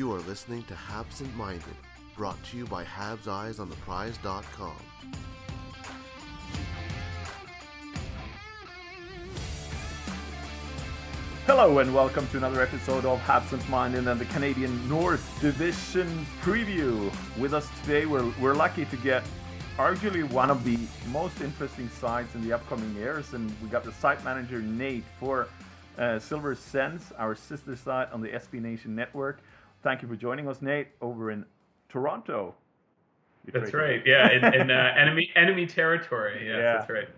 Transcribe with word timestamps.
You 0.00 0.14
are 0.14 0.20
listening 0.20 0.62
to 0.62 0.74
Habsent 0.74 1.36
Minded, 1.36 1.76
brought 2.16 2.42
to 2.44 2.56
you 2.56 2.64
by 2.64 2.84
Habs 2.84 3.28
Eyes 3.28 3.58
on 3.60 3.68
the 3.68 3.76
Prize.com. 3.76 4.72
Hello 11.44 11.80
and 11.80 11.94
welcome 11.94 12.26
to 12.28 12.38
another 12.38 12.62
episode 12.62 13.04
of 13.04 13.20
Habsent 13.20 13.68
Minded 13.68 14.06
and 14.06 14.18
the 14.18 14.24
Canadian 14.24 14.88
North 14.88 15.38
Division 15.42 16.24
preview. 16.40 17.12
With 17.38 17.52
us 17.52 17.68
today, 17.82 18.06
we're, 18.06 18.32
we're 18.40 18.54
lucky 18.54 18.86
to 18.86 18.96
get 18.96 19.22
arguably 19.76 20.26
one 20.30 20.50
of 20.50 20.64
the 20.64 20.78
most 21.12 21.42
interesting 21.42 21.90
sites 21.90 22.34
in 22.34 22.40
the 22.40 22.54
upcoming 22.54 22.94
years, 22.94 23.34
and 23.34 23.54
we 23.62 23.68
got 23.68 23.84
the 23.84 23.92
site 23.92 24.24
manager 24.24 24.62
Nate 24.62 25.04
for 25.18 25.46
uh, 25.98 26.18
Silver 26.18 26.54
Sevens, 26.54 27.12
our 27.18 27.34
sister 27.34 27.76
site 27.76 28.10
on 28.12 28.22
the 28.22 28.28
SB 28.28 28.62
Nation 28.62 28.96
network. 28.96 29.40
Thank 29.82 30.02
you 30.02 30.08
for 30.08 30.16
joining 30.16 30.48
us, 30.48 30.60
Nate, 30.60 30.88
over 31.00 31.30
in 31.30 31.44
Toronto. 31.88 32.54
That's 33.52 33.72
right. 33.72 34.02
Yeah, 34.06 34.30
in, 34.30 34.54
in 34.54 34.70
uh, 34.70 34.92
enemy 34.96 35.30
enemy 35.34 35.66
territory. 35.66 36.46
Yes, 36.46 36.56
Yeah. 36.58 36.72
that's 36.74 36.90
right. 36.90 37.08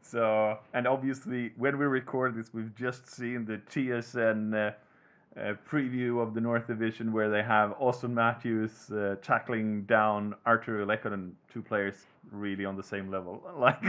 So, 0.00 0.58
and 0.72 0.86
obviously, 0.86 1.52
when 1.56 1.78
we 1.78 1.84
record 1.84 2.36
this, 2.36 2.54
we've 2.54 2.74
just 2.74 3.10
seen 3.10 3.44
the 3.44 3.58
TSN 3.70 4.54
uh, 4.54 5.40
uh, 5.40 5.54
preview 5.68 6.22
of 6.22 6.32
the 6.32 6.40
North 6.40 6.66
Division 6.68 7.12
where 7.12 7.28
they 7.28 7.42
have 7.42 7.76
Auston 7.78 8.10
Matthews 8.12 8.90
uh, 8.90 9.16
tackling 9.20 9.82
down 9.82 10.34
Artturi 10.46 10.86
Lehkonen, 10.86 11.32
two 11.52 11.60
players 11.60 12.06
really 12.30 12.64
on 12.64 12.76
the 12.76 12.82
same 12.82 13.10
level. 13.10 13.42
Like, 13.58 13.82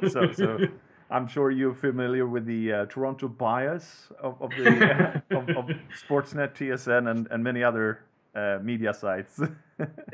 so, 0.08 0.32
so 0.32 0.58
I'm 1.10 1.28
sure 1.28 1.50
you're 1.50 1.74
familiar 1.74 2.26
with 2.26 2.46
the 2.46 2.72
uh, 2.72 2.86
Toronto 2.86 3.28
bias 3.28 4.08
of, 4.20 4.40
of 4.40 4.50
the 4.50 5.22
of, 5.30 5.48
of 5.50 5.70
Sportsnet, 6.08 6.54
TSN, 6.54 7.10
and, 7.10 7.28
and 7.30 7.44
many 7.44 7.62
other 7.62 8.00
uh, 8.34 8.58
media 8.62 8.94
sites. 8.94 9.40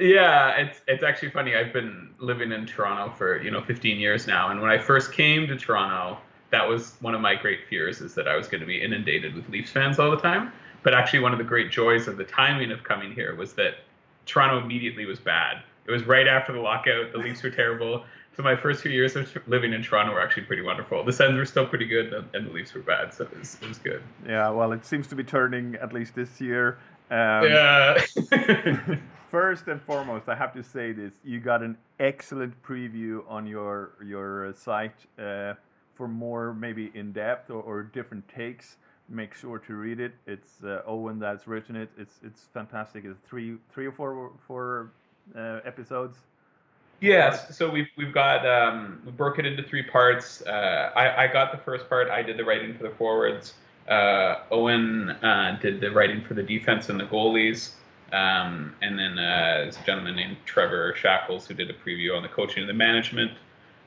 Yeah, 0.00 0.56
it's 0.56 0.80
it's 0.88 1.04
actually 1.04 1.30
funny. 1.30 1.54
I've 1.54 1.72
been 1.72 2.14
living 2.18 2.50
in 2.50 2.66
Toronto 2.66 3.14
for 3.16 3.40
you 3.40 3.52
know 3.52 3.62
15 3.62 4.00
years 4.00 4.26
now, 4.26 4.50
and 4.50 4.60
when 4.60 4.72
I 4.72 4.78
first 4.78 5.12
came 5.12 5.46
to 5.46 5.56
Toronto, 5.56 6.18
that 6.50 6.68
was 6.68 6.96
one 7.00 7.14
of 7.14 7.20
my 7.20 7.36
great 7.36 7.60
fears 7.70 8.00
is 8.00 8.12
that 8.14 8.26
I 8.26 8.34
was 8.34 8.48
going 8.48 8.60
to 8.60 8.66
be 8.66 8.82
inundated 8.82 9.36
with 9.36 9.48
Leafs 9.48 9.70
fans 9.70 10.00
all 10.00 10.10
the 10.10 10.16
time. 10.16 10.52
But 10.82 10.94
actually, 10.94 11.20
one 11.20 11.30
of 11.30 11.38
the 11.38 11.44
great 11.44 11.70
joys 11.70 12.08
of 12.08 12.16
the 12.16 12.24
timing 12.24 12.72
of 12.72 12.82
coming 12.82 13.12
here 13.12 13.36
was 13.36 13.52
that 13.52 13.74
Toronto 14.26 14.58
immediately 14.58 15.06
was 15.06 15.20
bad. 15.20 15.62
It 15.86 15.92
was 15.92 16.04
right 16.04 16.26
after 16.26 16.52
the 16.52 16.60
lockout. 16.60 17.12
The 17.12 17.18
Leafs 17.18 17.42
were 17.42 17.50
terrible. 17.50 18.04
So 18.36 18.42
my 18.42 18.56
first 18.56 18.82
few 18.82 18.90
years 18.90 19.14
of 19.14 19.28
living 19.46 19.72
in 19.74 19.82
Toronto 19.82 20.12
were 20.14 20.20
actually 20.20 20.44
pretty 20.44 20.62
wonderful. 20.62 21.04
The 21.04 21.12
Sens 21.12 21.36
were 21.36 21.44
still 21.44 21.66
pretty 21.66 21.84
good, 21.86 22.12
and- 22.14 22.28
and 22.34 22.46
the 22.46 22.50
Leafs 22.52 22.72
were 22.72 22.80
bad. 22.80 23.12
So 23.12 23.24
it 23.24 23.38
was, 23.38 23.58
it 23.60 23.68
was 23.68 23.78
good. 23.78 24.02
yeah, 24.26 24.48
well, 24.48 24.72
it 24.72 24.86
seems 24.86 25.06
to 25.08 25.14
be 25.14 25.22
turning 25.24 25.74
at 25.76 25.92
least 25.92 26.14
this 26.14 26.40
year. 26.40 26.78
Um, 27.10 27.44
Yeah. 27.44 27.98
First 29.30 29.68
and 29.68 29.80
foremost, 29.80 30.28
I 30.28 30.34
have 30.34 30.52
to 30.54 30.62
say 30.62 30.92
this: 30.92 31.14
you 31.24 31.40
got 31.40 31.62
an 31.62 31.78
excellent 31.98 32.54
preview 32.62 33.22
on 33.28 33.46
your 33.46 33.92
your 34.04 34.52
site. 34.54 35.06
Uh, 35.18 35.54
for 35.94 36.06
more 36.08 36.52
maybe 36.54 36.90
in 36.94 37.12
depth 37.12 37.50
or, 37.50 37.62
or 37.62 37.82
different 37.82 38.26
takes, 38.28 38.76
make 39.08 39.34
sure 39.34 39.58
to 39.58 39.74
read 39.74 40.00
it. 40.00 40.12
It's 40.26 40.62
uh, 40.64 40.82
Owen 40.86 41.18
that's 41.18 41.46
written 41.46 41.76
it. 41.76 41.90
It's 41.96 42.20
it's 42.22 42.48
fantastic. 42.52 43.04
It's 43.06 43.18
three 43.26 43.56
three 43.72 43.86
or 43.86 43.92
four 43.92 44.32
four 44.46 44.90
uh, 45.34 45.60
episodes. 45.64 46.18
Yes, 47.02 47.56
so 47.56 47.68
we've 47.68 47.88
we've 47.96 48.14
got 48.14 48.46
um, 48.46 49.02
we 49.04 49.10
broke 49.10 49.40
it 49.40 49.44
into 49.44 49.64
three 49.64 49.82
parts. 49.82 50.40
Uh, 50.42 50.92
I 50.94 51.24
I 51.24 51.26
got 51.26 51.50
the 51.50 51.58
first 51.58 51.88
part. 51.88 52.08
I 52.08 52.22
did 52.22 52.36
the 52.36 52.44
writing 52.44 52.76
for 52.76 52.84
the 52.84 52.94
forwards. 52.94 53.54
Uh, 53.88 54.36
Owen 54.52 55.10
uh, 55.10 55.58
did 55.60 55.80
the 55.80 55.90
writing 55.90 56.22
for 56.22 56.34
the 56.34 56.42
defense 56.44 56.88
and 56.88 57.00
the 57.00 57.04
goalies. 57.04 57.72
Um, 58.12 58.74
and 58.82 58.96
then 58.98 59.18
uh, 59.18 59.62
there's 59.62 59.78
a 59.78 59.82
gentleman 59.84 60.14
named 60.14 60.36
Trevor 60.44 60.94
Shackles 60.96 61.46
who 61.46 61.54
did 61.54 61.70
a 61.70 61.72
preview 61.72 62.16
on 62.16 62.22
the 62.22 62.28
coaching 62.28 62.60
and 62.60 62.68
the 62.68 62.74
management. 62.74 63.32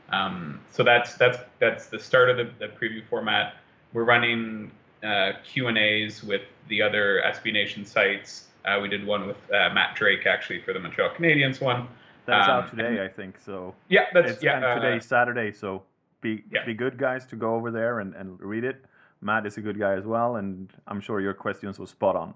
Um, 0.10 0.60
so 0.72 0.84
that's 0.84 1.16
that's 1.16 1.38
that's 1.60 1.88
the 1.88 2.00
start 2.00 2.30
of 2.30 2.38
the, 2.38 2.50
the 2.60 2.68
preview 2.68 3.02
format. 3.08 3.56
We're 3.94 4.04
running 4.04 4.72
uh, 5.04 5.34
Q 5.46 5.68
and 5.68 5.78
A's 5.78 6.22
with 6.22 6.42
the 6.68 6.82
other 6.82 7.24
SB 7.26 7.54
Nation 7.54 7.86
sites. 7.86 8.48
Uh, 8.66 8.80
we 8.82 8.90
did 8.90 9.06
one 9.06 9.26
with 9.26 9.38
uh, 9.54 9.70
Matt 9.74 9.96
Drake 9.96 10.26
actually 10.26 10.60
for 10.60 10.74
the 10.74 10.80
Montreal 10.80 11.12
Canadiens 11.12 11.62
one. 11.62 11.88
That's 12.26 12.48
Um, 12.48 12.56
out 12.56 12.70
today, 12.70 13.04
I 13.04 13.08
think. 13.08 13.40
So 13.40 13.76
Yeah, 13.90 14.06
that's 14.14 14.32
it's, 14.32 14.44
yeah. 14.44 14.58
and 14.58 14.66
uh, 14.66 14.76
today's 14.76 15.06
Saturday, 15.06 15.52
so 15.52 15.84
be 16.22 16.44
yeah. 16.52 16.66
be 16.66 16.74
good 16.74 16.98
guys 16.98 17.26
to 17.28 17.36
go 17.36 17.56
over 17.56 17.72
there 17.72 18.00
and, 18.00 18.16
and 18.16 18.40
read 18.42 18.64
it. 18.64 18.84
Matt 19.22 19.46
is 19.46 19.58
a 19.58 19.62
good 19.62 19.80
guy 19.80 19.94
as 19.94 20.06
well, 20.06 20.36
and 20.36 20.72
I'm 20.88 21.02
sure 21.02 21.20
your 21.20 21.34
questions 21.34 21.80
were 21.80 21.88
spot 21.88 22.16
on. 22.16 22.34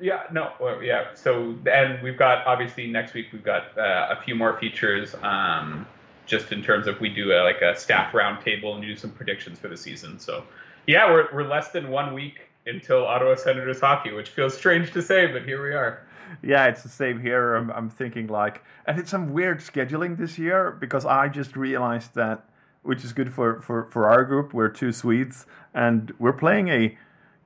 Yeah, 0.00 0.22
no, 0.32 0.52
well, 0.60 0.82
yeah. 0.82 1.14
So, 1.14 1.54
and 1.70 2.02
we've 2.02 2.18
got 2.18 2.46
obviously 2.46 2.86
next 2.86 3.14
week 3.14 3.26
we've 3.32 3.44
got 3.44 3.76
uh, 3.78 4.16
a 4.18 4.22
few 4.24 4.34
more 4.34 4.58
features. 4.58 5.14
Um, 5.22 5.86
just 6.24 6.52
in 6.52 6.62
terms 6.62 6.86
of 6.86 7.00
we 7.00 7.08
do 7.08 7.32
a, 7.32 7.42
like 7.42 7.60
a 7.62 7.76
staff 7.76 8.12
roundtable 8.12 8.74
and 8.74 8.82
do 8.82 8.96
some 8.96 9.10
predictions 9.10 9.58
for 9.58 9.68
the 9.68 9.76
season. 9.76 10.18
So, 10.18 10.44
yeah, 10.86 11.10
we're 11.10 11.28
we're 11.34 11.48
less 11.48 11.70
than 11.70 11.90
one 11.90 12.14
week 12.14 12.51
until 12.66 13.06
Ottawa 13.06 13.34
Senators 13.34 13.80
hockey, 13.80 14.12
which 14.12 14.30
feels 14.30 14.56
strange 14.56 14.92
to 14.92 15.02
say, 15.02 15.26
but 15.26 15.42
here 15.42 15.62
we 15.62 15.74
are. 15.74 16.06
Yeah, 16.42 16.66
it's 16.66 16.82
the 16.82 16.88
same 16.88 17.20
here. 17.20 17.54
I'm, 17.54 17.70
I'm 17.70 17.90
thinking 17.90 18.28
like, 18.28 18.62
and 18.86 18.98
it's 18.98 19.10
some 19.10 19.32
weird 19.32 19.58
scheduling 19.58 20.16
this 20.16 20.38
year 20.38 20.70
because 20.70 21.04
I 21.04 21.28
just 21.28 21.56
realized 21.56 22.14
that, 22.14 22.44
which 22.82 23.04
is 23.04 23.12
good 23.12 23.32
for, 23.32 23.60
for, 23.60 23.88
for 23.90 24.08
our 24.08 24.24
group. 24.24 24.54
We're 24.54 24.68
two 24.68 24.92
Swedes 24.92 25.46
and 25.74 26.12
we're 26.18 26.32
playing 26.32 26.68
a 26.68 26.96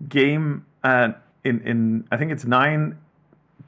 game 0.09 0.67
at 0.85 1.23
in, 1.45 1.61
in 1.61 2.09
I 2.11 2.17
think 2.17 2.33
it's 2.33 2.45
9 2.45 2.99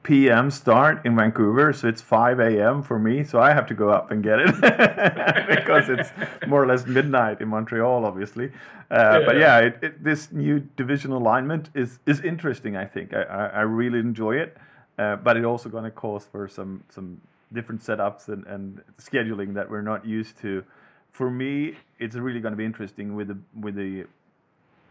p.m. 0.03 0.49
start 0.51 1.05
in 1.05 1.15
Vancouver, 1.15 1.73
so 1.73 1.87
it's 1.87 2.01
5 2.01 2.39
a.m. 2.39 2.83
for 2.83 2.97
me. 2.99 3.23
So 3.23 3.39
I 3.39 3.53
have 3.53 3.67
to 3.67 3.73
go 3.73 3.89
up 3.89 4.11
and 4.11 4.23
get 4.23 4.39
it 4.39 4.55
because 5.49 5.89
it's 5.89 6.09
more 6.47 6.63
or 6.63 6.67
less 6.67 6.85
midnight 6.85 7.41
in 7.41 7.49
Montreal, 7.49 8.05
obviously. 8.05 8.51
Uh, 8.89 9.19
But 9.25 9.37
yeah, 9.37 9.59
it, 9.59 9.79
it, 9.81 10.03
this 10.03 10.31
new 10.31 10.59
division 10.75 11.11
alignment 11.11 11.69
is 11.75 11.99
is 12.05 12.21
interesting. 12.21 12.75
I 12.75 12.85
think 12.85 13.13
I, 13.13 13.23
I, 13.23 13.45
I 13.47 13.61
really 13.61 13.99
enjoy 13.99 14.37
it, 14.37 14.57
uh, 14.97 15.17
but 15.17 15.37
it 15.37 15.45
also 15.45 15.69
going 15.69 15.83
to 15.83 15.91
cause 15.91 16.25
for 16.25 16.47
some 16.47 16.83
some 16.89 17.21
different 17.51 17.81
setups 17.81 18.27
and, 18.29 18.45
and 18.47 18.81
scheduling 18.99 19.53
that 19.55 19.69
we're 19.69 19.81
not 19.81 20.05
used 20.05 20.37
to. 20.41 20.63
For 21.11 21.29
me, 21.29 21.75
it's 21.97 22.15
really 22.15 22.39
going 22.39 22.53
to 22.53 22.57
be 22.57 22.65
interesting 22.65 23.15
with 23.15 23.27
the 23.27 23.37
with 23.59 23.75
the 23.75 24.05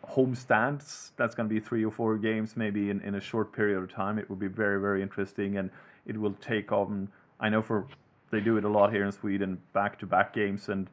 home 0.08 0.34
stands. 0.34 1.12
That's 1.16 1.34
going 1.34 1.48
to 1.48 1.54
be 1.54 1.60
three 1.60 1.84
or 1.84 1.90
four 1.90 2.16
games, 2.16 2.56
maybe 2.56 2.90
in, 2.90 3.00
in 3.02 3.14
a 3.14 3.20
short 3.20 3.52
period 3.52 3.78
of 3.78 3.92
time. 3.92 4.18
It 4.18 4.28
will 4.28 4.36
be 4.36 4.48
very, 4.48 4.80
very 4.80 5.02
interesting, 5.02 5.58
and 5.58 5.70
it 6.06 6.16
will 6.16 6.34
take 6.40 6.72
on. 6.72 7.08
I 7.38 7.48
know 7.48 7.62
for 7.62 7.86
they 8.30 8.40
do 8.40 8.56
it 8.56 8.64
a 8.64 8.68
lot 8.68 8.92
here 8.92 9.04
in 9.04 9.12
Sweden, 9.12 9.60
back 9.72 9.98
to 10.00 10.06
back 10.06 10.34
games, 10.34 10.68
and 10.68 10.88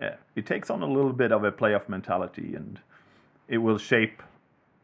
uh, 0.00 0.10
it 0.34 0.46
takes 0.46 0.70
on 0.70 0.82
a 0.82 0.86
little 0.86 1.12
bit 1.12 1.32
of 1.32 1.44
a 1.44 1.52
playoff 1.52 1.88
mentality, 1.88 2.54
and 2.54 2.80
it 3.48 3.58
will 3.58 3.78
shape 3.78 4.22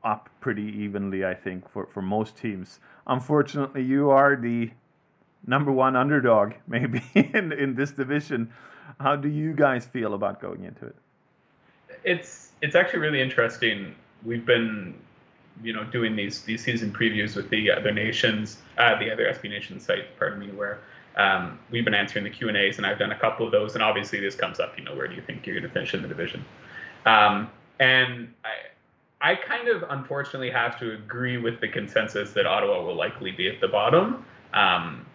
up 0.05 0.29
pretty 0.41 0.63
evenly, 0.63 1.25
I 1.25 1.35
think, 1.35 1.69
for, 1.71 1.87
for 1.87 2.03
most 2.03 2.37
teams. 2.37 2.81
Unfortunately, 3.07 3.83
you 3.83 4.11
are 4.11 4.37
the 4.37 4.71
number 5.47 5.73
one 5.73 5.97
underdog, 5.97 6.53
maybe 6.67 7.03
in 7.15 7.53
in 7.53 7.75
this 7.75 7.91
division. 7.91 8.53
How 9.01 9.17
do 9.17 9.29
you 9.29 9.55
guys 9.55 9.87
feel 9.87 10.13
about 10.13 10.41
going 10.41 10.65
into 10.65 10.87
it? 10.87 10.97
It's 12.05 12.53
it's 12.61 12.75
actually 12.75 13.01
really 13.01 13.21
interesting. 13.21 13.95
We've 14.25 14.47
been, 14.47 14.95
you 15.63 15.73
know, 15.73 15.85
doing 15.85 16.17
these 16.17 16.43
these 16.43 16.63
season 16.63 16.93
previews 16.93 17.37
with 17.37 17.51
the 17.51 17.71
other 17.71 17.93
nations, 17.93 18.59
uh, 18.79 18.99
the 18.99 19.11
other 19.13 19.25
SB 19.27 19.51
Nation 19.51 19.81
sites, 19.81 20.09
pardon 20.19 20.39
me, 20.39 20.49
where 20.49 20.81
um, 21.17 21.59
we've 21.71 21.85
been 21.85 21.95
answering 21.95 22.25
the 22.25 22.31
Q 22.31 22.49
and 22.49 22.57
A's, 22.57 22.79
and 22.79 22.87
I've 22.87 22.99
done 22.99 23.13
a 23.13 23.19
couple 23.19 23.47
of 23.47 23.53
those. 23.53 23.75
And 23.75 23.83
obviously, 23.83 24.21
this 24.21 24.35
comes 24.35 24.61
up. 24.61 24.79
You 24.79 24.85
know, 24.85 24.95
where 24.95 25.09
do 25.09 25.15
you 25.15 25.23
think 25.23 25.47
you're 25.47 25.59
going 25.59 25.69
to 25.69 25.73
finish 25.73 25.95
in 25.95 26.03
the 26.03 26.09
division? 26.09 26.45
Um, 27.05 27.51
and 27.81 28.33
I, 28.45 29.33
I 29.33 29.35
kind 29.37 29.69
of 29.69 29.85
unfortunately 29.89 30.51
have 30.51 30.79
to 30.81 30.93
agree 30.95 31.37
with 31.37 31.61
the 31.61 31.69
consensus 31.69 32.33
that 32.33 32.47
Ottawa 32.47 32.83
will 32.83 32.97
likely 32.97 33.31
be 33.33 33.49
at 33.49 33.61
the 33.61 33.69
bottom. 33.69 34.25
Um, 34.53 35.07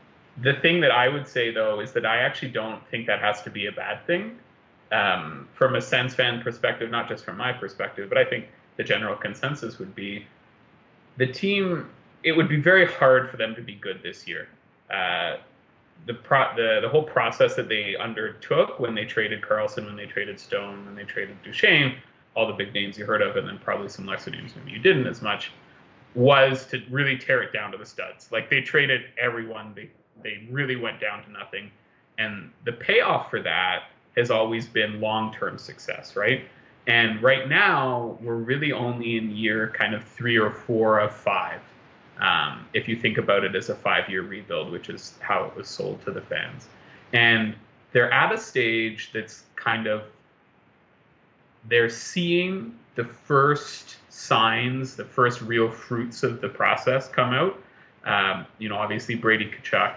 the 0.41 0.53
thing 0.53 0.81
that 0.81 0.91
I 0.91 1.07
would 1.07 1.27
say 1.27 1.51
though 1.51 1.79
is 1.79 1.93
that 1.93 2.05
I 2.05 2.17
actually 2.17 2.51
don't 2.51 2.85
think 2.89 3.07
that 3.07 3.19
has 3.19 3.41
to 3.43 3.49
be 3.49 3.67
a 3.67 3.71
bad 3.71 4.05
thing. 4.05 4.37
Um, 4.91 5.49
from 5.53 5.75
a 5.75 5.81
Sens 5.81 6.15
fan 6.15 6.41
perspective, 6.41 6.89
not 6.89 7.09
just 7.09 7.25
from 7.25 7.37
my 7.37 7.51
perspective, 7.51 8.07
but 8.07 8.17
I 8.17 8.23
think 8.23 8.45
the 8.77 8.83
general 8.83 9.15
consensus 9.15 9.79
would 9.79 9.93
be 9.95 10.25
the 11.17 11.27
team, 11.27 11.89
it 12.23 12.31
would 12.31 12.47
be 12.47 12.61
very 12.61 12.85
hard 12.85 13.29
for 13.29 13.37
them 13.37 13.53
to 13.55 13.61
be 13.61 13.75
good 13.75 14.01
this 14.01 14.27
year. 14.27 14.47
Uh, 14.89 15.37
the, 16.05 16.13
pro- 16.13 16.55
the 16.55 16.79
the 16.81 16.89
whole 16.89 17.03
process 17.03 17.55
that 17.55 17.67
they 17.67 17.95
undertook 17.97 18.79
when 18.79 18.95
they 18.95 19.03
traded 19.03 19.41
Karlsson, 19.41 19.85
when 19.85 19.95
they 19.95 20.05
traded 20.05 20.39
Stone, 20.39 20.85
when 20.85 20.95
they 20.95 21.03
traded 21.03 21.41
Duchene, 21.43 21.95
all 22.35 22.47
the 22.47 22.53
big 22.53 22.73
names 22.73 22.97
you 22.97 23.05
heard 23.05 23.21
of, 23.21 23.35
and 23.35 23.47
then 23.47 23.59
probably 23.59 23.89
some 23.89 24.05
lesser 24.05 24.31
names 24.31 24.53
maybe 24.55 24.71
you 24.71 24.79
didn't 24.79 25.07
as 25.07 25.21
much, 25.21 25.51
was 26.15 26.65
to 26.67 26.81
really 26.89 27.17
tear 27.17 27.41
it 27.41 27.51
down 27.51 27.71
to 27.71 27.77
the 27.77 27.85
studs. 27.85 28.31
Like 28.31 28.49
they 28.49 28.61
traded 28.61 29.05
everyone, 29.17 29.73
they 29.75 29.89
they 30.23 30.47
really 30.49 30.75
went 30.75 31.01
down 31.01 31.23
to 31.23 31.31
nothing, 31.31 31.71
and 32.17 32.51
the 32.63 32.71
payoff 32.71 33.29
for 33.29 33.41
that 33.41 33.83
has 34.17 34.31
always 34.31 34.67
been 34.67 34.99
long 34.99 35.33
term 35.33 35.57
success, 35.57 36.15
right? 36.15 36.43
And 36.87 37.21
right 37.21 37.47
now 37.47 38.17
we're 38.21 38.35
really 38.35 38.71
only 38.71 39.17
in 39.17 39.35
year 39.35 39.73
kind 39.77 39.93
of 39.93 40.03
three 40.03 40.37
or 40.37 40.51
four 40.51 40.99
of 40.99 41.13
five 41.13 41.61
um, 42.19 42.65
if 42.73 42.87
you 42.87 42.95
think 42.95 43.17
about 43.17 43.43
it 43.43 43.55
as 43.55 43.69
a 43.69 43.75
five 43.75 44.09
year 44.09 44.23
rebuild, 44.23 44.71
which 44.71 44.89
is 44.89 45.13
how 45.19 45.45
it 45.45 45.55
was 45.55 45.67
sold 45.67 46.03
to 46.05 46.11
the 46.11 46.21
fans. 46.21 46.67
And 47.13 47.55
they're 47.91 48.11
at 48.11 48.33
a 48.33 48.37
stage 48.37 49.11
that's 49.13 49.43
kind 49.55 49.87
of, 49.87 50.03
they're 51.67 51.89
seeing 51.89 52.77
the 52.95 53.03
first 53.03 53.97
signs, 54.09 54.95
the 54.95 55.05
first 55.05 55.41
real 55.41 55.69
fruits 55.69 56.23
of 56.23 56.41
the 56.41 56.49
process 56.49 57.07
come 57.07 57.33
out. 57.33 57.61
Um, 58.05 58.45
you 58.57 58.69
know, 58.69 58.77
obviously 58.77 59.15
Brady 59.15 59.51
Tkachuk 59.51 59.95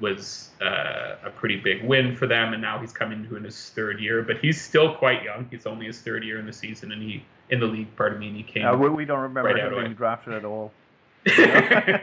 was 0.00 0.50
uh, 0.60 1.16
a 1.24 1.30
pretty 1.30 1.56
big 1.56 1.84
win 1.84 2.16
for 2.16 2.26
them, 2.26 2.52
and 2.52 2.62
now 2.62 2.78
he's 2.78 2.92
coming 2.92 3.26
to 3.28 3.36
in 3.36 3.44
his 3.44 3.70
third 3.70 4.00
year. 4.00 4.22
But 4.22 4.38
he's 4.38 4.60
still 4.60 4.94
quite 4.94 5.22
young. 5.22 5.46
He's 5.50 5.66
only 5.66 5.86
his 5.86 6.00
third 6.00 6.24
year 6.24 6.38
in 6.38 6.46
the 6.46 6.52
season, 6.52 6.92
and 6.92 7.02
he 7.02 7.24
in 7.50 7.60
the 7.60 7.66
league. 7.66 7.94
Pardon 7.96 8.18
me, 8.18 8.28
and 8.28 8.36
he 8.36 8.42
came. 8.42 8.66
Uh, 8.66 8.76
we, 8.76 8.88
we 8.88 9.04
don't 9.04 9.20
remember 9.20 9.50
right 9.50 9.58
him 9.58 9.70
being 9.70 9.86
away. 9.86 9.94
drafted 9.94 10.34
at 10.34 10.44
all. 10.44 10.72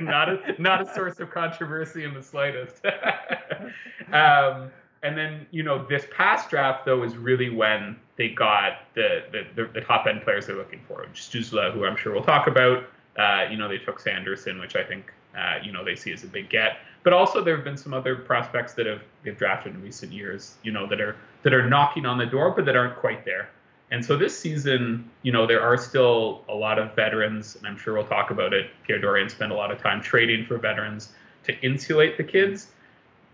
not 0.01 0.29
a 0.29 0.55
not 0.59 0.81
a 0.81 0.93
source 0.93 1.19
of 1.19 1.31
controversy 1.31 2.03
in 2.03 2.13
the 2.13 2.21
slightest. 2.21 2.85
um, 4.13 4.69
and 5.03 5.17
then 5.17 5.47
you 5.49 5.63
know 5.63 5.85
this 5.87 6.05
past 6.15 6.49
draft 6.49 6.85
though 6.85 7.03
is 7.03 7.17
really 7.17 7.49
when 7.49 7.95
they 8.17 8.29
got 8.29 8.81
the 8.93 9.23
the, 9.31 9.45
the, 9.55 9.69
the 9.73 9.81
top 9.81 10.05
end 10.05 10.21
players 10.21 10.45
they're 10.45 10.55
looking 10.55 10.81
for. 10.87 11.05
Stützle, 11.13 11.73
who 11.73 11.85
I'm 11.85 11.97
sure 11.97 12.13
we'll 12.13 12.23
talk 12.23 12.47
about. 12.47 12.83
Uh, 13.17 13.47
you 13.49 13.57
know 13.57 13.67
they 13.67 13.79
took 13.79 13.99
Sanderson, 13.99 14.59
which 14.59 14.75
I 14.75 14.83
think 14.83 15.11
uh, 15.35 15.55
you 15.63 15.71
know 15.71 15.83
they 15.83 15.95
see 15.95 16.13
as 16.13 16.23
a 16.23 16.27
big 16.27 16.49
get. 16.49 16.77
But 17.07 17.13
also 17.13 17.41
there 17.41 17.55
have 17.55 17.63
been 17.63 17.77
some 17.77 17.93
other 17.93 18.17
prospects 18.17 18.73
that 18.73 18.85
have 18.85 19.01
they've 19.23 19.37
drafted 19.37 19.73
in 19.73 19.81
recent 19.81 20.11
years. 20.11 20.55
You 20.61 20.73
know 20.73 20.85
that 20.87 20.99
are 20.99 21.15
that 21.43 21.53
are 21.53 21.65
knocking 21.65 22.05
on 22.05 22.17
the 22.17 22.25
door, 22.25 22.51
but 22.51 22.65
that 22.65 22.75
aren't 22.75 22.97
quite 22.97 23.23
there. 23.23 23.47
And 23.91 24.03
so 24.03 24.17
this 24.17 24.37
season, 24.37 25.09
you 25.21 25.31
know, 25.31 25.47
there 25.47 25.61
are 25.61 25.77
still 25.77 26.43
a 26.49 26.53
lot 26.53 26.79
of 26.79 26.93
veterans, 26.97 27.55
and 27.55 27.65
I'm 27.65 27.77
sure 27.77 27.93
we'll 27.93 28.03
talk 28.03 28.29
about 28.29 28.53
it. 28.53 28.71
Pierre 28.83 28.99
Dorion 28.99 29.29
spent 29.29 29.53
a 29.53 29.55
lot 29.55 29.71
of 29.71 29.81
time 29.81 30.01
trading 30.01 30.45
for 30.45 30.57
veterans 30.57 31.13
to 31.45 31.57
insulate 31.61 32.17
the 32.17 32.25
kids, 32.25 32.71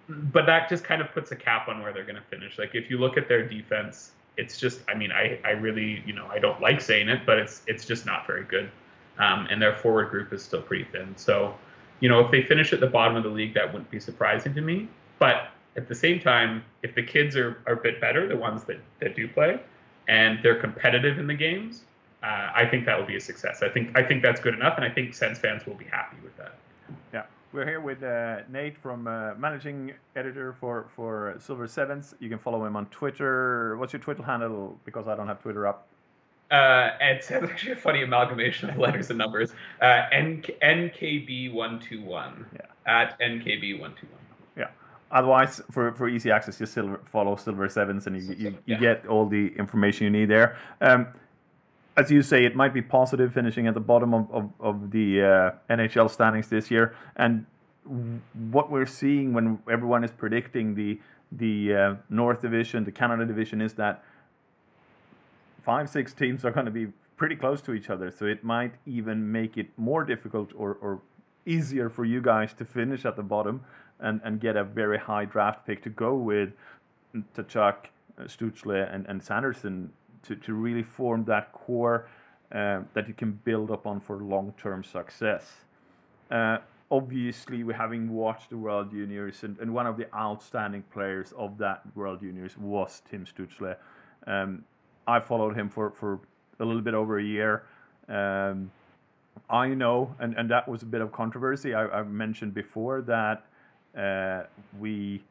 but 0.07 0.45
that 0.45 0.69
just 0.69 0.83
kind 0.83 1.01
of 1.01 1.11
puts 1.11 1.31
a 1.31 1.35
cap 1.35 1.67
on 1.67 1.81
where 1.81 1.91
they're 1.91 2.03
going 2.03 2.21
to 2.21 2.29
finish. 2.29 2.59
Like 2.59 2.75
if 2.75 2.91
you 2.91 2.99
look 2.99 3.17
at 3.17 3.27
their 3.27 3.43
defense, 3.43 4.11
it's 4.37 4.59
just, 4.59 4.81
I 4.87 4.93
mean, 4.93 5.11
I, 5.11 5.39
I 5.43 5.49
really, 5.49 6.03
you 6.05 6.13
know, 6.13 6.27
I 6.27 6.37
don't 6.37 6.61
like 6.61 6.79
saying 6.79 7.09
it, 7.09 7.21
but 7.25 7.39
it's 7.39 7.63
it's 7.65 7.85
just 7.85 8.05
not 8.05 8.27
very 8.27 8.43
good. 8.43 8.69
Um, 9.17 9.47
and 9.49 9.59
their 9.59 9.73
forward 9.73 10.11
group 10.11 10.31
is 10.31 10.43
still 10.43 10.61
pretty 10.61 10.83
thin. 10.91 11.17
So, 11.17 11.55
you 12.03 12.09
know, 12.09 12.19
if 12.19 12.29
they 12.31 12.41
finish 12.41 12.73
at 12.73 12.81
the 12.81 12.87
bottom 12.87 13.15
of 13.15 13.23
the 13.23 13.29
league, 13.29 13.53
that 13.53 13.71
wouldn't 13.71 13.89
be 13.89 13.97
surprising 13.97 14.53
to 14.55 14.59
me. 14.59 14.89
But 15.19 15.47
at 15.77 15.87
the 15.87 15.95
same 15.95 16.19
time, 16.19 16.61
if 16.81 16.93
the 16.95 17.01
kids 17.01 17.37
are, 17.37 17.63
are 17.65 17.75
a 17.75 17.77
bit 17.77 18.01
better, 18.01 18.27
the 18.27 18.35
ones 18.35 18.65
that, 18.65 18.81
that 18.99 19.15
do 19.15 19.25
play, 19.25 19.57
and 20.09 20.37
they're 20.43 20.59
competitive 20.59 21.17
in 21.17 21.27
the 21.27 21.33
games, 21.33 21.85
uh, 22.21 22.51
I 22.53 22.67
think 22.69 22.85
that 22.87 22.99
will 22.99 23.05
be 23.05 23.15
a 23.15 23.21
success. 23.21 23.63
I 23.63 23.69
think 23.69 23.97
I 23.97 24.03
think 24.03 24.21
that's 24.21 24.41
good 24.41 24.53
enough, 24.53 24.73
and 24.75 24.83
I 24.83 24.89
think 24.89 25.13
Sens 25.13 25.39
fans 25.39 25.65
will 25.65 25.75
be 25.75 25.85
happy 25.85 26.17
with 26.21 26.35
that. 26.35 26.55
Yeah, 27.13 27.23
we're 27.53 27.65
here 27.65 27.79
with 27.79 28.03
uh, 28.03 28.41
Nate 28.49 28.77
from 28.77 29.07
uh, 29.07 29.35
managing 29.35 29.93
editor 30.17 30.57
for 30.59 30.87
for 30.97 31.35
Silver 31.39 31.69
Sevens. 31.69 32.15
You 32.19 32.27
can 32.27 32.39
follow 32.39 32.65
him 32.65 32.75
on 32.75 32.87
Twitter. 32.87 33.77
What's 33.77 33.93
your 33.93 34.01
Twitter 34.01 34.23
handle? 34.23 34.77
Because 34.83 35.07
I 35.07 35.15
don't 35.15 35.27
have 35.27 35.41
Twitter 35.41 35.65
up. 35.67 35.87
Uh, 36.53 36.91
and 37.01 37.17
it's 37.17 37.31
actually 37.31 37.71
a 37.71 37.75
funny 37.75 38.03
amalgamation 38.03 38.69
of 38.69 38.77
letters 38.77 39.09
and 39.09 39.17
numbers. 39.17 39.53
Uh, 39.81 40.03
NKB121. 40.13 42.45
Yeah. 42.53 42.61
At 42.85 43.19
NKB121. 43.19 43.91
Yeah. 44.55 44.67
Otherwise, 45.11 45.61
for, 45.71 45.91
for 45.93 46.07
easy 46.07 46.29
access, 46.31 46.59
just 46.59 46.73
silver, 46.73 47.01
follow 47.05 47.35
Silver 47.35 47.67
Sevens, 47.69 48.05
and 48.07 48.15
you 48.17 48.23
you, 48.35 48.49
you 48.49 48.57
Yeah. 48.65 48.79
get 48.79 49.07
all 49.07 49.25
the 49.25 49.47
information 49.57 50.05
you 50.05 50.11
need 50.11 50.29
there. 50.29 50.55
Um, 50.81 51.07
as 51.95 52.11
you 52.11 52.21
say, 52.23 52.45
it 52.45 52.55
might 52.55 52.73
be 52.73 52.81
positive 52.81 53.33
finishing 53.33 53.67
at 53.67 53.73
the 53.73 53.79
bottom 53.79 54.13
of, 54.13 54.31
of, 54.31 54.51
of 54.59 54.91
the 54.91 55.21
uh, 55.21 55.51
NHL 55.69 56.09
standings 56.09 56.47
this 56.49 56.71
year. 56.71 56.95
And 57.15 57.45
what 58.51 58.71
we're 58.71 58.85
seeing 58.87 59.33
when 59.33 59.59
everyone 59.69 60.03
is 60.03 60.11
predicting 60.11 60.75
the 60.75 60.99
the 61.31 61.75
uh, 61.75 61.95
North 62.09 62.41
Division, 62.41 62.83
the 62.83 62.91
Canada 62.91 63.25
Division, 63.25 63.59
is 63.59 63.73
that 63.73 64.03
five, 65.63 65.89
six 65.89 66.13
teams 66.13 66.45
are 66.45 66.51
going 66.51 66.65
to 66.65 66.71
be 66.71 66.87
pretty 67.17 67.35
close 67.35 67.61
to 67.61 67.73
each 67.73 67.89
other. 67.89 68.11
So 68.11 68.25
it 68.25 68.43
might 68.43 68.73
even 68.85 69.31
make 69.31 69.57
it 69.57 69.67
more 69.77 70.03
difficult 70.03 70.51
or, 70.55 70.77
or 70.81 71.01
easier 71.45 71.89
for 71.89 72.05
you 72.05 72.21
guys 72.21 72.53
to 72.53 72.65
finish 72.65 73.05
at 73.05 73.15
the 73.15 73.23
bottom 73.23 73.63
and, 73.99 74.21
and 74.23 74.39
get 74.39 74.55
a 74.55 74.63
very 74.63 74.97
high 74.97 75.25
draft 75.25 75.65
pick 75.65 75.81
to 75.83 75.89
go 75.89 76.15
with 76.15 76.49
Tkachuk, 77.35 77.75
uh, 78.17 78.23
Stutzle, 78.23 78.93
and, 78.93 79.05
and 79.07 79.23
Sanderson 79.23 79.91
to, 80.23 80.35
to 80.35 80.53
really 80.53 80.83
form 80.83 81.23
that 81.25 81.51
core 81.53 82.07
uh, 82.51 82.81
that 82.93 83.07
you 83.07 83.13
can 83.13 83.31
build 83.43 83.71
upon 83.71 83.99
for 83.99 84.17
long 84.17 84.53
term 84.57 84.83
success. 84.83 85.51
Uh, 86.31 86.57
obviously, 86.91 87.63
we 87.63 87.73
having 87.73 88.09
watched 88.09 88.49
the 88.49 88.57
World 88.57 88.91
Juniors, 88.91 89.43
and, 89.43 89.57
and 89.59 89.73
one 89.73 89.87
of 89.87 89.97
the 89.97 90.07
outstanding 90.15 90.83
players 90.93 91.33
of 91.37 91.57
that 91.57 91.81
World 91.95 92.21
Juniors 92.21 92.57
was 92.57 93.01
Tim 93.09 93.25
Stutzle. 93.25 93.75
Um, 94.25 94.63
I 95.07 95.19
followed 95.19 95.55
him 95.55 95.69
for, 95.69 95.91
for 95.91 96.19
a 96.59 96.65
little 96.65 96.81
bit 96.81 96.93
over 96.93 97.19
a 97.19 97.23
year. 97.23 97.63
Um, 98.07 98.71
I 99.49 99.67
know, 99.69 100.15
and, 100.19 100.35
and 100.35 100.49
that 100.51 100.67
was 100.67 100.83
a 100.83 100.85
bit 100.85 101.01
of 101.01 101.11
controversy. 101.11 101.73
I, 101.73 101.87
I 101.87 102.03
mentioned 102.03 102.53
before 102.53 103.01
that 103.01 103.45
uh, 103.97 104.47
we, 104.79 105.23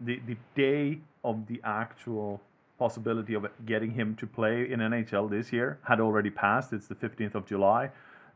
the, 0.00 0.20
the 0.26 0.36
day 0.54 0.98
of 1.24 1.46
the 1.46 1.60
actual 1.64 2.40
possibility 2.78 3.34
of 3.34 3.46
getting 3.66 3.90
him 3.90 4.14
to 4.16 4.26
play 4.26 4.70
in 4.70 4.80
NHL 4.80 5.28
this 5.28 5.52
year 5.52 5.78
had 5.82 6.00
already 6.00 6.30
passed. 6.30 6.72
It's 6.72 6.86
the 6.86 6.94
15th 6.94 7.34
of 7.34 7.46
July. 7.46 7.90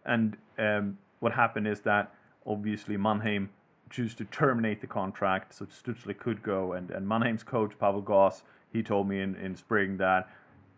And 0.04 0.36
um, 0.58 0.98
what 1.20 1.32
happened 1.32 1.68
is 1.68 1.80
that 1.80 2.12
obviously 2.44 2.96
Mannheim 2.96 3.50
chose 3.88 4.14
to 4.14 4.24
terminate 4.26 4.80
the 4.80 4.86
contract, 4.86 5.54
so 5.54 5.66
Stutzle 5.66 6.18
could 6.18 6.42
go. 6.42 6.72
And, 6.72 6.90
and 6.90 7.06
Mannheim's 7.06 7.44
coach, 7.44 7.72
Pavel 7.78 8.00
Gross, 8.00 8.42
he 8.72 8.82
told 8.82 9.08
me 9.08 9.20
in, 9.20 9.36
in 9.36 9.54
spring 9.54 9.98
that 9.98 10.28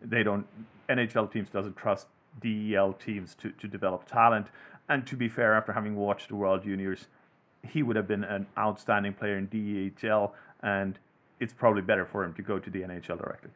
they 0.09 0.23
don't, 0.23 0.45
NHL 0.89 1.31
teams 1.31 1.49
doesn't 1.49 1.75
trust 1.75 2.07
DEL 2.41 2.93
teams 2.93 3.35
to, 3.35 3.51
to 3.51 3.67
develop 3.67 4.09
talent. 4.09 4.47
And 4.89 5.05
to 5.07 5.15
be 5.15 5.27
fair, 5.27 5.53
after 5.55 5.71
having 5.71 5.95
watched 5.95 6.29
the 6.29 6.35
World 6.35 6.63
Juniors, 6.63 7.07
he 7.67 7.83
would 7.83 7.95
have 7.95 8.07
been 8.07 8.23
an 8.23 8.45
outstanding 8.57 9.13
player 9.13 9.37
in 9.37 9.47
DEL, 9.47 10.33
and 10.61 10.97
it's 11.39 11.53
probably 11.53 11.81
better 11.81 12.05
for 12.05 12.23
him 12.23 12.33
to 12.35 12.41
go 12.41 12.59
to 12.59 12.69
the 12.69 12.81
NHL 12.81 13.17
directly. 13.17 13.49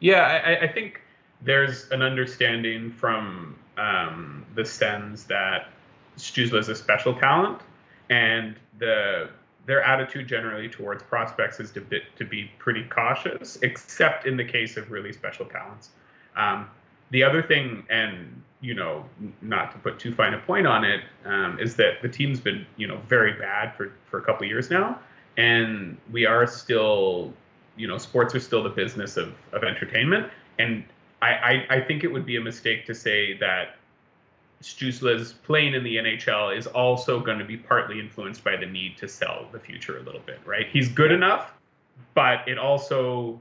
Yeah, 0.00 0.42
I, 0.44 0.64
I 0.66 0.72
think 0.72 1.00
there's 1.42 1.88
an 1.90 2.02
understanding 2.02 2.90
from 2.90 3.56
um, 3.76 4.44
the 4.54 4.64
Sens 4.64 5.24
that 5.24 5.68
Stützle 6.16 6.58
is 6.58 6.68
a 6.68 6.74
special 6.74 7.14
talent, 7.14 7.60
and 8.10 8.56
the 8.78 9.30
their 9.68 9.82
attitude 9.82 10.26
generally 10.26 10.68
towards 10.68 11.04
prospects 11.04 11.60
is 11.60 11.70
to 11.70 11.80
be, 11.80 12.00
to 12.16 12.24
be 12.24 12.50
pretty 12.58 12.82
cautious, 12.84 13.56
except 13.62 14.26
in 14.26 14.36
the 14.36 14.44
case 14.44 14.76
of 14.76 14.90
really 14.90 15.12
special 15.12 15.46
talents. 15.46 15.90
Um, 16.36 16.68
the 17.10 17.22
other 17.22 17.42
thing, 17.42 17.86
and 17.88 18.42
you 18.60 18.74
know, 18.74 19.04
not 19.40 19.70
to 19.70 19.78
put 19.78 20.00
too 20.00 20.12
fine 20.12 20.34
a 20.34 20.38
point 20.38 20.66
on 20.66 20.82
it, 20.84 21.02
um, 21.24 21.60
is 21.60 21.76
that 21.76 22.02
the 22.02 22.08
team's 22.08 22.40
been 22.40 22.66
you 22.76 22.88
know 22.88 23.00
very 23.06 23.34
bad 23.34 23.76
for 23.76 23.92
for 24.10 24.18
a 24.18 24.22
couple 24.22 24.44
of 24.44 24.50
years 24.50 24.68
now, 24.68 24.98
and 25.36 25.96
we 26.10 26.26
are 26.26 26.46
still 26.46 27.32
you 27.78 27.86
know, 27.86 27.96
sports 27.96 28.34
are 28.34 28.40
still 28.40 28.62
the 28.62 28.68
business 28.68 29.16
of, 29.16 29.32
of 29.52 29.62
entertainment. 29.62 30.30
And 30.58 30.84
I, 31.22 31.28
I, 31.28 31.66
I 31.76 31.80
think 31.80 32.04
it 32.04 32.08
would 32.08 32.26
be 32.26 32.36
a 32.36 32.40
mistake 32.40 32.84
to 32.86 32.94
say 32.94 33.38
that 33.38 33.76
Stützle's 34.62 35.32
playing 35.32 35.74
in 35.74 35.84
the 35.84 35.96
NHL 35.96 36.56
is 36.56 36.66
also 36.66 37.20
going 37.20 37.38
to 37.38 37.44
be 37.44 37.56
partly 37.56 38.00
influenced 38.00 38.42
by 38.42 38.56
the 38.56 38.66
need 38.66 38.96
to 38.98 39.06
sell 39.08 39.46
the 39.52 39.58
future 39.60 39.98
a 39.98 40.02
little 40.02 40.20
bit, 40.26 40.40
right? 40.44 40.66
He's 40.68 40.88
good 40.88 41.12
enough, 41.12 41.52
but 42.14 42.46
it 42.48 42.58
also 42.58 43.40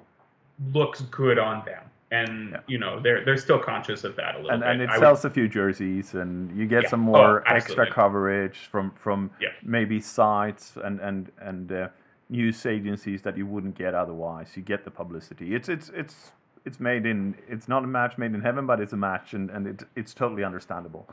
looks 0.74 1.02
good 1.02 1.40
on 1.40 1.66
them. 1.66 1.84
And 2.10 2.52
Yeah. 2.52 2.60
you 2.68 2.78
know 2.78 3.02
they're 3.02 3.26
they're 3.26 3.36
still 3.38 3.60
conscious 3.60 4.06
of 4.06 4.16
that 4.16 4.36
a 4.36 4.38
little 4.38 4.52
and, 4.52 4.62
bit. 4.62 4.70
and 4.70 4.82
it 4.82 4.90
I 4.90 4.94
would- 4.94 5.02
sells 5.02 5.26
a 5.26 5.30
few 5.30 5.50
jerseys, 5.50 6.14
and 6.14 6.56
you 6.58 6.66
get 6.66 6.84
Yeah. 6.84 6.90
some 6.90 7.02
Oh, 7.10 7.12
more 7.12 7.44
extra 7.48 7.90
coverage 7.92 8.60
from 8.72 8.92
from 8.92 9.30
Yeah. 9.42 9.50
maybe 9.62 10.00
sites 10.00 10.78
and 10.82 11.02
and 11.02 11.30
and 11.42 11.70
uh, 11.72 11.90
news 12.30 12.66
agencies 12.66 13.24
that 13.24 13.36
you 13.38 13.46
wouldn't 13.46 13.76
get 13.76 13.94
otherwise. 13.94 14.56
You 14.56 14.64
get 14.64 14.86
the 14.86 14.92
publicity. 14.92 15.54
It's 15.54 15.68
it's 15.68 15.90
it's 15.90 16.32
it's 16.68 16.80
made 16.80 17.06
in. 17.06 17.36
It's 17.48 17.68
not 17.68 17.84
a 17.84 17.88
match 17.88 18.18
made 18.18 18.34
in 18.36 18.42
heaven, 18.42 18.68
but 18.68 18.80
it's 18.80 18.94
a 18.94 18.98
match, 18.98 19.34
and 19.34 19.50
and 19.50 19.68
it, 19.68 19.84
it's 19.96 20.14
totally 20.14 20.44
understandable. 20.44 21.10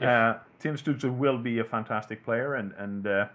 Uh, 0.00 0.34
Tim 0.58 0.76
Stützle 0.76 1.16
will 1.16 1.38
be 1.38 1.58
a 1.58 1.64
fantastic 1.64 2.24
player, 2.24 2.54
and 2.54 2.72
and 2.78 3.06
uh, 3.06 3.26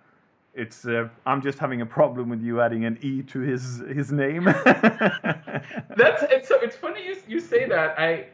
it's 0.53 0.85
uh, 0.85 1.09
I'm 1.25 1.41
just 1.41 1.59
having 1.59 1.81
a 1.81 1.85
problem 1.85 2.29
with 2.29 2.41
you 2.41 2.61
adding 2.61 2.85
an 2.85 2.97
e 3.01 3.21
to 3.23 3.39
his 3.39 3.83
his 3.93 4.11
name. 4.11 4.45
That's 4.65 6.23
it's 6.23 6.47
so 6.47 6.59
it's 6.61 6.75
funny 6.75 7.05
you, 7.05 7.17
you 7.27 7.39
say 7.39 7.65
that. 7.67 7.99
I 7.99 8.27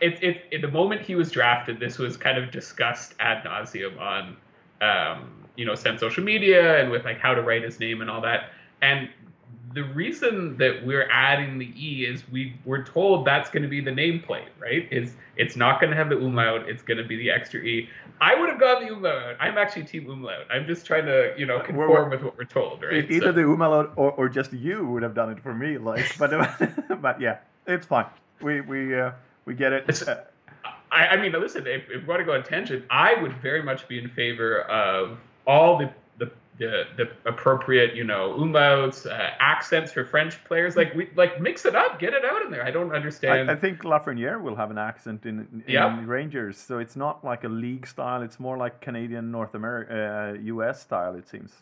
it, 0.00 0.22
it 0.22 0.42
it 0.50 0.62
the 0.62 0.70
moment 0.70 1.02
he 1.02 1.14
was 1.14 1.30
drafted, 1.30 1.78
this 1.80 1.98
was 1.98 2.16
kind 2.16 2.38
of 2.38 2.50
discussed 2.50 3.14
ad 3.20 3.44
nauseum 3.44 3.98
on 4.00 4.36
um, 4.80 5.30
you 5.56 5.64
know 5.64 5.74
Sens 5.74 6.00
social 6.00 6.24
media 6.24 6.80
and 6.80 6.90
with 6.90 7.04
like 7.04 7.18
how 7.18 7.34
to 7.34 7.42
write 7.42 7.62
his 7.62 7.78
name 7.80 8.00
and 8.00 8.10
all 8.10 8.20
that. 8.22 8.50
And 8.80 9.08
the 9.74 9.82
reason 9.82 10.56
that 10.58 10.84
we're 10.84 11.08
adding 11.10 11.58
the 11.58 11.72
e 11.76 12.04
is 12.04 12.22
we 12.30 12.54
we're 12.64 12.84
told 12.84 13.24
that's 13.26 13.50
going 13.50 13.62
to 13.62 13.68
be 13.68 13.80
the 13.80 13.90
nameplate, 13.90 14.48
right? 14.58 14.88
Is 14.90 15.14
it's 15.36 15.56
not 15.56 15.80
going 15.80 15.90
to 15.90 15.96
have 15.96 16.08
the 16.08 16.16
umlaut, 16.16 16.68
it's 16.68 16.82
going 16.82 16.98
to 16.98 17.04
be 17.04 17.16
the 17.16 17.30
extra 17.30 17.60
e. 17.60 17.88
I 18.20 18.38
would 18.38 18.48
have 18.48 18.60
gone 18.60 18.84
the 18.84 18.92
umlaut. 18.92 19.36
I'm 19.40 19.58
actually 19.58 19.84
team 19.84 20.10
umlaut. 20.10 20.46
I'm 20.50 20.66
just 20.66 20.86
trying 20.86 21.06
to 21.06 21.34
you 21.36 21.46
know 21.46 21.60
conform 21.60 21.90
We're- 21.90 22.10
with 22.10 22.22
what 22.22 22.36
we're 22.38 22.44
told, 22.44 22.82
right? 22.82 23.10
Either 23.10 23.26
So- 23.26 23.32
the 23.32 23.42
umlaut 23.42 23.92
or, 23.96 24.12
or 24.12 24.28
just 24.28 24.52
you 24.52 24.86
would 24.86 25.02
have 25.02 25.14
done 25.14 25.30
it 25.30 25.40
for 25.40 25.54
me, 25.54 25.78
like. 25.78 26.16
But 26.18 26.30
but 27.02 27.20
yeah, 27.20 27.38
it's 27.66 27.86
fine. 27.86 28.06
We 28.40 28.60
we 28.60 28.98
uh, 28.98 29.12
we 29.44 29.54
get 29.54 29.72
it. 29.72 30.08
Uh, 30.08 30.16
I, 30.90 31.06
I 31.08 31.16
mean, 31.16 31.32
listen, 31.32 31.66
if, 31.66 31.88
if 31.90 32.02
we 32.02 32.06
want 32.06 32.20
to 32.20 32.24
go 32.24 32.34
on 32.34 32.42
tangent, 32.42 32.84
I 32.90 33.14
would 33.14 33.32
very 33.38 33.62
much 33.62 33.88
be 33.88 33.98
in 33.98 34.10
favor 34.10 34.60
of 34.62 35.18
all 35.46 35.78
the 35.78 35.90
the, 36.66 36.84
the, 36.96 37.28
appropriate, 37.28 37.94
you 37.94 38.04
know, 38.04 38.36
umlauts, 38.38 39.06
uh, 39.06 39.30
accents 39.38 39.92
for 39.92 40.04
French 40.04 40.42
players. 40.44 40.76
Like 40.76 40.94
we 40.94 41.08
like 41.16 41.40
mix 41.40 41.64
it 41.64 41.74
up, 41.74 41.98
get 41.98 42.12
it 42.12 42.24
out 42.24 42.42
in 42.42 42.50
there. 42.50 42.64
I 42.64 42.70
don't 42.70 42.94
understand. 42.94 43.50
I, 43.50 43.54
I 43.54 43.56
think 43.56 43.82
Lafreniere 43.82 44.40
will 44.40 44.56
have 44.56 44.70
an 44.70 44.78
accent 44.78 45.26
in, 45.26 45.40
in 45.52 45.64
Yeah. 45.66 46.02
Rangers, 46.04 46.58
so 46.58 46.78
it's 46.78 46.96
not 46.96 47.24
like 47.24 47.44
a 47.44 47.48
league 47.48 47.86
style. 47.86 48.22
It's 48.22 48.38
more 48.40 48.56
like 48.56 48.80
Canadian 48.80 49.30
North 49.30 49.54
America, 49.54 50.34
uh, 50.36 50.42
U.S. 50.42 50.80
style. 50.82 51.14
It 51.14 51.28
seems. 51.28 51.52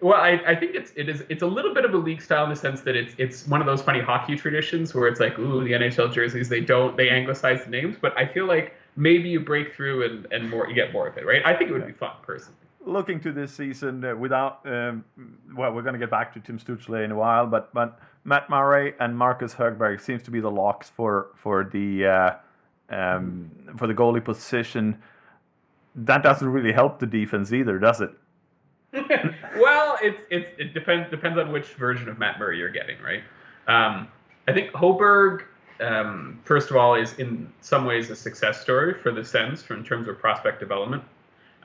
Well, 0.00 0.20
I, 0.20 0.40
I 0.46 0.56
think 0.56 0.74
it's 0.74 0.92
it 0.96 1.08
is 1.08 1.22
it's 1.28 1.42
a 1.42 1.46
little 1.46 1.72
bit 1.72 1.84
of 1.84 1.94
a 1.94 1.96
league 1.96 2.20
style 2.20 2.42
in 2.44 2.50
the 2.50 2.56
sense 2.56 2.80
that 2.80 2.96
it's 2.96 3.14
it's 3.18 3.46
one 3.46 3.60
of 3.60 3.66
those 3.66 3.82
funny 3.82 4.00
hockey 4.00 4.36
traditions 4.36 4.94
where 4.94 5.06
it's 5.06 5.20
like, 5.20 5.38
ooh, 5.38 5.62
the 5.62 5.72
NHL 5.72 6.12
jerseys 6.12 6.48
they 6.48 6.60
don't 6.60 6.96
they 6.96 7.08
anglicize 7.08 7.64
the 7.64 7.70
names, 7.70 7.96
but 8.00 8.18
I 8.18 8.26
feel 8.26 8.46
like 8.46 8.74
maybe 8.96 9.28
you 9.28 9.38
break 9.40 9.74
through 9.74 10.04
and, 10.04 10.26
and 10.32 10.50
more 10.50 10.66
you 10.68 10.74
get 10.74 10.92
more 10.92 11.06
of 11.06 11.16
it, 11.16 11.24
right? 11.24 11.40
I 11.44 11.54
think 11.54 11.70
it 11.70 11.72
would 11.72 11.86
be 11.86 11.92
fun 11.92 12.12
personally. 12.22 12.56
Looking 12.84 13.20
to 13.20 13.32
this 13.32 13.54
season 13.54 14.04
uh, 14.04 14.16
without 14.16 14.60
um, 14.64 15.04
well 15.54 15.72
we're 15.72 15.82
going 15.82 15.94
to 15.94 15.98
get 15.98 16.10
back 16.10 16.34
to 16.34 16.40
Tim 16.40 16.58
Stützle 16.58 17.04
in 17.04 17.12
a 17.12 17.16
while 17.16 17.46
but 17.46 17.72
but 17.72 17.98
Matt 18.24 18.50
Murray 18.50 18.94
and 18.98 19.16
Marcus 19.16 19.54
Högberg 19.54 20.00
seems 20.00 20.22
to 20.24 20.30
be 20.30 20.40
the 20.40 20.50
locks 20.50 20.90
for 20.90 21.28
for 21.36 21.64
the 21.64 22.06
uh, 22.06 22.34
um, 22.90 23.50
for 23.76 23.86
the 23.86 23.94
goalie 23.94 24.24
position 24.24 25.00
that 25.94 26.22
doesn't 26.22 26.48
really 26.48 26.72
help 26.72 26.98
the 26.98 27.06
defense 27.06 27.52
either 27.52 27.78
does 27.78 28.00
it 28.00 28.10
well, 29.56 29.96
it's 30.02 30.20
it's 30.30 30.48
it 30.58 30.74
depends 30.74 31.08
depends 31.10 31.38
on 31.38 31.50
which 31.50 31.68
version 31.74 32.10
of 32.10 32.18
Matt 32.18 32.38
Murray 32.38 32.58
you're 32.58 32.70
getting, 32.70 32.96
right? 33.00 33.22
Um, 33.66 34.08
I 34.46 34.52
think 34.52 34.70
Högberg, 34.72 35.44
um, 35.80 36.40
first 36.44 36.70
of 36.70 36.76
all, 36.76 36.94
is 36.94 37.14
in 37.14 37.50
some 37.62 37.86
ways 37.86 38.10
a 38.10 38.16
success 38.16 38.60
story 38.60 38.92
for 38.92 39.10
the 39.10 39.24
Sens 39.24 39.64
in 39.70 39.82
terms 39.82 40.08
of 40.08 40.18
prospect 40.18 40.60
development. 40.60 41.02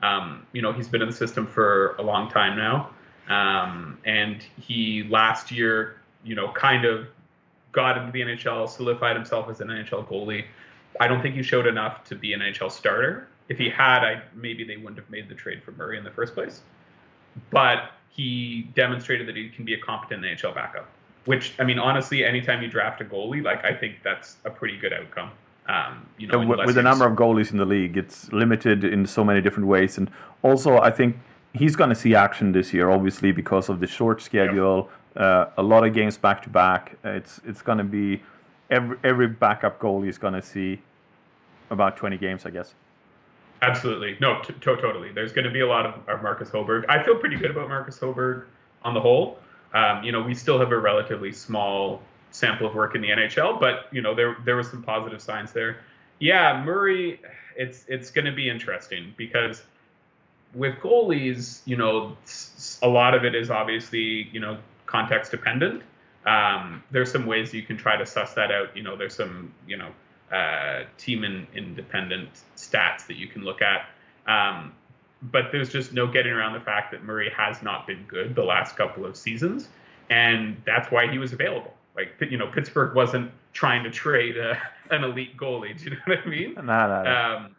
Um, 0.02 0.46
you 0.54 0.62
know, 0.62 0.72
he's 0.72 0.88
been 0.88 1.02
in 1.02 1.10
the 1.10 1.16
system 1.16 1.48
for 1.48 1.96
a 1.96 2.04
long 2.04 2.30
time 2.30 2.58
now, 2.58 2.92
um, 3.30 3.98
and 4.06 4.44
he 4.60 5.04
last 5.10 5.52
year, 5.52 6.02
you 6.24 6.36
know, 6.36 6.52
kind 6.52 6.86
of 6.86 7.08
got 7.72 7.98
into 7.98 8.12
the 8.12 8.22
NHL, 8.22 8.70
solidified 8.70 9.16
himself 9.16 9.50
as 9.50 9.60
an 9.60 9.70
NHL 9.70 10.08
goalie. 10.08 10.46
I 11.00 11.08
don't 11.08 11.22
think 11.22 11.36
he 11.36 11.44
showed 11.44 11.68
enough 11.68 12.04
to 12.06 12.16
be 12.16 12.34
an 12.34 12.42
NHL 12.42 12.72
starter. 12.72 13.28
If 13.50 13.58
he 13.58 13.70
had, 13.70 14.04
I 14.04 14.22
maybe 14.36 14.64
they 14.64 14.78
wouldn't 14.78 14.98
have 14.98 15.10
made 15.10 15.30
the 15.30 15.36
trade 15.36 15.64
for 15.64 15.72
Murray 15.72 15.98
in 15.98 16.04
the 16.04 16.12
first 16.12 16.34
place 16.34 16.62
but 17.50 17.92
he 18.10 18.70
demonstrated 18.76 19.28
that 19.28 19.36
he 19.36 19.50
can 19.50 19.66
be 19.66 19.74
a 19.74 19.80
competent 19.80 20.24
NHL 20.24 20.56
backup. 20.56 20.88
Which 21.26 21.54
I 21.60 21.64
mean, 21.64 21.78
honestly, 21.80 22.24
anytime 22.24 22.62
you 22.62 22.70
draft 22.70 23.02
a 23.02 23.06
goalie, 23.06 23.44
like 23.44 23.64
I 23.66 23.74
think 23.74 23.98
that's 24.04 24.38
a 24.46 24.50
pretty 24.50 24.78
good 24.78 24.94
outcome. 24.94 25.32
Um, 25.68 26.08
you 26.18 26.28
know, 26.28 26.40
with, 26.40 26.66
with 26.66 26.76
the 26.76 26.82
number 26.82 27.06
of 27.06 27.18
goalies 27.18 27.52
in 27.52 27.58
the 27.58 27.66
league 27.66 27.98
it's 27.98 28.32
limited 28.32 28.86
in 28.86 29.06
so 29.06 29.24
many 29.24 29.42
different 29.42 29.68
ways 29.68 29.98
and 29.98 30.10
also 30.42 30.78
I 30.78 30.92
think 30.92 31.18
he's 31.54 31.76
going 31.76 31.90
to 31.90 31.96
see 31.96 32.16
action 32.16 32.54
this 32.54 32.74
year 32.74 32.90
obviously 32.90 33.34
because 33.34 33.68
of 33.68 33.82
the 33.82 33.88
short 33.88 34.22
schedule 34.22 34.90
uh, 35.18 35.48
a 35.58 35.64
lot 35.64 35.86
of 35.86 35.94
games 35.94 36.18
back 36.18 36.42
to 36.44 36.50
back 36.50 36.98
it's 37.04 37.42
it's 37.46 37.62
going 37.62 37.80
to 37.80 37.84
be 37.84 38.24
every 38.70 38.98
every 39.04 39.28
backup 39.28 39.80
goalie 39.80 40.08
is 40.08 40.18
going 40.18 40.34
to 40.34 40.42
see 40.42 40.82
about 41.70 41.98
20 41.98 42.18
games 42.18 42.46
I 42.46 42.52
guess 42.52 42.74
Absolutely. 43.62 44.18
No, 44.20 44.42
t- 44.42 44.54
to- 44.54 44.76
totally. 44.78 45.12
There's 45.12 45.32
going 45.32 45.46
to 45.46 45.52
be 45.52 45.62
a 45.62 45.68
lot 45.68 45.86
of, 45.86 46.08
of 46.08 46.22
Marcus 46.22 46.50
Högberg. 46.50 46.86
I 46.90 47.04
feel 47.04 47.16
pretty 47.16 47.38
good 47.38 47.52
about 47.52 47.70
Marcus 47.70 47.98
Högberg 47.98 48.46
on 48.84 48.94
the 48.94 49.02
whole. 49.02 49.40
Um, 49.74 50.04
you 50.04 50.12
know, 50.12 50.22
we 50.22 50.34
still 50.34 50.60
have 50.60 50.72
a 50.72 50.78
relatively 50.78 51.32
small 51.32 52.02
sample 52.32 52.68
of 52.68 52.76
work 52.76 52.96
in 52.96 53.02
the 53.02 53.10
NHL, 53.10 53.60
but 53.60 53.88
you 53.92 54.02
know, 54.02 54.14
there 54.14 54.38
there 54.46 54.56
was 54.56 54.70
some 54.70 54.84
positive 54.84 55.22
signs 55.22 55.52
there. 55.52 55.78
Yeah, 56.20 56.64
Murray, 56.64 57.20
it's 57.56 57.86
it's 57.88 58.12
going 58.12 58.26
to 58.26 58.32
be 58.32 58.50
interesting 58.50 59.14
because 59.18 59.64
with 60.54 60.76
goalies, 60.76 61.62
you 61.66 61.78
know, 61.78 62.18
a 62.82 62.88
lot 62.88 63.14
of 63.14 63.26
it 63.26 63.36
is 63.36 63.50
obviously 63.50 64.30
you 64.32 64.40
know 64.40 64.58
context 64.86 65.32
dependent. 65.32 65.84
Um, 66.26 66.84
there's 66.92 67.12
some 67.12 67.26
ways 67.26 67.54
you 67.54 67.64
can 67.64 67.78
try 67.78 67.96
to 67.96 68.06
suss 68.06 68.34
that 68.34 68.52
out. 68.52 68.76
You 68.76 68.84
know, 68.84 68.96
there's 68.96 69.16
some 69.16 69.54
you 69.68 69.78
know 69.78 69.92
uh, 70.32 70.84
team 70.98 71.24
in, 71.24 71.48
independent 71.56 72.30
stats 72.56 73.08
that 73.08 73.16
you 73.16 73.28
can 73.28 73.44
look 73.44 73.62
at. 73.62 73.88
Um, 74.28 74.74
but 75.22 75.52
there's 75.52 75.70
just 75.70 75.94
no 75.94 76.06
getting 76.06 76.32
around 76.32 76.54
the 76.54 76.60
fact 76.60 76.92
that 76.92 77.04
Murray 77.04 77.32
has 77.36 77.64
not 77.64 77.88
been 77.88 78.04
good 78.08 78.36
the 78.36 78.44
last 78.44 78.76
couple 78.76 79.06
of 79.06 79.16
seasons, 79.16 79.70
and 80.10 80.62
that's 80.66 80.92
why 80.92 81.10
he 81.10 81.18
was 81.18 81.34
available. 81.34 81.74
Like 81.98 82.14
you 82.32 82.38
know, 82.38 82.48
Pittsburgh 82.48 82.96
wasn't 82.96 83.32
trying 83.54 83.84
to 83.84 83.90
trade 83.90 84.38
a, 84.38 84.58
an 84.92 85.04
elite 85.04 85.36
goalie. 85.36 85.78
Do 85.78 85.86
you 85.86 85.90
know 85.92 85.98
what 86.06 86.20
I 86.20 86.30
mean? 86.30 86.54
Nah. 86.64 87.36
Um, 87.36 87.56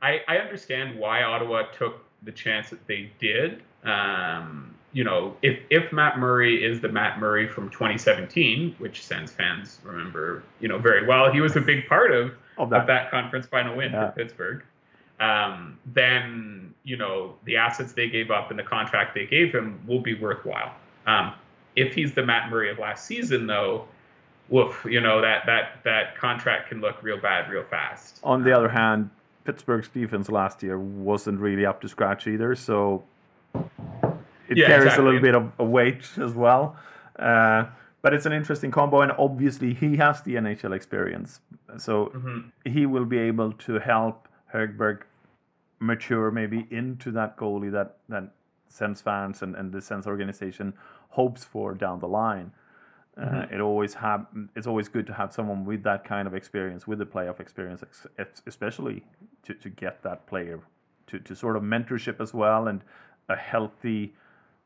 I, 0.00 0.20
I 0.26 0.38
understand 0.38 0.98
why 0.98 1.22
Ottawa 1.22 1.62
took 1.78 2.02
the 2.24 2.32
chance 2.32 2.70
that 2.70 2.84
they 2.88 3.12
did. 3.20 3.62
Um, 3.84 4.74
you 4.92 5.04
know, 5.04 5.36
if 5.42 5.58
if 5.70 5.92
Matt 5.92 6.18
Murray 6.18 6.64
is 6.64 6.80
the 6.80 6.88
Matt 6.88 7.18
Murray 7.18 7.46
from 7.48 7.68
2017, 7.70 8.76
which 8.78 9.04
Sens 9.04 9.30
fans 9.32 9.78
remember, 9.84 10.42
you 10.60 10.68
know, 10.68 10.78
very 10.78 11.06
well, 11.06 11.30
he 11.32 11.40
was 11.40 11.54
a 11.56 11.60
big 11.60 11.86
part 11.86 12.12
of 12.12 12.28
Of 12.58 12.64
of 12.64 12.70
that. 12.70 12.86
that, 12.86 13.10
conference 13.10 13.46
final 13.46 13.76
win 13.76 13.92
Yeah. 13.92 14.10
for 14.10 14.16
Pittsburgh. 14.16 14.62
Um, 15.20 15.78
then 15.94 16.74
you 16.84 16.96
know 16.96 17.34
the 17.44 17.56
assets 17.56 17.92
they 17.92 18.08
gave 18.08 18.30
up 18.30 18.50
and 18.50 18.58
the 18.58 18.62
contract 18.64 19.14
they 19.14 19.26
gave 19.26 19.54
him 19.54 19.80
will 19.86 20.00
be 20.00 20.14
worthwhile. 20.14 20.72
Um, 21.06 21.34
if 21.76 21.94
he's 21.94 22.12
the 22.14 22.24
Matt 22.24 22.50
Murray 22.50 22.70
of 22.70 22.78
last 22.78 23.06
season, 23.06 23.46
though, 23.46 23.86
woof, 24.48 24.84
you 24.88 25.00
know 25.00 25.20
that 25.20 25.46
that 25.46 25.82
that 25.84 26.16
contract 26.16 26.68
can 26.68 26.80
look 26.80 27.02
real 27.02 27.18
bad 27.18 27.50
real 27.50 27.64
fast. 27.64 28.20
on 28.22 28.42
the 28.44 28.52
other 28.52 28.68
hand 28.68 29.08
Pittsburgh's 29.44 29.88
defense 29.88 30.28
last 30.28 30.62
year 30.62 30.78
wasn't 30.78 31.38
really 31.40 31.64
up 31.66 31.80
to 31.80 31.88
scratch 31.88 32.26
either 32.26 32.54
so 32.54 33.02
it 34.48 34.56
Yeah, 34.58 34.66
carries 34.66 34.84
exactly. 34.84 35.02
a 35.02 35.06
little 35.06 35.20
bit 35.22 35.34
of 35.34 35.52
a 35.58 35.64
weight 35.64 36.06
as 36.18 36.34
well. 36.34 36.76
Uh, 37.18 37.64
but 38.02 38.12
it's 38.12 38.26
an 38.26 38.32
interesting 38.32 38.70
combo, 38.70 39.00
and 39.00 39.12
obviously 39.12 39.72
he 39.74 39.96
has 39.96 40.22
the 40.22 40.34
NHL 40.36 40.72
experience, 40.74 41.40
so 41.78 42.06
Mhm. 42.06 42.50
he 42.64 42.84
will 42.86 43.04
be 43.04 43.18
able 43.18 43.52
to 43.52 43.78
help 43.78 44.28
Högberg 44.52 45.02
mature 45.78 46.30
maybe 46.30 46.66
into 46.70 47.10
that 47.12 47.36
goalie 47.36 47.70
that 47.72 47.96
that 48.08 48.24
Sens 48.68 49.00
fans 49.02 49.42
and, 49.42 49.54
and 49.54 49.70
the 49.72 49.80
Sens 49.80 50.06
organization 50.06 50.72
hopes 51.12 51.44
for 51.44 51.74
down 51.74 52.00
the 52.00 52.08
line. 52.08 52.52
Uh, 53.16 53.44
it 53.52 53.60
always 53.60 53.92
have 53.92 54.26
it's 54.56 54.66
always 54.66 54.88
good 54.88 55.06
to 55.06 55.12
have 55.12 55.32
someone 55.34 55.66
with 55.66 55.82
that 55.82 56.02
kind 56.02 56.26
of 56.26 56.34
experience, 56.34 56.86
with 56.86 56.98
the 56.98 57.04
playoff 57.04 57.40
experience, 57.40 57.82
ex- 57.82 58.06
ex- 58.18 58.42
especially 58.46 59.04
to, 59.42 59.52
to 59.54 59.68
get 59.68 60.02
that 60.02 60.26
player 60.26 60.60
to, 61.08 61.18
to 61.18 61.36
sort 61.36 61.56
of 61.56 61.62
mentorship 61.62 62.20
as 62.20 62.32
well 62.32 62.68
and 62.68 62.80
a 63.28 63.36
healthy 63.36 64.14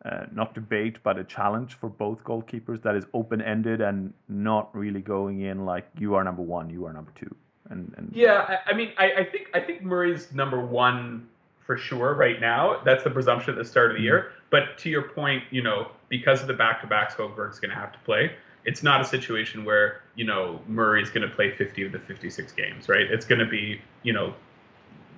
uh, 0.04 0.26
not 0.32 0.54
debate 0.54 0.98
but 1.02 1.18
a 1.18 1.24
challenge 1.24 1.74
for 1.74 1.88
both 1.88 2.22
goalkeepers 2.22 2.80
that 2.82 2.94
is 2.94 3.04
open 3.14 3.42
ended 3.42 3.80
and 3.80 4.12
not 4.28 4.72
really 4.74 5.00
going 5.00 5.40
in 5.40 5.64
like 5.64 5.88
you 5.98 6.14
are 6.14 6.22
number 6.22 6.42
one, 6.42 6.70
you 6.70 6.86
are 6.86 6.92
number 6.92 7.12
two. 7.16 7.34
And, 7.68 7.92
and 7.96 8.12
Yeah, 8.14 8.58
I, 8.66 8.70
I 8.70 8.74
mean, 8.74 8.92
I, 8.96 9.12
I 9.12 9.24
think 9.24 9.48
I 9.54 9.60
think 9.60 9.82
Murray's 9.82 10.32
number 10.32 10.64
one 10.64 11.26
for 11.66 11.76
sure 11.76 12.14
right 12.14 12.40
now. 12.40 12.80
That's 12.84 13.02
the 13.02 13.10
presumption 13.10 13.50
at 13.54 13.58
the 13.58 13.64
start 13.64 13.90
of 13.90 13.96
the 13.96 14.02
year. 14.04 14.30
But 14.50 14.78
to 14.78 14.88
your 14.88 15.02
point, 15.02 15.42
you 15.50 15.62
know, 15.62 15.88
because 16.08 16.40
of 16.40 16.46
the 16.46 16.54
back-to-backs 16.54 17.14
Högberg's 17.14 17.58
going 17.58 17.70
to 17.70 17.76
have 17.76 17.92
to 17.92 17.98
play, 18.00 18.32
it's 18.64 18.82
not 18.82 19.00
a 19.00 19.04
situation 19.04 19.64
where 19.64 20.02
you 20.14 20.24
know 20.24 20.60
Murray's 20.66 21.10
going 21.10 21.28
to 21.28 21.34
play 21.34 21.50
50 21.50 21.86
of 21.86 21.92
the 21.92 21.98
56 21.98 22.52
games, 22.52 22.88
right? 22.88 23.02
It's 23.10 23.24
going 23.24 23.38
to 23.38 23.46
be, 23.46 23.80
you 24.02 24.12
know, 24.12 24.34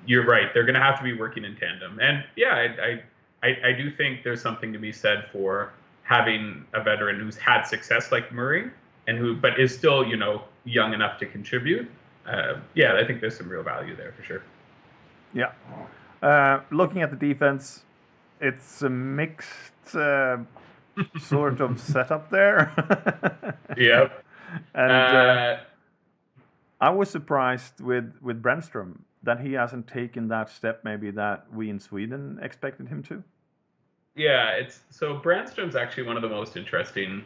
you're 0.07 0.26
right. 0.26 0.52
They're 0.52 0.64
going 0.64 0.75
to 0.75 0.80
have 0.80 0.99
to 0.99 1.04
be 1.04 1.14
working 1.14 1.45
in 1.45 1.57
tandem. 1.57 1.99
And 2.00 2.25
yeah, 2.37 2.54
I, 2.54 2.62
I 2.62 3.49
I 3.49 3.68
I 3.68 3.73
do 3.73 3.90
think 3.90 4.23
there's 4.23 4.42
something 4.42 4.73
to 4.73 4.78
be 4.78 4.92
said 4.92 5.26
for 5.33 5.73
having 6.02 6.64
a 6.75 6.83
veteran 6.83 7.21
who's 7.21 7.37
had 7.37 7.62
success 7.62 8.11
like 8.11 8.33
Murray 8.33 8.71
and 9.07 9.18
who 9.18 9.37
but 9.37 9.59
is 9.59 9.75
still 9.75 10.07
you 10.07 10.16
know 10.16 10.42
young 10.64 10.92
enough 10.92 11.18
to 11.18 11.26
contribute 11.26 11.90
uh, 12.28 12.61
yeah, 12.75 12.97
I 12.97 13.07
think 13.07 13.21
there's 13.21 13.37
some 13.37 13.49
real 13.49 13.62
value 13.62 13.97
there 13.97 14.12
for 14.12 14.23
sure. 14.23 14.42
Yeah. 15.33 15.52
Uh, 16.23 16.61
looking 16.71 17.02
at 17.02 17.11
the 17.11 17.16
defense, 17.16 17.85
it's 18.40 18.83
a 18.83 18.90
mixed 18.90 19.95
uh, 19.95 20.38
sort 21.21 21.61
of 21.61 21.81
setup 21.81 22.31
there. 22.31 22.73
Yep. 23.76 24.25
and 24.75 24.90
uh, 24.90 24.95
Uh, 24.95 25.59
I 26.81 26.90
was 26.90 27.11
surprised 27.11 27.81
with 27.81 28.12
with 28.21 28.43
Brännström 28.43 28.99
that 29.23 29.40
he 29.40 29.52
hasn't 29.52 29.87
taken 29.87 30.28
that 30.28 30.49
step 30.49 30.81
maybe 30.85 31.11
that 31.11 31.47
we 31.52 31.71
in 31.71 31.78
Sweden 31.78 32.38
expected 32.43 32.88
him 32.88 33.02
to. 33.05 33.23
Yeah, 34.17 34.50
it's 34.50 34.81
so 34.90 35.19
Brännström's 35.19 35.76
actually 35.76 36.05
one 36.05 36.17
of 36.17 36.23
the 36.23 36.28
most 36.28 36.57
interesting. 36.57 37.25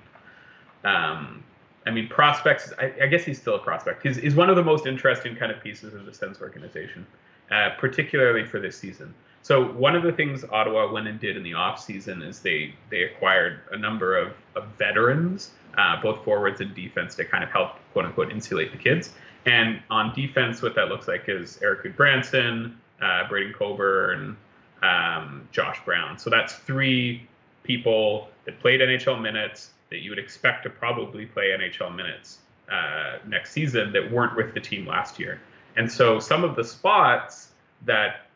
Um, 0.85 1.43
I 1.87 1.91
mean, 1.91 2.09
prospects. 2.09 2.73
I, 2.79 2.93
I 3.02 3.07
guess 3.07 3.25
he's 3.25 3.41
still 3.41 3.57
a 3.57 3.59
prospect. 3.59 4.02
He's, 4.02 4.17
he's 4.17 4.35
one 4.35 4.50
of 4.50 4.57
the 4.57 4.62
most 4.64 4.87
interesting 4.87 5.35
kind 5.35 5.50
of 5.50 5.62
pieces 5.62 5.95
of 5.95 6.07
the 6.07 6.14
Sens 6.14 6.41
organization, 6.41 7.07
uh, 7.50 7.71
particularly 7.79 8.45
for 8.45 8.61
this 8.61 8.76
season. 8.76 9.14
So 9.43 9.65
one 9.73 9.97
of 9.97 10.05
the 10.05 10.13
things 10.13 10.45
Ottawa 10.45 10.91
went 10.93 11.09
and 11.09 11.19
did 11.19 11.37
in 11.37 11.43
the 11.43 11.55
off 11.55 11.81
season 11.81 12.23
is 12.23 12.41
they 12.41 12.75
they 12.91 13.03
acquired 13.03 13.61
a 13.73 13.77
number 13.77 14.17
of, 14.17 14.35
of 14.55 14.67
veterans, 14.79 15.51
uh, 15.77 16.01
both 16.01 16.25
forwards 16.25 16.61
and 16.61 16.75
defense, 16.75 17.17
to 17.17 17.25
kind 17.25 17.43
of 17.43 17.51
help 17.51 17.77
quote 17.93 18.05
unquote 18.05 18.31
insulate 18.31 18.71
the 18.71 18.79
kids. 18.79 19.11
And 19.45 19.83
on 19.91 20.15
defense, 20.15 20.63
what 20.63 20.77
that 20.77 20.89
looks 20.89 21.09
like 21.09 21.25
is 21.29 21.59
Eric 21.61 21.97
Branson, 21.97 22.79
uh, 23.01 23.29
Braden 23.29 23.55
Coburn, 23.55 24.37
um, 24.83 25.49
Josh 25.51 25.85
Brown. 25.85 26.19
So 26.19 26.31
that's 26.31 26.55
three 26.55 27.27
people 27.65 28.29
that 28.45 28.61
played 28.61 28.81
NHL 28.81 29.21
minutes 29.21 29.71
that 29.91 30.03
you 30.03 30.11
would 30.11 30.19
expect 30.19 30.63
to 30.65 30.71
probably 30.71 31.27
play 31.27 31.51
NHL 31.59 31.95
minutes 31.95 32.39
uh, 32.71 33.19
next 33.27 33.53
season 33.53 33.93
that 33.93 34.11
weren't 34.11 34.37
with 34.37 34.55
the 34.55 34.61
team 34.61 34.87
last 34.87 35.19
year. 35.19 35.41
And 35.77 35.91
so 35.91 36.21
some 36.21 36.45
of 36.45 36.55
the 36.55 36.65
spots 36.65 37.49
that 37.85 38.27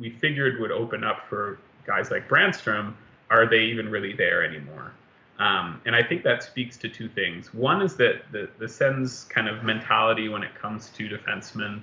we 0.00 0.10
figured 0.10 0.60
would 0.60 0.72
open 0.72 1.04
up 1.04 1.26
for 1.28 1.58
guys 1.86 2.10
like 2.10 2.28
Brännström, 2.28 2.94
are 3.30 3.48
they 3.48 3.60
even 3.60 3.88
really 3.88 4.12
there 4.12 4.44
anymore? 4.44 4.92
Um, 5.38 5.80
and 5.84 5.96
I 5.96 6.02
think 6.02 6.22
that 6.22 6.42
speaks 6.42 6.76
to 6.78 6.88
two 6.88 7.08
things. 7.08 7.52
One 7.52 7.82
is 7.82 7.96
that 7.96 8.30
the, 8.30 8.48
the 8.58 8.68
Sens 8.68 9.24
kind 9.24 9.48
of 9.48 9.64
mentality 9.64 10.28
when 10.28 10.42
it 10.42 10.54
comes 10.54 10.90
to 10.90 11.08
defensemen, 11.08 11.80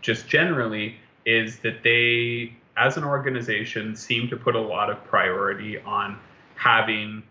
just 0.00 0.28
generally, 0.28 0.96
is 1.24 1.58
that 1.60 1.82
they, 1.82 2.54
as 2.76 2.96
an 2.96 3.04
organization, 3.04 3.96
seem 3.96 4.28
to 4.28 4.36
put 4.36 4.54
a 4.54 4.60
lot 4.60 4.90
of 4.90 5.02
priority 5.04 5.80
on 5.80 6.18
having 6.54 7.22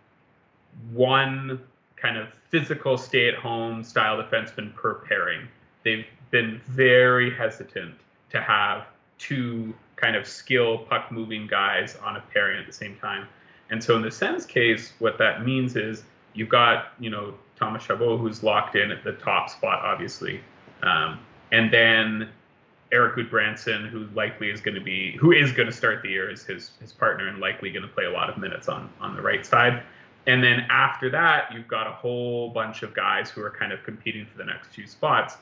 one 0.92 1.62
kind 1.96 2.18
of 2.18 2.28
physical 2.50 2.98
stay 2.98 3.30
at 3.30 3.36
home 3.36 3.84
style 3.84 4.22
defenseman 4.22 4.76
per 4.76 4.96
pairing. 4.96 5.48
They've 5.84 6.06
been 6.32 6.60
very 6.68 7.34
hesitant 7.34 7.96
to 8.32 8.42
have 8.42 8.88
two 9.24 9.74
kind 9.96 10.16
of 10.16 10.28
skill 10.28 10.80
puck 10.80 11.12
moving 11.12 11.48
guys 11.48 11.96
on 12.04 12.18
a 12.18 12.24
pairing 12.34 12.60
at 12.60 12.68
the 12.68 12.74
same 12.74 12.98
time. 12.98 13.28
And 13.70 13.82
so 13.82 13.96
in 13.96 14.02
the 14.02 14.12
Sens 14.12 14.46
case, 14.46 14.92
what 15.00 15.18
that 15.18 15.46
means 15.46 15.76
is 15.76 16.04
you've 16.34 16.50
got, 16.50 16.94
you 17.00 17.10
know, 17.10 17.34
Thomas 17.56 17.84
Chabot 17.84 18.20
who's 18.20 18.44
locked 18.44 18.76
in 18.76 18.92
at 18.92 19.04
the 19.04 19.14
top 19.14 19.50
spot, 19.50 19.80
obviously. 19.84 20.42
Um, 20.82 21.20
and 21.52 21.72
then 21.72 22.30
Erik 22.92 23.16
Gudbranson, 23.16 23.90
who 23.90 24.08
likely 24.14 24.50
is 24.50 24.60
going 24.60 24.76
to 24.76 24.82
be, 24.82 25.16
who 25.18 25.32
is 25.32 25.54
going 25.54 25.68
to 25.68 25.74
start 25.74 26.02
the 26.04 26.10
year 26.10 26.30
as 26.30 26.44
his, 26.44 26.72
his 26.82 26.92
partner 26.92 27.30
and 27.30 27.40
likely 27.40 27.72
going 27.72 27.88
to 27.88 27.94
play 27.94 28.06
a 28.06 28.12
lot 28.12 28.30
of 28.30 28.38
minutes 28.38 28.68
on, 28.68 28.90
on 29.00 29.16
the 29.16 29.22
right 29.22 29.46
side. 29.46 29.84
And 30.28 30.44
then 30.44 30.66
after 30.70 31.10
that, 31.12 31.54
you've 31.54 31.68
got 31.68 31.88
a 31.88 31.92
whole 31.92 32.50
bunch 32.50 32.84
of 32.84 32.94
guys 32.94 33.30
who 33.30 33.42
are 33.42 33.50
kind 33.50 33.72
of 33.72 33.84
competing 33.84 34.26
for 34.26 34.38
the 34.38 34.46
next 34.46 34.74
two 34.74 34.86
spots. 34.86 35.38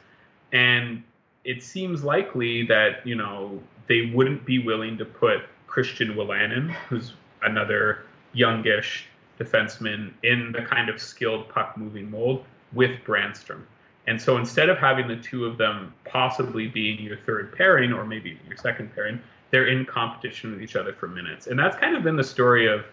And 0.51 1.03
it 1.43 1.63
seems 1.63 2.03
likely 2.03 2.65
that, 2.67 3.05
you 3.05 3.15
know, 3.15 3.59
they 3.87 4.11
wouldn't 4.13 4.45
be 4.45 4.59
willing 4.59 4.97
to 4.97 5.05
put 5.05 5.41
Christian 5.67 6.15
Wolanin, 6.15 6.71
who's 6.89 7.13
another 7.43 8.03
youngish 8.33 9.05
defenseman, 9.39 10.13
in 10.23 10.51
the 10.51 10.61
kind 10.61 10.89
of 10.89 11.01
skilled 11.01 11.49
puck 11.49 11.77
moving 11.77 12.09
mold 12.11 12.45
with 12.73 12.91
Brännström. 13.05 13.63
And 14.07 14.21
so 14.21 14.37
instead 14.37 14.69
of 14.69 14.77
having 14.77 15.07
the 15.07 15.17
two 15.17 15.45
of 15.45 15.57
them 15.57 15.93
possibly 16.05 16.67
being 16.67 17.01
your 17.01 17.17
third 17.17 17.55
pairing 17.55 17.93
or 17.93 18.05
maybe 18.05 18.37
your 18.47 18.57
second 18.57 18.93
pairing, 18.93 19.19
they're 19.51 19.67
in 19.67 19.85
competition 19.85 20.51
with 20.51 20.61
each 20.61 20.75
other 20.75 20.93
for 20.93 21.07
minutes. 21.07 21.47
And 21.47 21.59
that's 21.59 21.77
kind 21.77 21.95
of 21.95 22.03
been 22.03 22.15
the 22.15 22.23
story 22.23 22.67
of 22.67 22.85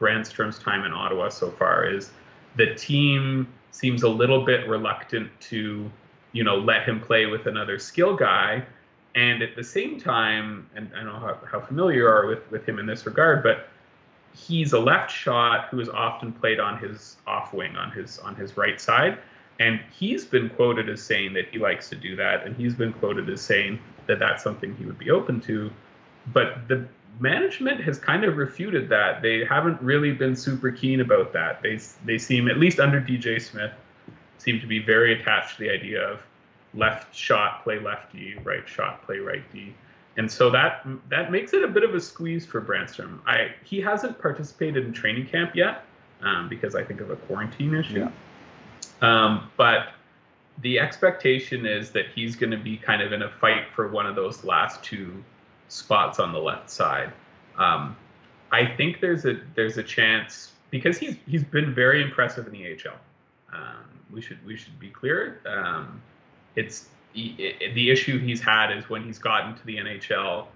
Brännström's 0.00 0.58
time 0.58 0.84
in 0.84 0.92
Ottawa 0.92 1.28
so 1.28 1.50
far 1.50 1.88
is 1.88 2.10
the 2.56 2.74
team 2.74 3.46
seems 3.70 4.02
a 4.02 4.08
little 4.08 4.44
bit 4.44 4.66
reluctant 4.68 5.30
to, 5.42 5.90
you 6.32 6.44
know, 6.44 6.56
let 6.56 6.84
him 6.84 7.00
play 7.00 7.26
with 7.26 7.46
another 7.46 7.78
skill 7.78 8.16
guy. 8.16 8.64
And 9.14 9.42
at 9.42 9.56
the 9.56 9.64
same 9.64 9.98
time, 9.98 10.68
and 10.76 10.90
I 10.94 11.02
don't 11.02 11.06
know 11.06 11.18
how, 11.18 11.38
how 11.50 11.60
familiar 11.60 11.96
you 11.96 12.06
are 12.06 12.26
with, 12.26 12.50
with 12.50 12.68
him 12.68 12.78
in 12.78 12.86
this 12.86 13.06
regard, 13.06 13.42
but 13.42 13.68
he's 14.34 14.72
a 14.72 14.78
left 14.78 15.10
shot 15.10 15.68
who 15.70 15.80
is 15.80 15.88
often 15.88 16.32
played 16.32 16.60
on 16.60 16.78
his 16.78 17.16
off 17.26 17.52
wing, 17.52 17.76
on 17.76 17.90
his 17.90 18.18
on 18.20 18.34
his 18.36 18.56
right 18.56 18.80
side. 18.80 19.18
And 19.60 19.80
he's 19.90 20.24
been 20.24 20.50
quoted 20.50 20.88
as 20.88 21.02
saying 21.02 21.32
that 21.32 21.48
he 21.50 21.58
likes 21.58 21.88
to 21.88 21.96
do 21.96 22.14
that, 22.16 22.46
and 22.46 22.54
he's 22.56 22.74
been 22.74 22.92
quoted 22.92 23.28
as 23.28 23.40
saying 23.40 23.80
that 24.06 24.20
that's 24.20 24.44
something 24.44 24.76
he 24.76 24.84
would 24.84 24.98
be 24.98 25.10
open 25.10 25.40
to. 25.42 25.70
But 26.32 26.68
the 26.68 26.86
management 27.18 27.80
has 27.80 27.98
kind 27.98 28.24
of 28.24 28.36
refuted 28.36 28.88
that. 28.90 29.20
They 29.22 29.44
haven't 29.44 29.80
really 29.82 30.12
been 30.12 30.36
super 30.36 30.70
keen 30.70 31.00
about 31.00 31.32
that. 31.32 31.62
They 31.62 31.80
they 32.04 32.18
seem, 32.18 32.48
at 32.48 32.58
least 32.58 32.78
under 32.78 33.00
DJ 33.00 33.40
Smith, 33.40 33.72
seem 34.38 34.60
to 34.60 34.66
be 34.66 34.78
very 34.78 35.20
attached 35.20 35.56
to 35.56 35.64
the 35.64 35.70
idea 35.70 36.02
of 36.02 36.20
left 36.74 37.14
shot 37.14 37.62
play 37.64 37.78
left 37.78 38.12
D, 38.12 38.36
right 38.44 38.66
shot 38.68 39.02
play 39.04 39.18
right 39.18 39.42
D. 39.52 39.74
And 40.16 40.30
so 40.30 40.50
that 40.50 40.86
that 41.08 41.30
makes 41.30 41.52
it 41.52 41.62
a 41.62 41.68
bit 41.68 41.84
of 41.84 41.94
a 41.94 42.00
squeeze 42.00 42.44
for 42.44 42.60
Brännström. 42.60 43.20
I 43.26 43.52
he 43.64 43.80
hasn't 43.80 44.20
participated 44.20 44.84
in 44.84 44.92
training 44.92 45.26
camp 45.26 45.54
yet 45.54 45.84
um, 46.22 46.48
because 46.48 46.74
I 46.74 46.82
think 46.82 47.00
of 47.00 47.10
a 47.10 47.16
quarantine 47.16 47.74
issue. 47.74 48.00
Yeah. 48.00 48.10
Um, 49.00 49.50
but 49.56 49.90
the 50.62 50.80
expectation 50.80 51.66
is 51.66 51.90
that 51.92 52.06
he's 52.14 52.34
going 52.34 52.50
to 52.50 52.56
be 52.56 52.76
kind 52.76 53.00
of 53.00 53.12
in 53.12 53.22
a 53.22 53.30
fight 53.30 53.66
for 53.74 53.88
one 53.88 54.06
of 54.06 54.16
those 54.16 54.42
last 54.42 54.82
two 54.82 55.22
spots 55.68 56.18
on 56.18 56.32
the 56.32 56.38
left 56.38 56.70
side. 56.70 57.12
Um, 57.56 57.96
I 58.50 58.66
think 58.66 59.00
there's 59.00 59.24
a 59.24 59.40
there's 59.54 59.78
a 59.78 59.82
chance 59.82 60.52
because 60.70 60.98
he's 60.98 61.16
he's 61.26 61.44
been 61.44 61.74
very 61.74 62.02
impressive 62.02 62.46
in 62.46 62.52
the 62.52 62.72
AHL. 62.72 62.96
Um, 63.52 63.97
we 64.12 64.20
should 64.20 64.44
we 64.46 64.56
should 64.56 64.78
be 64.78 64.88
clear. 64.88 65.40
Um, 65.46 66.00
it's 66.56 66.88
it, 67.14 67.74
the 67.74 67.90
issue 67.90 68.18
he's 68.18 68.40
had 68.40 68.76
is 68.76 68.88
when 68.88 69.02
he's 69.02 69.18
gotten 69.18 69.54
to 69.56 69.66
the 69.66 69.76
NHL, 69.76 70.46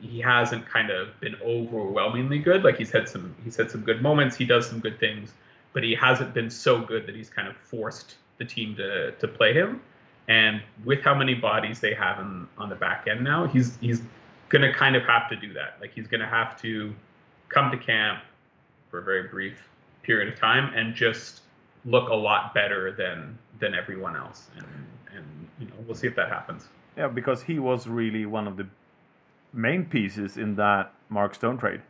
he 0.00 0.20
hasn't 0.20 0.66
kind 0.66 0.90
of 0.90 1.18
been 1.20 1.36
overwhelmingly 1.42 2.38
good. 2.38 2.64
Like 2.64 2.78
he's 2.78 2.90
had 2.90 3.08
some 3.08 3.34
he's 3.44 3.56
had 3.56 3.70
some 3.70 3.82
good 3.82 4.02
moments. 4.02 4.36
He 4.36 4.44
does 4.44 4.68
some 4.68 4.80
good 4.80 4.98
things, 4.98 5.32
but 5.72 5.82
he 5.82 5.94
hasn't 5.94 6.34
been 6.34 6.50
so 6.50 6.80
good 6.80 7.06
that 7.06 7.14
he's 7.14 7.30
kind 7.30 7.48
of 7.48 7.56
forced 7.56 8.16
the 8.38 8.44
team 8.44 8.76
to 8.76 9.12
to 9.12 9.28
play 9.28 9.52
him. 9.52 9.80
And 10.28 10.62
with 10.84 11.00
how 11.00 11.14
many 11.14 11.34
bodies 11.34 11.80
they 11.80 11.94
have 11.94 12.20
in, 12.20 12.46
on 12.58 12.68
the 12.68 12.76
back 12.76 13.06
end 13.08 13.24
now, 13.24 13.46
he's 13.46 13.76
he's 13.80 14.02
gonna 14.48 14.72
kind 14.72 14.96
of 14.96 15.02
have 15.04 15.28
to 15.30 15.36
do 15.36 15.52
that. 15.54 15.78
Like 15.80 15.92
he's 15.94 16.06
gonna 16.06 16.28
have 16.28 16.60
to 16.62 16.94
come 17.48 17.70
to 17.70 17.78
camp 17.78 18.20
for 18.90 19.00
a 19.00 19.02
very 19.02 19.28
brief 19.28 19.68
period 20.02 20.32
of 20.32 20.38
time 20.38 20.72
and 20.74 20.94
just 20.94 21.42
look 21.84 22.08
a 22.08 22.14
lot 22.14 22.54
better 22.54 22.92
than 22.92 23.38
than 23.60 23.74
everyone 23.74 24.16
else. 24.16 24.48
And 24.56 24.66
and 25.16 25.24
you 25.58 25.66
know 25.66 25.74
we'll 25.86 25.94
see 25.96 26.06
if 26.06 26.14
that 26.16 26.28
happens. 26.28 26.68
Yeah, 26.96 27.08
because 27.08 27.42
he 27.42 27.58
was 27.58 27.86
really 27.86 28.26
one 28.26 28.46
of 28.48 28.56
the 28.56 28.66
main 29.52 29.84
pieces 29.84 30.36
in 30.36 30.56
that 30.56 30.92
Mark 31.08 31.34
Stone 31.34 31.58
trade. 31.58 31.80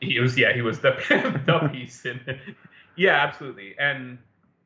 He 0.00 0.20
was 0.20 0.36
yeah 0.38 0.52
he 0.52 0.62
was 0.62 0.80
the 0.80 0.92
the 1.46 1.68
piece 1.72 2.04
in 2.04 2.20
yeah 2.96 3.22
absolutely 3.26 3.74
and 3.78 4.18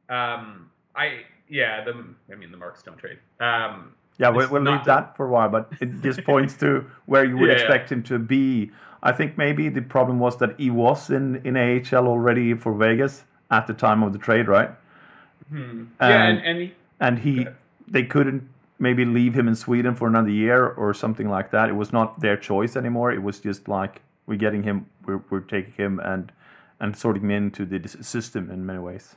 um 0.09 0.71
I 0.97 1.21
yeah 1.49 1.85
the 1.85 2.05
I 2.33 2.35
mean 2.35 2.51
the 2.51 2.57
Mark 2.57 2.77
Stone 2.77 2.97
trade 2.97 3.19
um 3.39 3.95
Yeah, 4.19 4.31
we'll, 4.31 4.51
we'll 4.51 4.63
leave 4.63 4.85
the- 4.85 4.93
that 4.93 5.17
for 5.17 5.27
a 5.27 5.31
while, 5.31 5.49
but 5.49 5.73
it 5.81 6.03
just 6.03 6.25
points 6.25 6.57
to 6.59 6.85
where 7.07 7.25
you 7.25 7.37
would 7.39 7.49
Yeah, 7.49 7.57
yeah. 7.57 7.63
expect 7.63 7.93
him 7.93 8.03
to 8.05 8.19
be. 8.19 8.71
I 9.03 9.13
think 9.13 9.39
maybe 9.39 9.69
the 9.71 9.81
problem 9.83 10.19
was 10.19 10.37
that 10.39 10.59
he 10.61 10.69
was 10.71 11.09
in, 11.11 11.37
in 11.47 11.57
AHL 11.57 12.07
already 12.07 12.53
for 12.55 12.75
Vegas 12.75 13.25
at 13.51 13.67
the 13.67 13.75
time 13.75 14.03
of 14.03 14.13
the 14.13 14.19
trade, 14.19 14.49
right? 14.49 14.71
yeah 16.01 16.27
and, 16.29 16.39
and 16.45 16.59
he, 16.61 16.75
and 17.01 17.19
he 17.19 17.47
they 17.89 18.05
couldn't 18.05 18.49
maybe 18.79 19.05
leave 19.05 19.35
him 19.35 19.47
in 19.47 19.55
Sweden 19.55 19.95
for 19.95 20.09
another 20.09 20.31
year 20.31 20.69
or 20.69 20.95
something 20.95 21.29
like 21.29 21.51
that. 21.51 21.69
It 21.69 21.75
was 21.75 21.93
not 21.93 22.21
their 22.21 22.37
choice 22.37 22.77
anymore. 22.77 23.13
It 23.13 23.23
was 23.23 23.41
just 23.41 23.69
like 23.69 24.01
we're 24.27 24.37
getting 24.37 24.63
him, 24.63 24.87
we're, 25.05 25.23
we're 25.29 25.41
taking 25.41 25.73
him 25.75 26.01
and 26.01 26.33
and 26.81 26.97
sorting 26.97 27.25
him 27.25 27.31
into 27.31 27.67
the 27.67 27.87
system 27.89 28.51
in 28.51 28.65
many 28.65 28.79
ways. 28.79 29.17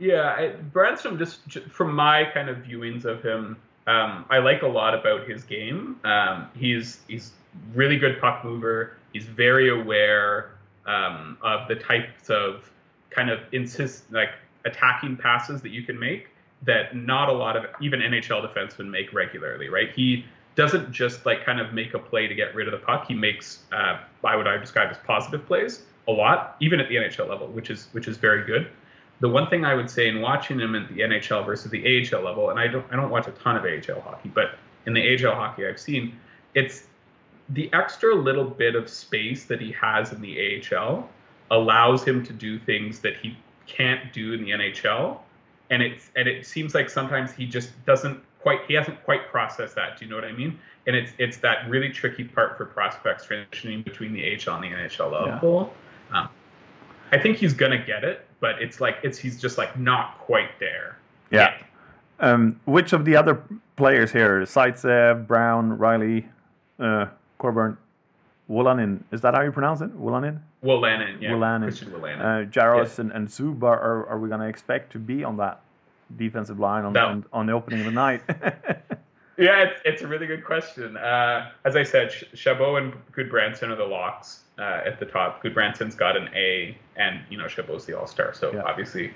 Yeah, 0.00 0.34
I, 0.36 0.54
Brännström, 0.72 1.18
just, 1.18 1.46
j 1.46 1.60
from 1.60 1.94
my 1.94 2.24
kind 2.34 2.48
of 2.48 2.56
viewings 2.58 3.04
of 3.04 3.22
him, 3.22 3.56
um, 3.86 4.24
I 4.28 4.38
like 4.38 4.62
a 4.62 4.66
lot 4.66 4.94
about 4.94 5.28
his 5.28 5.44
game. 5.44 6.00
Um, 6.04 6.48
he's 6.56 6.98
he's 7.06 7.32
really 7.74 7.96
good 7.96 8.20
puck 8.20 8.44
mover. 8.44 8.96
He's 9.12 9.26
very 9.26 9.68
aware 9.70 10.52
um, 10.86 11.36
of 11.42 11.68
the 11.68 11.76
types 11.76 12.30
of 12.30 12.70
kind 13.10 13.30
of 13.30 13.40
insist 13.52 14.10
like 14.12 14.30
attacking 14.64 15.16
passes 15.16 15.62
that 15.62 15.70
you 15.70 15.82
can 15.82 15.98
make 15.98 16.28
that 16.62 16.94
not 16.94 17.28
a 17.28 17.32
lot 17.32 17.56
of 17.56 17.64
even 17.80 18.00
NHL 18.00 18.46
defensemen 18.46 18.90
make 18.90 19.12
regularly. 19.12 19.68
Right? 19.68 19.90
He 19.94 20.24
doesn't 20.54 20.92
just 20.92 21.24
like 21.26 21.44
kind 21.44 21.60
of 21.60 21.72
make 21.72 21.94
a 21.94 21.98
play 21.98 22.26
to 22.26 22.34
get 22.34 22.54
rid 22.54 22.68
of 22.68 22.72
the 22.72 22.84
puck. 22.84 23.06
He 23.06 23.14
makes 23.14 23.60
uh, 23.72 23.98
I 24.24 24.36
would 24.36 24.46
I 24.46 24.56
describe 24.58 24.90
as 24.90 24.98
positive 25.06 25.46
plays 25.46 25.82
a 26.08 26.12
lot, 26.12 26.56
even 26.60 26.80
at 26.80 26.88
the 26.88 26.96
NHL 26.96 27.28
level, 27.28 27.46
which 27.48 27.70
is 27.70 27.88
which 27.92 28.08
is 28.08 28.16
very 28.16 28.44
good. 28.44 28.68
The 29.20 29.28
one 29.28 29.48
thing 29.50 29.64
I 29.64 29.74
would 29.74 29.90
say 29.90 30.08
in 30.08 30.20
watching 30.22 30.58
him 30.58 30.74
at 30.74 30.88
the 30.88 31.00
NHL 31.00 31.44
versus 31.44 31.70
the 31.70 31.82
AHL 31.84 32.22
level, 32.22 32.50
and 32.50 32.58
I 32.58 32.66
don't 32.66 32.86
I 32.90 32.96
don't 32.96 33.10
watch 33.10 33.26
a 33.28 33.32
ton 33.32 33.56
of 33.56 33.64
AHL 33.64 34.00
hockey, 34.00 34.30
but 34.34 34.56
in 34.86 34.94
the 34.94 35.26
AHL 35.26 35.34
hockey 35.34 35.66
I've 35.66 35.78
seen, 35.78 36.16
it's 36.54 36.86
the 37.50 37.70
extra 37.72 38.14
little 38.14 38.44
bit 38.44 38.74
of 38.74 38.88
space 38.88 39.44
that 39.44 39.60
he 39.60 39.72
has 39.72 40.12
in 40.12 40.20
the 40.20 40.62
AHL 40.72 41.08
allows 41.50 42.04
him 42.04 42.24
to 42.24 42.32
do 42.32 42.58
things 42.58 43.00
that 43.00 43.16
he 43.16 43.36
can't 43.66 44.12
do 44.12 44.32
in 44.32 44.42
the 44.42 44.50
NHL. 44.50 45.18
And 45.70 45.82
it's 45.82 46.10
and 46.16 46.28
it 46.28 46.46
seems 46.46 46.74
like 46.74 46.90
sometimes 46.90 47.32
he 47.32 47.46
just 47.46 47.70
doesn't 47.86 48.20
quite 48.40 48.60
he 48.66 48.74
hasn't 48.74 49.02
quite 49.04 49.28
processed 49.28 49.74
that. 49.76 49.98
Do 49.98 50.04
you 50.04 50.10
know 50.10 50.16
what 50.16 50.24
I 50.24 50.32
mean? 50.32 50.58
And 50.86 50.96
it's 50.96 51.12
it's 51.18 51.36
that 51.38 51.68
really 51.68 51.90
tricky 51.90 52.24
part 52.24 52.56
for 52.56 52.66
prospects 52.66 53.26
transitioning 53.26 53.84
between 53.84 54.12
the 54.12 54.24
AHL 54.24 54.56
and 54.56 54.64
the 54.64 54.76
NHL 54.76 55.12
level. 55.12 55.72
Yeah. 56.10 56.22
Um, 56.22 56.28
I 57.12 57.18
think 57.18 57.36
he's 57.36 57.52
gonna 57.52 57.84
get 57.84 58.02
it, 58.04 58.26
but 58.40 58.60
it's 58.60 58.80
like 58.80 58.98
it's 59.02 59.18
he's 59.18 59.40
just 59.40 59.58
like 59.58 59.78
not 59.78 60.18
quite 60.18 60.58
there. 60.58 60.98
Yeah. 61.30 61.56
Um, 62.18 62.60
which 62.64 62.92
of 62.92 63.04
the 63.04 63.16
other 63.16 63.42
players 63.76 64.12
here, 64.12 64.40
Zaitsev, 64.42 65.26
Brown, 65.26 65.78
Reilly, 65.78 66.28
uh, 66.78 67.06
Coburn, 67.38 67.78
Wolanin, 68.50 69.04
is 69.12 69.20
that 69.20 69.34
how 69.34 69.42
you 69.42 69.52
pronounce 69.52 69.80
it? 69.80 69.96
Wolanin? 69.96 70.40
Wolanin, 70.64 71.22
yeah. 71.22 71.30
Wolanin. 71.30 71.62
Christian 71.62 71.92
Wolanin. 71.92 72.20
Uh, 72.20 72.50
Jaros 72.50 72.84
yes. 72.84 72.98
and, 72.98 73.12
and 73.12 73.28
Zub, 73.28 73.62
are, 73.62 74.06
are 74.08 74.18
we 74.18 74.28
going 74.28 74.40
to 74.40 74.48
expect 74.48 74.90
to 74.92 74.98
be 74.98 75.22
on 75.22 75.36
that 75.36 75.60
defensive 76.16 76.58
line 76.58 76.84
on, 76.84 76.96
on, 76.96 77.24
on, 77.32 77.46
the 77.46 77.52
opening 77.52 77.80
of 77.80 77.86
the 77.86 77.92
night? 77.92 78.22
yeah, 79.38 79.62
it's, 79.62 79.80
it's 79.84 80.02
a 80.02 80.08
really 80.08 80.26
good 80.26 80.44
question. 80.44 80.96
Uh, 80.96 81.52
as 81.64 81.76
I 81.76 81.84
said, 81.84 82.10
Chabot 82.34 82.82
and 82.82 82.92
Gudbranson 83.12 83.68
are 83.68 83.76
the 83.76 83.84
locks 83.84 84.40
uh, 84.58 84.80
at 84.84 84.98
the 84.98 85.06
top. 85.06 85.44
Gudbranson's 85.44 85.94
got 85.94 86.16
an 86.16 86.28
A, 86.34 86.76
and, 86.96 87.20
you 87.30 87.38
know, 87.38 87.46
Chabot's 87.46 87.84
the 87.84 87.96
all-star, 87.96 88.34
so 88.34 88.52
yeah. 88.52 88.62
obviously 88.62 89.12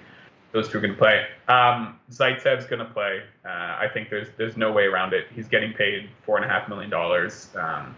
those 0.52 0.68
two 0.68 0.78
are 0.78 0.80
going 0.80 0.94
to 0.94 0.98
play. 0.98 1.26
Um, 1.48 1.98
Zaitsev's 2.12 2.66
going 2.66 2.78
to 2.78 2.92
play. 2.92 3.22
Uh, 3.44 3.48
I 3.48 3.88
think 3.92 4.08
there's 4.08 4.28
there's 4.38 4.56
no 4.56 4.70
way 4.70 4.84
around 4.84 5.12
it. 5.12 5.26
He's 5.34 5.48
getting 5.48 5.72
paid 5.72 6.08
four 6.24 6.36
and 6.36 6.44
a 6.44 6.48
half 6.48 6.68
million 6.68 6.88
dollars. 6.88 7.48
Um, 7.56 7.96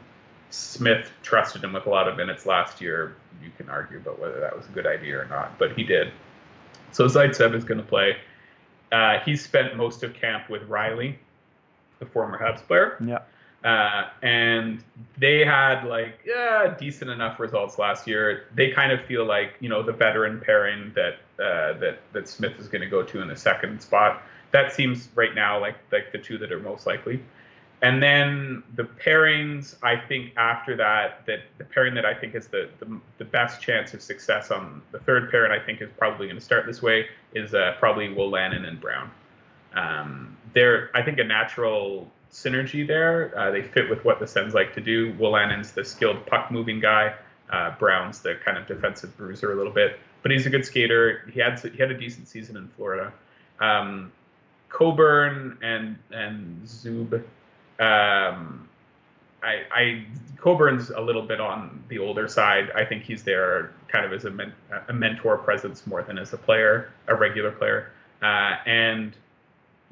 Smith 0.57 1.11
trusted 1.23 1.63
him 1.63 1.75
with 1.75 1.87
a 1.87 1.91
lot 1.91 2.09
of 2.09 2.17
minutes 2.17 2.47
last 2.47 2.81
year. 2.81 3.15
You 3.43 3.51
can 3.59 3.69
argue 3.69 3.99
about 3.99 4.19
whether 4.19 4.41
that 4.41 4.57
was 4.57 4.67
a 4.67 4.71
good 4.71 4.87
idea 4.87 5.19
or 5.19 5.27
not, 5.27 5.59
but 5.59 5.73
he 5.73 5.85
did. 5.85 6.11
So 6.93 7.05
Zaitsev 7.07 7.55
is 7.55 7.63
going 7.65 7.79
to 7.79 7.87
play. 7.87 8.17
Uh, 8.91 9.19
he 9.21 9.37
spent 9.37 9.77
most 9.77 10.03
of 10.03 10.15
camp 10.15 10.49
with 10.49 10.63
Reilly, 10.63 11.19
the 11.99 12.07
former 12.07 12.39
Habs 12.39 12.67
player. 12.67 12.97
Yeah. 13.05 13.19
Uh, 13.65 14.09
and 14.23 14.83
they 15.19 15.45
had 15.45 15.85
like 15.85 16.21
yeah, 16.25 16.75
decent 16.79 17.11
enough 17.11 17.39
results 17.39 17.79
last 17.79 18.07
year. 18.07 18.47
They 18.55 18.71
kind 18.71 18.93
of 18.93 19.05
feel 19.05 19.27
like 19.27 19.55
you 19.61 19.69
know 19.69 19.83
the 19.83 19.93
veteran 19.93 20.41
pairing 20.41 20.93
that 20.95 21.15
uh, 21.39 21.79
that 21.81 21.99
that 22.13 22.29
Smith 22.29 22.59
is 22.59 22.69
going 22.69 22.83
to 22.83 22.89
go 22.89 23.03
to 23.03 23.21
in 23.21 23.29
the 23.29 23.37
second 23.37 23.83
spot. 23.83 24.23
That 24.53 24.73
seems 24.73 25.09
right 25.15 25.35
now 25.35 25.61
like 25.61 25.77
like 25.91 26.13
the 26.13 26.19
two 26.19 26.39
that 26.39 26.53
are 26.53 26.61
most 26.61 26.87
likely. 26.87 27.21
And 27.87 28.03
then 28.03 28.65
the 28.75 28.83
pairings, 28.83 29.77
I 29.81 29.95
think 29.95 30.33
after 30.37 30.75
that, 30.75 31.25
that 31.27 31.43
the 31.57 31.63
pairing 31.63 31.95
that 31.95 32.05
I 32.05 32.15
think 32.15 32.35
is 32.35 32.49
the, 32.49 32.69
the, 32.81 33.01
the 33.19 33.25
best 33.25 33.63
chance 33.63 33.95
of 33.95 34.03
success 34.03 34.51
on 34.51 34.83
the 34.91 34.99
third 34.99 35.31
pair, 35.31 35.45
and 35.45 35.53
I 35.53 35.65
think 35.65 35.81
is 35.81 35.91
probably 35.97 36.27
going 36.27 36.37
to 36.37 36.45
start 36.45 36.67
this 36.67 36.83
way, 36.83 37.07
is 37.33 37.55
uh, 37.55 37.77
probably 37.79 38.09
Wolanin 38.09 38.67
and 38.67 38.81
Brown. 38.81 39.09
Um, 39.75 40.37
they're, 40.53 40.91
I 40.97 41.03
think, 41.03 41.21
a 41.21 41.25
natural 41.25 42.11
synergy 42.33 42.85
there. 42.85 43.33
Uh, 43.39 43.53
they 43.53 43.63
fit 43.63 43.89
with 43.89 44.05
what 44.05 44.19
the 44.19 44.27
Sens 44.27 44.53
like 44.53 44.75
to 44.75 44.81
do. 44.81 45.15
Wolanin's 45.15 45.71
the 45.71 45.85
skilled 45.85 46.27
puck 46.27 46.51
moving 46.51 46.81
guy. 46.81 47.15
Uh, 47.51 47.71
Brown's 47.79 48.19
the 48.19 48.35
kind 48.45 48.59
of 48.59 48.67
defensive 48.67 49.17
bruiser 49.17 49.53
a 49.53 49.55
little 49.55 49.73
bit, 49.73 50.01
but 50.23 50.33
he's 50.33 50.45
a 50.45 50.51
good 50.51 50.65
skater. 50.65 51.31
He 51.33 51.39
had 51.39 51.61
he 51.61 51.79
had 51.79 51.93
a 51.93 51.97
decent 51.97 52.27
season 52.27 52.57
in 52.57 52.67
Florida. 52.67 53.13
Um, 53.61 54.11
Coburn 54.71 55.57
and 55.63 55.97
and 56.11 56.67
Zub 56.67 57.23
um, 57.79 58.69
I, 59.43 59.63
I 59.71 60.07
Coburn's 60.39 60.91
a 60.91 61.01
little 61.01 61.23
bit 61.23 61.41
on 61.41 61.83
the 61.89 61.99
older 61.99 62.29
side. 62.29 62.71
I 62.75 62.85
think 62.85 63.05
he's 63.05 63.23
there 63.23 63.73
kind 63.89 64.05
of 64.05 64.13
as 64.13 64.25
a, 64.25 64.31
men, 64.31 64.53
a 64.89 64.93
mentor 64.93 65.39
presence 65.39 65.87
more 65.87 66.03
than 66.03 66.19
as 66.19 66.33
a 66.33 66.39
player, 66.39 66.93
a 67.09 67.15
regular 67.15 67.51
player. 67.51 67.93
Uh, 68.23 68.57
and 68.67 69.17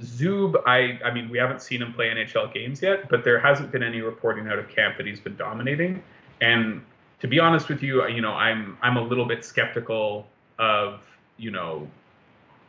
Zub, 0.02 0.60
I 0.66 0.98
I 1.04 1.12
mean 1.12 1.28
we 1.28 1.38
haven't 1.38 1.62
seen 1.62 1.82
him 1.82 1.92
play 1.92 2.08
NHL 2.08 2.52
games 2.52 2.82
yet, 2.82 3.08
but 3.08 3.24
there 3.24 3.38
hasn't 3.38 3.70
been 3.70 3.82
any 3.82 4.00
reporting 4.00 4.48
out 4.48 4.58
of 4.58 4.68
camp 4.68 4.96
that 4.96 5.06
he's 5.06 5.20
been 5.20 5.36
dominating. 5.36 6.02
And 6.40 6.82
to 7.20 7.28
be 7.28 7.38
honest 7.38 7.68
with 7.68 7.82
you, 7.82 8.06
you 8.08 8.20
know 8.20 8.32
I'm 8.32 8.76
I'm 8.82 8.96
a 8.96 9.02
little 9.02 9.24
bit 9.24 9.44
skeptical 9.44 10.26
of 10.58 11.00
you 11.36 11.50
know 11.50 11.88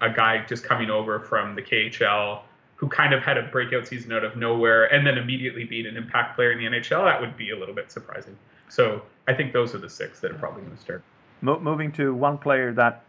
a 0.01 0.09
guy 0.09 0.45
just 0.45 0.63
coming 0.63 0.89
over 0.89 1.19
from 1.19 1.55
the 1.55 1.61
KHL 1.61 2.41
who 2.75 2.87
kind 2.87 3.13
of 3.13 3.23
had 3.23 3.37
a 3.37 3.43
breakout 3.43 3.87
season 3.87 4.11
out 4.11 4.23
of 4.23 4.35
nowhere 4.35 4.85
and 4.93 5.07
then 5.07 5.17
immediately 5.17 5.63
being 5.63 5.85
an 5.85 5.95
impact 5.95 6.35
player 6.35 6.51
in 6.51 6.57
the 6.57 6.65
NHL, 6.65 7.05
that 7.05 7.19
would 7.21 7.37
be 7.37 7.51
a 7.51 7.57
little 7.57 7.75
bit 7.75 7.91
surprising. 7.91 8.37
So 8.69 9.01
I 9.27 9.33
think 9.33 9.53
those 9.53 9.73
are 9.73 9.77
the 9.77 9.89
six 9.89 10.19
that 10.19 10.31
are 10.31 10.35
probably 10.35 10.63
going 10.63 10.75
to 10.75 10.81
start. 10.81 11.03
Mo- 11.41 11.59
moving 11.59 11.91
to 11.93 12.13
one 12.13 12.37
player 12.37 12.73
that 12.73 13.03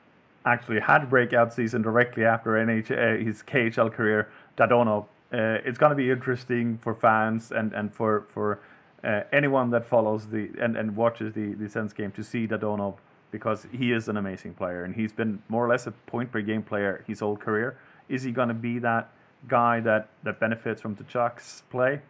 actually 0.45 0.81
had 0.81 1.03
a 1.03 1.07
breakout 1.07 1.53
season 1.53 1.83
directly 1.83 2.25
after 2.25 2.51
NHL, 2.53 3.21
uh, 3.21 3.25
his 3.25 3.43
KHL 3.43 3.93
career, 3.93 4.31
Dadonov. 4.57 5.07
Uh, 5.33 5.59
it's 5.65 5.79
going 5.79 5.91
to 5.91 5.97
be 5.97 6.11
interesting 6.11 6.79
for 6.79 6.95
fans 6.95 7.51
and, 7.51 7.73
and 7.73 7.93
for 7.93 8.27
for 8.29 8.61
uh, 9.03 9.23
anyone 9.33 9.71
that 9.71 9.85
follows 9.85 10.29
the 10.29 10.51
and, 10.61 10.77
and 10.77 10.95
watches 10.95 11.35
the, 11.35 11.55
the 11.55 11.69
Sens 11.69 11.93
game 11.93 12.13
to 12.13 12.23
see 12.23 12.47
Dadonov 12.47 12.95
because 13.33 13.67
he 13.73 13.93
is 13.93 14.09
an 14.09 14.17
amazing 14.17 14.55
player 14.55 14.85
and 14.85 14.95
he's 14.95 15.13
been 15.13 15.43
more 15.49 15.65
or 15.65 15.69
less 15.69 15.89
a 15.89 15.91
point 15.91 16.31
per 16.31 16.41
game 16.41 16.63
player 16.63 17.05
his 17.09 17.21
whole 17.21 17.37
career. 17.37 17.77
Is 18.09 18.23
he 18.23 18.31
going 18.31 18.49
to 18.49 18.55
be 18.55 18.79
that 18.79 19.11
guy 19.49 19.81
that 19.81 20.09
that 20.25 20.41
benefits 20.41 20.81
from 20.81 20.97
Tkachuk's 20.97 21.63
play? 21.71 22.01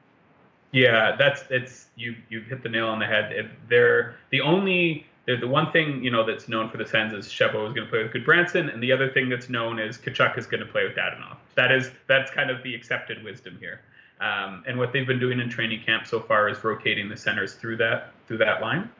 Yeah, 0.72 1.16
that's 1.16 1.44
it's 1.50 1.88
you 1.96 2.16
you 2.28 2.40
hit 2.40 2.62
the 2.62 2.68
nail 2.68 2.88
on 2.88 2.98
the 2.98 3.06
head. 3.06 3.32
It, 3.32 3.46
they're 3.68 4.16
the 4.30 4.40
only 4.40 5.06
they're 5.24 5.40
the 5.40 5.48
one 5.48 5.72
thing 5.72 6.02
you 6.02 6.10
know 6.10 6.24
that's 6.24 6.48
known 6.48 6.68
for 6.70 6.76
the 6.76 6.86
Sens 6.86 7.12
is 7.12 7.30
Chabot 7.30 7.66
is 7.68 7.74
going 7.74 7.86
to 7.86 7.90
play 7.90 8.02
with 8.02 8.12
Gudbranson, 8.12 8.72
and 8.72 8.82
the 8.82 8.92
other 8.92 9.10
thing 9.10 9.28
that's 9.28 9.48
known 9.48 9.78
is 9.78 9.98
Tkachuk 9.98 10.36
is 10.38 10.46
going 10.46 10.64
to 10.64 10.70
play 10.70 10.84
with 10.84 10.96
Dadonov. 10.96 11.36
That 11.54 11.72
is 11.72 11.90
that's 12.06 12.30
kind 12.30 12.50
of 12.50 12.62
the 12.62 12.74
accepted 12.74 13.22
wisdom 13.24 13.56
here. 13.58 13.80
Um, 14.20 14.64
and 14.66 14.78
what 14.78 14.92
they've 14.92 15.06
been 15.06 15.20
doing 15.20 15.40
in 15.40 15.50
training 15.50 15.82
camp 15.84 16.06
so 16.06 16.20
far 16.20 16.48
is 16.48 16.62
rotating 16.64 17.08
the 17.08 17.16
centers 17.16 17.54
through 17.54 17.76
that 17.78 18.12
through 18.26 18.38
that 18.38 18.60
line. 18.60 18.90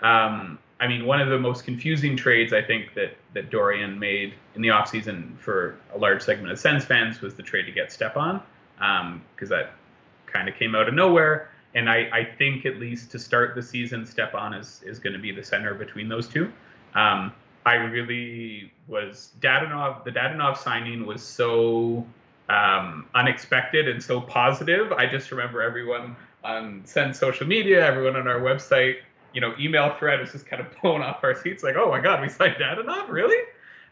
Um, 0.00 0.58
I 0.84 0.86
mean, 0.86 1.06
one 1.06 1.18
of 1.18 1.30
the 1.30 1.38
most 1.38 1.64
confusing 1.64 2.14
trades 2.14 2.52
I 2.52 2.60
think 2.60 2.92
that 2.92 3.16
that 3.32 3.50
Dorion 3.50 3.98
made 3.98 4.34
in 4.54 4.60
the 4.60 4.68
offseason 4.68 5.38
for 5.38 5.76
a 5.94 5.98
large 5.98 6.20
segment 6.20 6.52
of 6.52 6.58
Sens 6.58 6.84
fans 6.84 7.22
was 7.22 7.34
the 7.34 7.42
trade 7.42 7.64
to 7.64 7.72
get 7.72 7.90
Stepan, 7.90 8.42
because 8.76 9.50
um, 9.50 9.56
that 9.56 9.72
kind 10.26 10.46
of 10.46 10.54
came 10.56 10.74
out 10.74 10.86
of 10.86 10.92
nowhere. 10.92 11.48
And 11.74 11.88
I, 11.88 12.10
I 12.12 12.24
think 12.36 12.66
at 12.66 12.76
least 12.76 13.10
to 13.12 13.18
start 13.18 13.54
the 13.54 13.62
season, 13.62 14.04
Stepan 14.04 14.52
is 14.52 14.82
is 14.84 14.98
going 14.98 15.14
to 15.14 15.18
be 15.18 15.32
the 15.32 15.42
center 15.42 15.72
between 15.72 16.06
those 16.06 16.28
two. 16.28 16.52
Um, 16.94 17.32
I 17.64 17.76
really 17.76 18.70
was 18.86 19.32
Dadonov. 19.40 20.04
The 20.04 20.10
Dadonov 20.10 20.58
signing 20.58 21.06
was 21.06 21.22
so 21.22 22.06
um, 22.50 23.06
unexpected 23.14 23.88
and 23.88 24.02
so 24.02 24.20
positive. 24.20 24.92
I 24.92 25.06
just 25.06 25.30
remember 25.30 25.62
everyone 25.62 26.14
on 26.44 26.82
Sens 26.84 27.18
social 27.18 27.46
media, 27.46 27.82
everyone 27.86 28.16
on 28.16 28.28
our 28.28 28.40
website 28.40 28.96
you 29.34 29.40
know, 29.40 29.52
email 29.58 29.94
thread 29.98 30.20
is 30.20 30.32
just 30.32 30.46
kind 30.46 30.62
of 30.62 30.68
blown 30.82 31.02
off 31.02 31.22
our 31.22 31.34
seats. 31.34 31.62
Like, 31.62 31.76
oh 31.76 31.90
my 31.90 32.00
God, 32.00 32.22
we 32.22 32.28
signed 32.28 32.56
Dadonov, 32.56 33.08
really? 33.08 33.42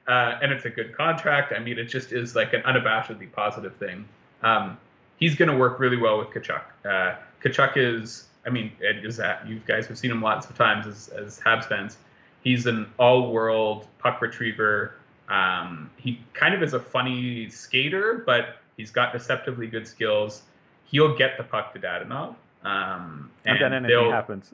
Uh, 0.07 0.39
and 0.43 0.53
it's 0.53 0.65
a 0.65 0.71
good 0.71 0.97
contract. 0.97 1.53
I 1.55 1.59
mean, 1.59 1.79
it 1.79 1.85
just 1.85 2.13
is 2.13 2.35
like 2.35 2.53
an 2.55 2.63
unabashedly 2.63 3.31
positive 3.33 3.77
thing. 3.77 4.09
Um, 4.43 4.79
he's 5.19 5.37
going 5.37 5.51
to 5.51 5.57
work 5.57 5.79
really 5.79 5.97
well 5.97 6.19
with 6.19 6.29
Tkachuk. 6.29 6.63
Uh, 6.85 7.17
Tkachuk 7.43 7.77
is, 7.77 8.27
I 8.47 8.51
mean, 8.51 8.73
is 8.81 9.17
that 9.19 9.47
you 9.47 9.61
guys 9.67 9.87
have 9.87 9.99
seen 9.99 10.11
him 10.11 10.23
lots 10.23 10.49
of 10.49 10.57
times 10.57 10.87
as, 10.87 11.09
as 11.09 11.39
Habs 11.41 11.67
fans. 11.67 11.99
He's 12.43 12.67
an 12.67 12.91
all-world 12.99 13.87
puck 13.99 14.21
retriever. 14.21 14.95
Um, 15.29 15.91
he 15.97 16.21
kind 16.35 16.55
of 16.55 16.63
is 16.63 16.75
a 16.75 16.81
funny 16.81 17.49
skater, 17.51 18.25
but 18.27 18.57
he's 18.77 18.91
got 18.91 19.13
deceptively 19.13 19.69
good 19.69 19.87
skills. 19.87 20.43
He'll 20.87 21.17
get 21.17 21.39
the 21.39 21.45
puck 21.45 21.73
to 21.75 21.79
Dadonov. 21.79 22.35
Um, 22.65 23.31
and, 23.45 23.59
and, 23.59 23.61
then 23.61 23.85
anything 23.85 24.11
happens. 24.11 24.53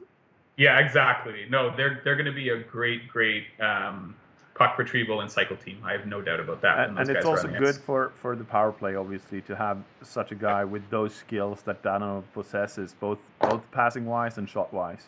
Yeah, 0.59 0.77
exactly. 0.79 1.45
No, 1.49 1.73
they're 1.75 2.01
they're 2.03 2.17
going 2.17 2.25
to 2.25 2.33
be 2.33 2.49
a 2.49 2.61
great, 2.61 3.07
great 3.07 3.45
um, 3.61 4.13
puck 4.55 4.77
retrieval 4.77 5.21
and 5.21 5.31
cycle 5.31 5.55
team. 5.55 5.81
I 5.85 5.93
have 5.93 6.05
no 6.05 6.21
doubt 6.21 6.41
about 6.41 6.61
that. 6.63 6.89
And, 6.89 6.99
and 6.99 7.09
it's 7.09 7.25
also 7.25 7.47
good 7.47 7.77
for, 7.77 8.11
for 8.15 8.35
the 8.35 8.43
power 8.43 8.73
play, 8.73 8.95
obviously, 8.95 9.39
to 9.43 9.55
have 9.55 9.77
such 10.03 10.33
a 10.33 10.35
guy 10.35 10.65
with 10.65 10.87
those 10.89 11.15
skills 11.15 11.61
that 11.61 11.81
Dano 11.81 12.25
possesses, 12.33 12.93
both 12.99 13.19
both 13.39 13.61
passing 13.71 14.05
wise 14.05 14.37
and 14.37 14.49
shot 14.49 14.73
wise. 14.73 15.07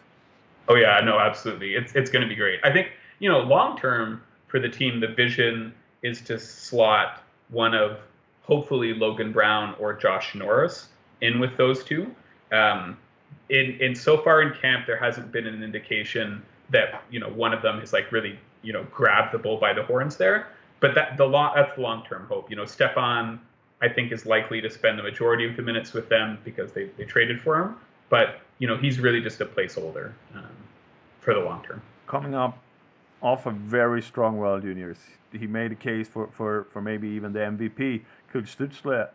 Oh 0.70 0.76
yeah, 0.76 1.02
no, 1.04 1.20
absolutely. 1.20 1.76
It's 1.76 1.94
it's 1.96 2.10
going 2.10 2.24
to 2.24 2.30
be 2.30 2.36
great. 2.36 2.62
I 2.64 2.72
think 2.72 2.88
you 3.20 3.30
know, 3.30 3.40
long 3.40 3.78
term 3.78 4.24
for 4.48 4.62
the 4.62 4.70
team, 4.70 5.02
the 5.02 5.10
vision 5.10 5.74
is 6.02 6.22
to 6.22 6.40
slot 6.40 7.22
one 7.50 7.76
of 7.76 7.98
hopefully 8.44 8.94
Logan 8.94 9.34
Brown 9.34 9.76
or 9.80 9.92
Josh 9.94 10.34
Norris 10.34 10.88
in 11.20 11.42
with 11.42 11.58
those 11.58 11.84
two 11.84 12.16
Um, 12.54 12.98
in 13.50 13.78
in 13.80 13.96
so 13.96 14.18
far 14.18 14.42
in 14.42 14.54
camp, 14.54 14.86
there 14.86 14.98
hasn't 14.98 15.32
been 15.32 15.48
an 15.48 15.64
indication 15.64 16.42
that 16.70 17.04
you 17.10 17.20
know 17.20 17.30
one 17.30 17.54
of 17.54 17.62
them 17.62 17.80
has 17.80 17.94
like 17.94 18.12
really 18.12 18.40
you 18.62 18.74
know 18.74 18.84
grabbed 18.92 19.34
the 19.34 19.38
bull 19.38 19.58
by 19.58 19.74
the 19.74 19.84
horns 19.84 20.18
there. 20.18 20.48
But 20.80 20.96
that 20.96 21.18
the 21.18 21.26
long 21.26 21.54
that's 21.56 21.76
the 21.76 21.82
long 21.82 22.04
term 22.06 22.26
hope. 22.28 22.50
You 22.50 22.56
know, 22.56 22.66
Stepan 22.66 23.40
I 23.82 23.90
think 23.90 24.12
is 24.12 24.26
likely 24.26 24.62
to 24.62 24.70
spend 24.70 24.98
the 25.00 25.04
majority 25.04 25.46
of 25.46 25.56
the 25.56 25.64
minutes 25.64 25.94
with 25.94 26.08
them 26.08 26.38
because 26.44 26.72
they, 26.72 26.86
they 26.98 27.04
traded 27.04 27.42
for 27.42 27.60
him. 27.60 27.76
But 28.10 28.42
you 28.60 28.68
know, 28.68 28.78
he's 28.78 29.00
really 29.00 29.22
just 29.22 29.42
a 29.42 29.46
placeholder 29.46 30.12
um, 30.36 30.46
for 31.20 31.34
the 31.34 31.40
long 31.40 31.64
term. 31.64 31.82
Coming 32.08 32.36
up 32.36 32.58
off 33.22 33.46
a 33.46 33.52
very 33.52 34.02
strong 34.02 34.38
World 34.38 34.62
Juniors, 34.62 34.98
he 35.32 35.48
made 35.48 35.72
a 35.72 35.76
case 35.76 36.08
for, 36.08 36.28
for, 36.28 36.68
for 36.72 36.82
maybe 36.82 37.08
even 37.10 37.34
the 37.34 37.40
MVP. 37.40 38.02
Could 38.32 38.46
Stutzle 38.46 39.10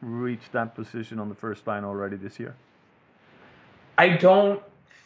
reach 0.00 0.42
that 0.52 0.74
position 0.74 1.18
on 1.18 1.28
the 1.28 1.34
first 1.34 1.66
line 1.66 1.84
already 1.84 2.16
this 2.16 2.38
year? 2.38 2.54
I 3.98 4.08
don't 4.08 4.62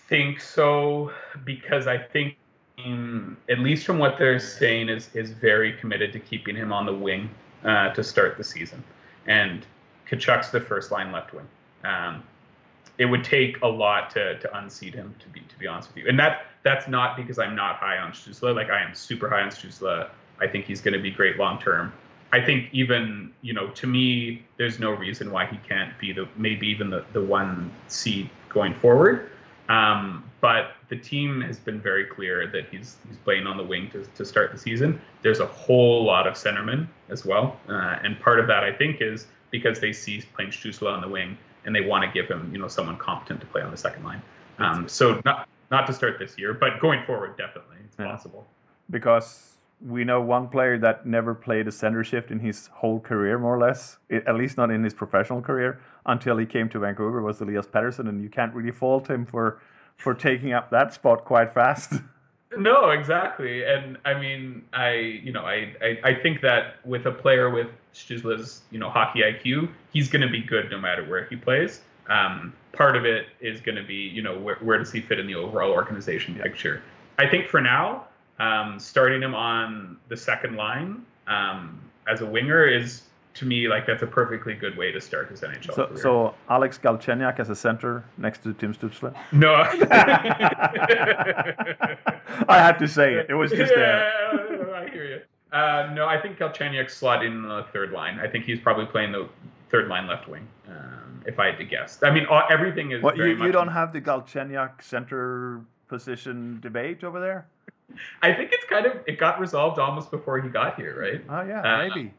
think 0.09 0.41
so 0.41 1.13
because 1.45 1.87
I 1.87 1.97
think, 1.97 2.37
um, 2.85 3.37
at 3.49 3.61
least 3.61 3.87
from 3.87 3.99
what 3.99 4.19
they're 4.19 4.39
saying, 4.39 4.89
is 4.89 5.11
is 5.15 5.31
very 5.31 5.73
committed 5.75 6.13
to 6.13 6.19
keeping 6.19 6.57
him 6.57 6.73
on 6.73 6.87
the 6.87 6.95
wing 6.95 7.31
uh, 7.65 7.93
to 7.95 8.03
start 8.03 8.37
the 8.37 8.45
season, 8.45 8.83
and 9.27 9.65
Tkachuk's 10.09 10.51
the 10.51 10.61
first 10.61 10.91
line 10.91 11.13
left 11.13 11.33
wing. 11.33 11.47
Um, 11.85 12.23
it 12.99 13.07
would 13.07 13.25
take 13.25 13.61
a 13.63 13.67
lot 13.67 14.11
to 14.11 14.39
to 14.41 14.59
unseat 14.59 14.95
him 14.95 15.15
to 15.21 15.29
be 15.29 15.41
to 15.41 15.59
be 15.59 15.67
honest 15.67 15.89
with 15.89 15.99
you, 15.99 16.09
and 16.09 16.19
that 16.19 16.47
that's 16.65 16.89
not 16.89 17.17
because 17.17 17.39
I'm 17.39 17.55
not 17.55 17.77
high 17.77 17.99
on 17.99 18.13
Stutzle. 18.13 18.55
Like 18.55 18.71
I 18.71 18.83
am 18.83 18.95
super 18.95 19.29
high 19.29 19.43
on 19.43 19.51
Stutzle. 19.51 20.09
I 20.41 20.47
think 20.47 20.65
he's 20.65 20.81
going 20.81 20.95
to 20.95 21.01
be 21.01 21.11
great 21.11 21.37
long 21.37 21.61
term. 21.61 21.93
I 22.33 22.41
think 22.41 22.69
even 22.73 23.33
you 23.43 23.53
know 23.53 23.71
to 23.71 23.87
me, 23.87 24.45
there's 24.57 24.81
no 24.81 24.91
reason 24.91 25.31
why 25.31 25.47
he 25.47 25.59
can't 25.69 25.97
be 25.99 26.13
the 26.13 26.27
maybe 26.37 26.67
even 26.67 26.91
the 26.91 27.05
the 27.13 27.23
one 27.23 27.71
seed 27.89 28.31
going 28.51 28.75
forward. 28.75 29.31
Um, 29.69 30.25
but 30.41 30.73
the 30.89 30.97
team 30.97 31.41
has 31.43 31.59
been 31.59 31.81
very 31.81 32.05
clear 32.05 32.47
that 32.49 32.69
he's 32.71 32.97
he's 33.07 33.17
playing 33.19 33.47
on 33.47 33.57
the 33.57 33.63
wing 33.63 33.91
to, 33.91 34.05
to 34.05 34.25
start 34.25 34.53
the 34.53 34.59
season. 34.59 35.01
There's 35.23 35.41
a 35.41 35.47
whole 35.47 36.05
lot 36.05 36.27
of 36.27 36.35
centermen 36.35 36.89
as 37.09 37.25
well, 37.25 37.59
uh, 37.69 37.99
and 38.03 38.19
part 38.21 38.41
of 38.41 38.47
that 38.49 38.65
I 38.65 38.73
think 38.73 39.01
is 39.01 39.27
because 39.51 39.81
they 39.81 39.93
see 39.93 40.23
playing 40.35 40.51
Stutzle 40.51 40.93
on 40.93 41.01
the 41.01 41.09
wing 41.09 41.37
and 41.65 41.75
they 41.75 41.83
want 41.83 42.05
to 42.05 42.11
give 42.11 42.29
him 42.29 42.51
you 42.53 42.59
know 42.59 42.69
someone 42.69 42.97
competent 42.97 43.41
to 43.41 43.47
play 43.47 43.63
on 43.63 43.71
the 43.71 43.77
second 43.77 44.05
line. 44.05 44.23
Um, 44.59 44.89
so 44.89 45.21
not 45.25 45.49
not 45.71 45.87
to 45.87 45.93
start 45.93 46.19
this 46.19 46.37
year, 46.37 46.53
but 46.53 46.81
going 46.81 47.05
forward 47.05 47.37
definitely 47.37 47.77
it's 47.85 47.97
yeah. 47.99 48.07
possible. 48.07 48.47
Because 48.91 49.57
we 49.87 50.05
know 50.05 50.21
one 50.21 50.49
player 50.49 50.79
that 50.79 51.07
never 51.07 51.35
played 51.35 51.67
a 51.67 51.73
center 51.73 52.05
shift 52.05 52.31
in 52.31 52.39
his 52.39 52.67
whole 52.69 53.01
career, 53.01 53.39
more 53.39 53.57
or 53.57 53.59
less, 53.59 53.99
at 54.11 54.35
least 54.35 54.57
not 54.57 54.71
in 54.71 54.85
his 54.85 54.93
professional 54.93 55.41
career, 55.41 55.81
until 56.07 56.37
he 56.37 56.47
came 56.47 56.69
to 56.69 56.79
Vancouver, 56.79 57.23
was 57.23 57.41
Elias 57.41 57.67
Pettersson, 57.67 58.09
and 58.09 58.23
you 58.23 58.29
can't 58.29 58.55
really 58.55 58.73
fault 58.73 59.09
him 59.09 59.25
for 59.25 59.61
for 59.97 60.15
taking 60.15 60.53
up 60.53 60.71
that 60.71 60.95
spot 60.95 61.25
quite 61.25 61.53
fast. 61.53 61.95
No, 62.59 62.91
exactly, 62.91 63.63
and 63.63 63.97
I 64.05 64.15
mean, 64.15 64.65
I 64.73 65.21
you 65.23 65.31
know, 65.31 65.43
I 65.43 65.73
I, 65.81 65.99
I 66.03 66.15
think 66.15 66.41
that 66.41 66.85
with 66.85 67.07
a 67.07 67.13
player 67.13 67.49
with 67.49 67.69
Stutzle's 67.95 68.63
you 68.73 68.79
know 68.81 68.91
hockey 68.91 69.21
IQ, 69.21 69.71
he's 69.93 70.09
going 70.09 70.23
to 70.23 70.29
be 70.29 70.43
good 70.43 70.69
no 70.69 70.77
matter 70.77 71.05
where 71.05 71.27
he 71.27 71.37
plays. 71.37 71.83
Um, 72.09 72.53
part 72.73 72.97
of 72.97 73.05
it 73.05 73.27
is 73.41 73.61
going 73.61 73.77
to 73.77 73.85
be 73.85 73.95
you 73.95 74.21
know 74.21 74.37
where 74.37 74.57
where 74.57 74.79
does 74.79 74.91
he 74.91 75.01
fit 75.01 75.21
in 75.21 75.29
the 75.29 75.37
overall 75.37 75.71
organization 75.71 76.35
picture. 76.35 76.83
I 77.21 77.29
think 77.29 77.47
for 77.47 77.61
now, 77.61 78.07
um, 78.41 78.79
starting 78.81 79.23
him 79.23 79.35
on 79.35 79.97
the 80.09 80.17
second 80.17 80.57
line 80.57 81.05
um, 81.27 81.81
as 82.09 82.23
a 82.23 82.27
winger 82.27 82.67
is 82.67 83.03
to 83.35 83.47
me, 83.47 83.69
like 83.69 83.87
that's 83.87 84.03
a 84.03 84.07
perfectly 84.07 84.55
good 84.55 84.77
way 84.77 84.91
to 84.91 85.01
start 85.01 85.29
his 85.31 85.43
NHL 85.43 85.75
so, 85.75 85.87
career. 85.87 86.03
So 86.03 86.35
Alex 86.49 86.81
Galchenyuk 86.83 87.39
as 87.39 87.49
a 87.49 87.55
center 87.55 88.03
next 88.19 88.43
to 88.43 88.53
Tim 88.55 88.75
Stutzle? 88.75 89.15
No. 89.31 89.55
I 92.49 92.59
had 92.59 92.79
to 92.79 92.89
say 92.89 93.15
it. 93.15 93.27
It 93.29 93.35
was 93.35 93.53
just 93.53 93.73
yeah, 93.77 94.11
I 94.75 94.89
hear 94.91 95.05
you. 95.07 95.21
Uh, 95.57 95.93
no, 95.95 96.07
I 96.07 96.21
think 96.21 96.39
Galchenyuk 96.39 96.91
slot 96.91 97.25
in 97.25 97.43
the 97.43 97.65
third 97.73 97.93
line. 97.93 98.19
I 98.19 98.27
think 98.27 98.47
he's 98.47 98.59
probably 98.59 98.87
playing 98.87 99.13
the 99.13 99.29
third 99.69 99.89
line 99.89 100.07
left 100.09 100.29
wing. 100.29 100.47
Um, 100.69 101.23
if 101.27 101.39
I 101.39 101.47
had 101.47 101.59
to 101.59 101.65
guess, 101.65 102.03
I 102.03 102.11
mean, 102.11 102.27
all, 102.27 102.43
everything 102.51 102.91
is. 102.93 103.03
What 103.03 103.17
you, 103.17 103.27
you 103.27 103.53
don't 103.53 103.69
have 103.69 103.93
the 103.93 104.01
Galchenyuk 104.01 104.83
center 104.83 105.61
position 105.91 106.59
debate 106.63 107.05
over 107.05 107.21
there? 107.21 107.47
I 108.23 108.33
think 108.33 108.51
it's 108.53 108.65
kind 108.65 108.87
of 108.87 109.01
it 109.07 109.19
got 109.19 109.41
resolved 109.41 109.79
almost 109.79 110.11
before 110.11 110.41
he 110.41 110.49
got 110.49 110.77
here, 110.77 111.01
right? 111.01 111.25
Oh 111.29 111.47
yeah, 111.47 111.61
uh, 111.63 111.89
maybe 111.89 112.13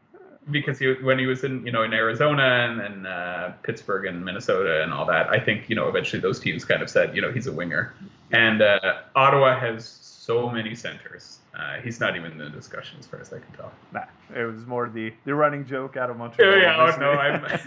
because 0.49 0.79
he 0.79 0.93
when 0.93 1.19
he 1.19 1.25
was 1.27 1.43
in 1.43 1.65
you 1.65 1.71
know 1.71 1.83
in 1.83 1.93
Arizona 1.93 2.43
and, 2.43 2.81
and 2.81 3.07
uh, 3.07 3.51
Pittsburgh 3.63 4.05
and 4.05 4.23
Minnesota 4.23 4.83
and 4.83 4.93
all 4.93 5.05
that, 5.05 5.29
I 5.29 5.39
think 5.39 5.69
you 5.69 5.75
know 5.75 5.87
eventually 5.87 6.21
those 6.21 6.39
teams 6.39 6.65
kind 6.65 6.81
of 6.81 6.89
said 6.89 7.15
you 7.15 7.21
know 7.21 7.31
he's 7.31 7.47
a 7.47 7.53
winger, 7.53 7.93
and 8.31 8.61
uh, 8.61 8.79
Ottawa 9.15 9.59
has 9.59 9.87
so 9.87 10.49
many 10.49 10.75
centers. 10.75 11.39
Uh, 11.53 11.81
he's 11.81 11.99
not 11.99 12.15
even 12.15 12.31
in 12.31 12.37
the 12.37 12.49
discussion 12.49 12.97
as 12.99 13.05
far 13.05 13.19
as 13.19 13.33
I 13.33 13.39
can 13.39 13.51
tell. 13.53 13.71
Nah, 13.91 14.05
it 14.35 14.45
was 14.45 14.65
more 14.65 14.89
the 14.89 15.13
the 15.25 15.35
running 15.35 15.65
joke 15.65 15.97
out 15.97 16.09
of 16.09 16.17
Montreal. 16.17 16.53
Oh, 16.53 16.55
yeah, 16.55 16.77
oh, 16.77 16.99
no, 16.99 17.11
I'm 17.11 17.59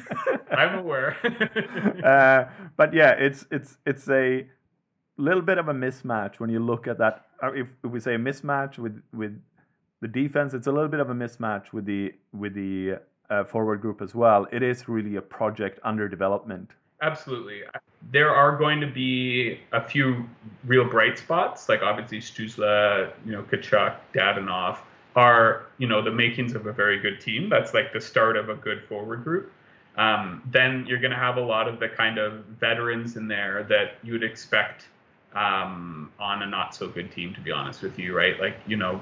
I'm 0.50 0.78
aware. 0.78 1.16
Uh, 2.04 2.50
but 2.76 2.92
yeah, 2.92 3.10
it's 3.10 3.46
it's 3.50 3.76
it's 3.86 4.08
a 4.08 4.46
little 5.16 5.42
bit 5.42 5.58
of 5.58 5.68
a 5.68 5.72
mismatch 5.72 6.40
when 6.40 6.50
you 6.50 6.58
look 6.58 6.86
at 6.86 6.98
that. 6.98 7.26
Uh, 7.42 7.52
if, 7.52 7.66
if 7.84 7.90
we 7.90 8.00
say 8.00 8.14
a 8.14 8.18
mismatch 8.18 8.78
with 8.78 9.02
with 9.12 9.40
the 10.00 10.08
defense, 10.08 10.54
it's 10.54 10.66
a 10.66 10.72
little 10.72 10.88
bit 10.88 11.00
of 11.00 11.10
a 11.10 11.14
mismatch 11.14 11.72
with 11.72 11.84
the 11.86 12.12
with 12.32 12.54
the 12.54 12.98
uh, 13.30 13.44
forward 13.44 13.80
group 13.80 14.02
as 14.02 14.14
well. 14.14 14.46
It 14.52 14.62
is 14.62 14.88
really 14.88 15.16
a 15.16 15.22
project 15.22 15.78
under 15.82 16.08
development. 16.08 16.72
Absolutely, 17.02 17.62
there 18.12 18.30
are 18.34 18.56
going 18.56 18.80
to 18.80 18.86
be 18.86 19.60
a 19.72 19.86
few 19.86 20.24
real 20.64 20.88
bright 20.88 21.18
spots, 21.18 21.68
like 21.68 21.82
obviously 21.82 22.18
Stutzle, 22.18 23.12
you 23.26 23.32
know, 23.32 23.42
Tkachuk, 23.42 23.96
Dadonov 24.14 24.78
are 25.16 25.66
you 25.78 25.86
know 25.86 26.02
the 26.02 26.10
makings 26.10 26.54
of 26.54 26.66
a 26.66 26.72
very 26.72 26.98
good 26.98 27.20
team. 27.20 27.48
That's 27.48 27.74
like 27.74 27.92
the 27.92 28.00
start 28.00 28.36
of 28.36 28.48
a 28.48 28.54
good 28.54 28.82
forward 28.88 29.24
group. 29.24 29.52
Um, 29.96 30.42
then 30.50 30.84
you're 30.88 30.98
going 30.98 31.12
to 31.12 31.16
have 31.16 31.36
a 31.36 31.40
lot 31.40 31.68
of 31.68 31.78
the 31.78 31.88
kind 31.88 32.18
of 32.18 32.44
veterans 32.60 33.16
in 33.16 33.28
there 33.28 33.62
that 33.64 33.98
you 34.02 34.12
would 34.12 34.24
expect 34.24 34.88
um, 35.34 36.10
on 36.18 36.42
a 36.42 36.46
not 36.46 36.74
so 36.74 36.88
good 36.88 37.12
team, 37.12 37.34
to 37.34 37.40
be 37.40 37.50
honest 37.50 37.82
with 37.82 37.98
you, 37.98 38.16
right? 38.16 38.38
Like 38.40 38.56
you 38.66 38.76
know 38.76 39.00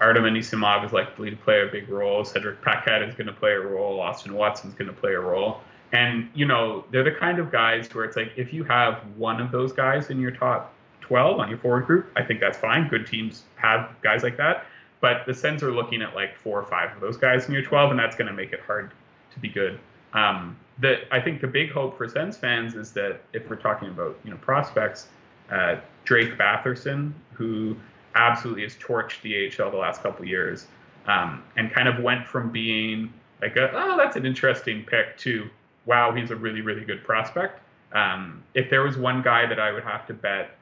Artem 0.00 0.24
Anisimov 0.24 0.84
is 0.84 0.92
likely 0.92 1.30
to 1.30 1.36
play 1.36 1.62
a 1.62 1.66
big 1.66 1.88
role. 1.88 2.24
Cedric 2.24 2.60
Paquette 2.62 3.02
is 3.02 3.14
going 3.14 3.26
to 3.26 3.32
play 3.32 3.52
a 3.52 3.60
role. 3.60 4.00
Austin 4.00 4.34
Watson's 4.34 4.74
going 4.74 4.88
to 4.88 5.00
play 5.00 5.12
a 5.12 5.20
role. 5.20 5.60
And, 5.92 6.28
you 6.34 6.44
know, 6.44 6.84
they're 6.90 7.04
the 7.04 7.12
kind 7.12 7.38
of 7.38 7.52
guys 7.52 7.88
where 7.94 8.04
it's 8.04 8.16
like 8.16 8.32
if 8.36 8.52
you 8.52 8.64
have 8.64 9.02
one 9.16 9.40
of 9.40 9.52
those 9.52 9.72
guys 9.72 10.10
in 10.10 10.20
your 10.20 10.32
top 10.32 10.72
12 11.02 11.38
on 11.38 11.48
your 11.48 11.58
forward 11.58 11.86
group, 11.86 12.10
I 12.16 12.24
think 12.24 12.40
that's 12.40 12.58
fine. 12.58 12.88
Good 12.88 13.06
teams 13.06 13.44
have 13.56 13.94
guys 14.02 14.22
like 14.22 14.36
that. 14.38 14.66
But 15.00 15.24
the 15.26 15.34
Sens 15.34 15.62
are 15.62 15.70
looking 15.70 16.02
at 16.02 16.14
like 16.14 16.36
four 16.36 16.58
or 16.58 16.66
five 16.66 16.92
of 16.94 17.00
those 17.00 17.16
guys 17.16 17.46
in 17.46 17.52
your 17.52 17.62
12, 17.62 17.92
and 17.92 18.00
that's 18.00 18.16
going 18.16 18.26
to 18.26 18.32
make 18.32 18.52
it 18.52 18.60
hard 18.60 18.90
to 19.32 19.38
be 19.38 19.48
good. 19.48 19.78
Um, 20.14 20.56
the, 20.80 21.02
I 21.14 21.20
think 21.20 21.40
the 21.40 21.46
big 21.46 21.70
hope 21.70 21.96
for 21.96 22.08
Sens 22.08 22.36
fans 22.36 22.74
is 22.74 22.90
that 22.92 23.20
if 23.32 23.48
we're 23.48 23.56
talking 23.56 23.88
about, 23.88 24.18
you 24.24 24.30
know, 24.30 24.36
prospects, 24.38 25.08
uh, 25.50 25.76
Drake 26.04 26.36
Batherson, 26.38 27.12
who 27.32 27.76
absolutely 28.14 28.62
has 28.62 28.74
torched 28.76 29.22
the 29.22 29.46
AHL 29.46 29.70
the 29.70 29.76
last 29.76 30.02
couple 30.02 30.24
years, 30.24 30.66
um, 31.06 31.42
and 31.56 31.72
kind 31.72 31.88
of 31.88 32.02
went 32.02 32.26
from 32.26 32.50
being 32.50 33.12
like, 33.42 33.56
a, 33.56 33.70
oh, 33.72 33.96
that's 33.96 34.16
an 34.16 34.24
interesting 34.24 34.84
pick 34.84 35.18
to, 35.18 35.48
wow, 35.86 36.12
he's 36.12 36.30
a 36.30 36.36
really 36.36 36.60
really 36.60 36.84
good 36.84 37.02
prospect. 37.04 37.60
Um, 37.92 38.42
if 38.54 38.70
there 38.70 38.82
was 38.82 38.96
one 38.96 39.22
guy 39.22 39.46
that 39.46 39.60
I 39.60 39.70
would 39.70 39.84
have 39.84 40.06
to 40.08 40.14
bet, 40.14 40.56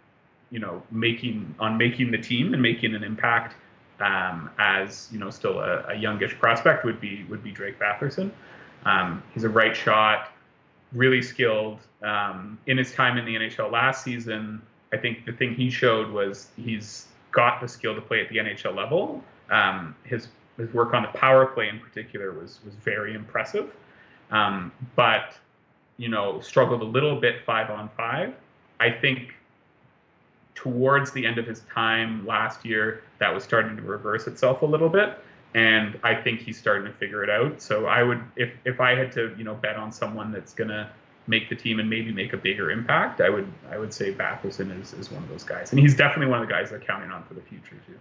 you 0.50 0.58
know, 0.58 0.82
making 0.90 1.54
on 1.58 1.78
making 1.78 2.10
the 2.10 2.18
team 2.18 2.52
and 2.52 2.62
making 2.62 2.94
an 2.94 3.02
impact 3.02 3.54
um, 4.00 4.50
as 4.58 5.08
you 5.12 5.18
know 5.18 5.30
still 5.30 5.60
a, 5.60 5.84
a, 5.88 5.94
youngish 5.94 6.36
prospect 6.38 6.84
would 6.84 7.00
be 7.00 7.24
would 7.28 7.42
be 7.42 7.52
Drake 7.52 7.78
Batherson. 7.78 8.30
Um, 8.84 9.22
he's 9.32 9.44
a 9.44 9.48
right 9.48 9.76
shot, 9.76 10.32
really 10.92 11.22
skilled. 11.22 11.78
Um, 12.02 12.58
in 12.66 12.78
his 12.78 12.92
time 12.92 13.16
in 13.16 13.24
the 13.24 13.36
NHL 13.36 13.70
last 13.70 14.02
season, 14.02 14.60
I 14.92 14.96
think 14.98 15.24
the 15.24 15.32
thing 15.32 15.54
he 15.54 15.70
showed 15.70 16.10
was 16.10 16.48
he's 16.56 17.06
got 17.30 17.60
the 17.60 17.68
skill 17.68 17.94
to 17.94 18.00
play 18.00 18.20
at 18.20 18.28
the 18.28 18.36
NHL 18.36 18.76
level. 18.76 19.22
Um, 19.50 19.96
his 20.04 20.28
his 20.58 20.72
work 20.72 20.92
on 20.92 21.02
the 21.02 21.08
power 21.08 21.46
play 21.46 21.68
in 21.68 21.80
particular 21.80 22.32
was 22.32 22.60
was 22.64 22.74
very 22.74 23.14
impressive, 23.14 23.74
um, 24.30 24.70
but 24.96 25.36
you 25.96 26.08
know 26.08 26.40
struggled 26.40 26.82
a 26.82 26.86
little 26.86 27.18
bit 27.20 27.44
five 27.44 27.70
on 27.70 27.88
five. 27.96 28.34
I 28.80 28.90
think 28.90 29.34
towards 30.54 31.10
the 31.12 31.24
end 31.26 31.38
of 31.38 31.46
his 31.46 31.60
time 31.62 32.26
last 32.26 32.64
year, 32.64 33.02
that 33.18 33.32
was 33.34 33.42
starting 33.42 33.76
to 33.76 33.82
reverse 33.82 34.26
itself 34.26 34.62
a 34.62 34.66
little 34.66 34.88
bit, 34.88 35.18
and 35.54 35.98
I 36.02 36.14
think 36.14 36.40
he's 36.40 36.58
starting 36.58 36.84
to 36.86 36.92
figure 36.92 37.24
it 37.24 37.30
out. 37.30 37.62
So 37.62 37.86
I 37.86 38.02
would, 38.02 38.22
if 38.36 38.52
if 38.64 38.80
I 38.80 38.94
had 38.94 39.10
to, 39.12 39.34
you 39.38 39.44
know, 39.44 39.54
bet 39.54 39.76
on 39.76 39.90
someone 39.90 40.32
that's 40.32 40.52
gonna 40.52 40.90
make 41.26 41.48
the 41.48 41.56
team 41.56 41.78
and 41.78 41.88
maybe 41.88 42.12
make 42.12 42.32
a 42.32 42.36
bigger 42.36 42.70
impact, 42.70 43.20
I 43.20 43.30
would 43.30 43.50
I 43.70 43.78
would 43.78 43.92
say 43.92 44.12
Batherson 44.12 44.80
is, 44.80 44.92
is 44.92 45.10
one 45.10 45.22
of 45.22 45.28
those 45.28 45.44
guys, 45.44 45.70
and 45.70 45.80
he's 45.80 45.96
definitely 45.96 46.26
one 46.26 46.42
of 46.42 46.48
the 46.48 46.52
guys 46.52 46.70
they're 46.70 46.80
counting 46.80 47.10
on 47.10 47.22
for 47.24 47.34
the 47.34 47.42
future 47.42 47.76
too. 47.86 47.98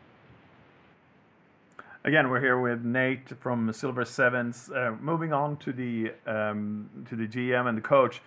Again, 2.04 2.32
we're 2.32 2.40
here 2.40 2.60
with 2.60 2.84
Nate 2.84 3.30
from 3.40 3.72
Silver 3.74 4.06
Sevens. 4.06 4.72
Uh, 4.72 4.96
moving 5.00 5.34
on 5.34 5.58
to 5.58 5.72
the 5.72 6.12
um, 6.26 6.90
to 7.08 7.16
the 7.16 7.28
GM 7.28 7.68
and 7.68 7.78
the 7.78 7.82
coach, 7.82 8.24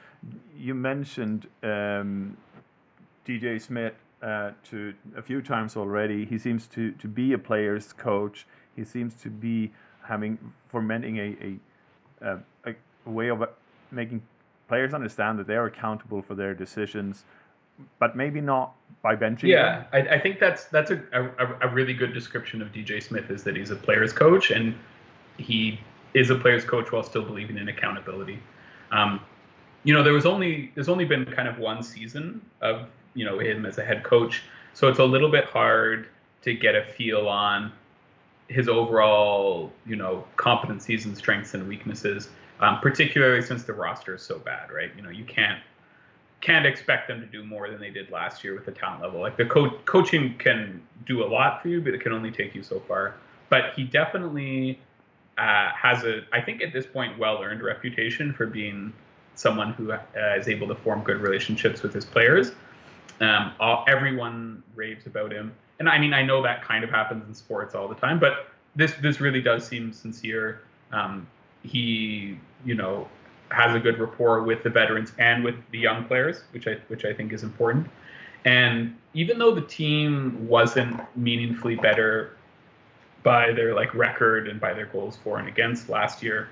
you 0.57 0.75
mentioned 0.75 1.49
um, 1.65 2.37
DJ 3.27 3.61
Smith 3.61 3.95
uh, 4.23 4.53
to 4.71 4.95
a 5.17 5.23
few 5.23 5.43
times 5.43 5.77
already. 5.77 6.25
He 6.25 6.39
seems 6.39 6.69
to, 6.69 6.93
to 6.93 7.09
be 7.09 7.33
a 7.33 7.39
player's 7.39 7.93
coach. 7.93 8.47
He 8.77 8.85
seems 8.85 9.15
to 9.23 9.29
be 9.29 9.73
having 10.05 10.39
fomenting 10.69 11.19
a 11.19 11.59
a, 12.25 12.39
a, 12.71 12.75
a 13.07 13.11
way 13.11 13.29
of 13.29 13.43
making 13.91 14.23
players 14.75 14.93
understand 14.93 15.39
that 15.39 15.47
they're 15.47 15.67
accountable 15.67 16.21
for 16.21 16.35
their 16.35 16.53
decisions, 16.53 17.25
but 18.01 18.17
maybe 18.17 18.41
not 18.41 18.75
by 19.03 19.15
benching. 19.15 19.45
Yeah, 19.45 19.85
I, 19.93 19.99
I, 19.99 20.19
think 20.19 20.41
that's 20.41 20.65
that's 20.65 20.91
a, 20.91 21.01
a, 21.13 21.69
a 21.69 21.73
really 21.73 21.95
good 21.95 22.13
description 22.13 22.61
of 22.61 22.73
DJ 22.73 23.01
Smith 23.01 23.31
is 23.31 23.45
that 23.45 23.55
he's 23.55 23.71
a 23.71 23.77
player's 23.77 24.13
coach 24.13 24.51
and 24.51 24.75
he 25.39 25.79
is 26.13 26.31
a 26.31 26.35
player's 26.35 26.65
coach 26.65 26.91
while 26.91 27.05
still 27.05 27.23
believing 27.23 27.57
in 27.57 27.69
accountability. 27.69 28.41
Um, 28.91 29.21
you 29.85 29.95
know, 29.95 30.03
there 30.03 30.13
was 30.13 30.27
only 30.27 30.73
there's 30.75 30.89
only 30.89 31.05
been 31.05 31.25
kind 31.25 31.47
of 31.47 31.59
one 31.59 31.81
season 31.81 32.41
of 32.61 32.89
you 33.15 33.25
know 33.25 33.39
him 33.39 33.67
as 33.67 33.79
a 33.79 33.85
head 33.85 34.03
coach, 34.03 34.43
so 34.73 34.89
it's 34.89 34.99
a 34.99 35.05
little 35.05 35.31
bit 35.31 35.45
hard 35.45 36.09
to 36.43 36.53
get 36.53 36.75
a 36.75 36.83
feel 36.83 37.29
on 37.29 37.71
his 38.49 38.69
overall 38.69 39.73
you 39.87 39.95
know 39.95 40.25
competencies 40.37 41.05
and 41.05 41.17
strengths 41.17 41.55
and 41.55 41.69
weaknesses, 41.69 42.31
um, 42.65 42.81
particularly 42.81 43.43
since 43.43 43.65
the 43.65 43.73
roster 43.73 44.15
is 44.15 44.23
so 44.23 44.39
bad, 44.39 44.73
right? 44.73 44.91
You 44.97 45.03
know, 45.03 45.11
you 45.11 45.25
can't 45.25 45.61
can't 46.41 46.67
expect 46.67 47.09
them 47.09 47.21
to 47.21 47.27
do 47.27 47.43
more 47.43 47.71
than 47.71 47.81
they 47.81 47.91
did 47.91 48.11
last 48.11 48.45
year 48.45 48.55
with 48.55 48.67
the 48.67 48.73
talent 48.73 49.03
level. 49.03 49.21
Like 49.21 49.37
the 49.37 49.47
co- 49.47 49.79
coaching 49.87 50.37
can 50.37 50.83
do 51.07 51.25
a 51.25 51.27
lot 51.27 51.63
for 51.63 51.69
you, 51.69 51.81
but 51.81 51.95
it 51.95 52.03
can 52.03 52.13
only 52.13 52.31
take 52.31 52.55
you 52.55 52.63
so 52.63 52.81
far. 52.81 53.15
But 53.49 53.73
he 53.75 53.85
definitely 53.85 54.79
uh, 55.39 55.71
has 55.71 56.05
a, 56.05 56.23
I 56.33 56.43
think 56.43 56.63
at 56.63 56.73
this 56.73 56.85
point, 56.85 57.19
well 57.19 57.43
earned 57.43 57.63
reputation 57.63 58.33
for 58.35 58.47
being 58.47 58.93
someone 59.37 59.73
who 59.73 59.93
uh, 59.93 60.01
is 60.37 60.49
able 60.49 60.69
to 60.69 60.75
form 60.75 61.03
good 61.03 61.19
relationships 61.19 61.83
with 61.83 61.95
his 61.95 62.05
players. 62.05 62.53
Um, 63.21 63.53
all, 63.59 63.85
everyone 63.89 64.63
raves 64.75 65.07
about 65.07 65.33
him, 65.33 65.55
and 65.79 65.89
I 65.89 65.99
mean 65.99 66.13
I 66.13 66.23
know 66.23 66.43
that 66.43 66.63
kind 66.63 66.85
of 66.85 66.91
happens 66.91 67.27
in 67.27 67.35
sports 67.35 67.75
all 67.75 67.89
the 67.89 67.95
time, 67.95 68.19
but 68.19 68.49
this 68.77 68.93
this 69.01 69.21
really 69.21 69.41
does 69.41 69.67
seem 69.67 69.93
sincere. 69.93 70.63
Um, 70.93 71.27
he, 71.65 72.39
you 72.65 72.75
know, 72.75 73.09
has 73.51 73.75
a 73.75 73.81
good 73.81 73.99
rapport 73.99 74.43
with 74.43 74.63
the 74.63 74.71
veterans 74.71 75.13
and 75.19 75.45
with 75.45 75.55
the 75.71 75.79
young 75.79 76.05
players, 76.05 76.43
which 76.53 76.67
I 76.67 76.79
which 76.89 77.05
I 77.05 77.13
think 77.13 77.33
is 77.33 77.43
important. 77.43 77.89
And 78.45 78.97
even 79.15 79.39
though 79.39 79.55
the 79.55 79.63
team 79.63 80.47
wasn't 80.49 81.01
meaningfully 81.17 81.77
better 81.77 82.37
by 83.23 83.53
their 83.53 83.75
like 83.75 83.95
record 83.95 84.49
and 84.49 84.61
by 84.61 84.75
their 84.75 84.87
goals 84.87 85.17
for 85.23 85.39
and 85.39 85.49
against 85.49 85.89
last 85.89 86.23
year, 86.23 86.49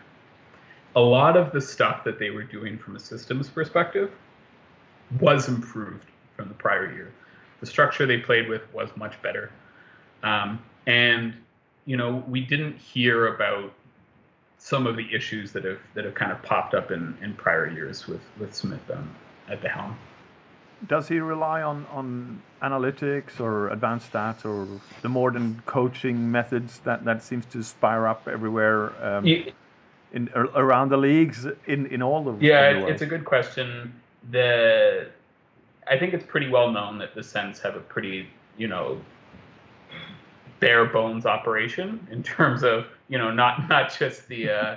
a 0.96 1.01
lot 1.01 1.37
of 1.37 1.53
the 1.53 1.61
stuff 1.61 2.05
that 2.05 2.18
they 2.18 2.31
were 2.31 2.44
doing 2.44 2.79
from 2.79 2.96
a 2.96 3.01
systems 3.01 3.48
perspective 3.48 4.11
was 5.20 5.48
improved 5.48 6.07
from 6.37 6.48
the 6.48 6.55
prior 6.55 6.92
year. 6.92 7.12
The 7.61 7.66
structure 7.66 8.07
they 8.07 8.18
played 8.18 8.48
with 8.48 8.62
was 8.72 8.88
much 8.96 9.20
better. 9.22 9.51
Um, 10.22 10.62
and 10.87 11.35
you 11.85 11.96
know, 11.96 12.25
we 12.29 12.40
didn't 12.40 12.77
hear 12.79 13.35
about 13.35 13.72
some 14.62 14.87
of 14.87 14.96
the 14.96 15.12
issues 15.12 15.51
that 15.53 15.64
have 15.64 15.81
that 15.94 16.05
have 16.05 16.14
kind 16.14 16.31
of 16.31 16.40
popped 16.42 16.72
up 16.72 16.92
in, 16.92 17.16
in 17.20 17.35
prior 17.35 17.68
years 17.68 18.07
with 18.07 18.20
with 18.38 18.55
Smith 18.55 18.88
um, 18.90 19.11
at 19.48 19.61
the 19.61 19.68
helm. 19.68 19.96
Does 20.88 21.09
he 21.09 21.20
rely 21.20 21.62
on, 21.62 21.87
on 21.92 22.42
analytics 22.61 23.38
or 23.38 23.70
advanced 23.70 24.12
stats 24.12 24.44
or 24.44 24.66
the 25.03 25.09
modern 25.09 25.62
coaching 25.64 26.33
methods 26.33 26.81
that, 26.81 27.05
that 27.05 27.22
seems 27.22 27.46
to 27.46 27.62
spire 27.62 28.09
up 28.09 28.27
everywhere 28.27 28.92
um, 29.01 29.25
in 29.25 30.29
around 30.35 30.90
the 30.90 30.96
leagues 30.96 31.46
in, 31.66 31.87
in 31.87 32.03
all 32.03 32.22
the 32.25 32.35
yeah 32.44 32.72
the 32.72 32.87
it's 32.87 33.03
a 33.03 33.07
good 33.07 33.25
question 33.25 33.92
the 34.31 35.09
I 35.88 35.98
think 35.98 36.14
it's 36.14 36.27
pretty 36.27 36.48
well 36.48 36.70
known 36.70 36.98
that 36.98 37.14
the 37.14 37.22
Sens 37.22 37.59
have 37.61 37.75
a 37.75 37.81
pretty 37.81 38.29
you 38.57 38.68
know 38.68 39.01
bare 40.61 40.85
bones 40.85 41.27
operation 41.27 42.07
in 42.12 42.22
terms 42.22 42.62
of 42.62 42.87
you 43.12 43.18
know 43.18 43.31
not 43.31 43.68
not 43.68 43.96
just 43.96 44.27
the 44.27 44.51
uh, 44.51 44.77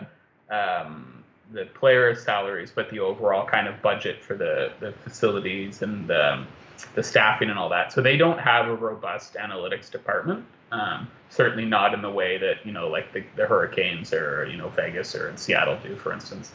um, 0.54 1.24
the 1.52 1.66
player 1.68 2.14
salaries, 2.14 2.72
but 2.76 2.90
the 2.90 3.00
overall 3.00 3.48
kind 3.48 3.68
of 3.68 3.82
budget 3.82 4.22
for 4.22 4.36
the 4.36 4.74
the 4.80 4.92
facilities 4.92 5.82
and 5.82 6.08
the, 6.08 6.46
the 6.94 7.02
staffing 7.02 7.50
and 7.50 7.58
all 7.58 7.70
that. 7.70 7.94
So 7.94 8.02
they 8.02 8.18
don't 8.18 8.40
have 8.40 8.68
a 8.68 8.76
robust 8.76 9.36
analytics 9.36 9.90
department. 9.90 10.46
Um, 10.72 11.08
certainly 11.30 11.66
not 11.66 11.94
in 11.94 12.02
the 12.02 12.10
way 12.10 12.38
that 12.38 12.66
you 12.66 12.74
know 12.74 12.90
like 12.90 13.14
the, 13.14 13.24
the 13.38 13.48
Hurricanes 13.48 14.14
or 14.14 14.46
you 14.46 14.58
know 14.58 14.70
Vegas 14.70 15.16
or 15.16 15.30
in 15.30 15.38
Seattle 15.38 15.80
do, 15.82 15.96
for 15.96 16.12
instance. 16.12 16.52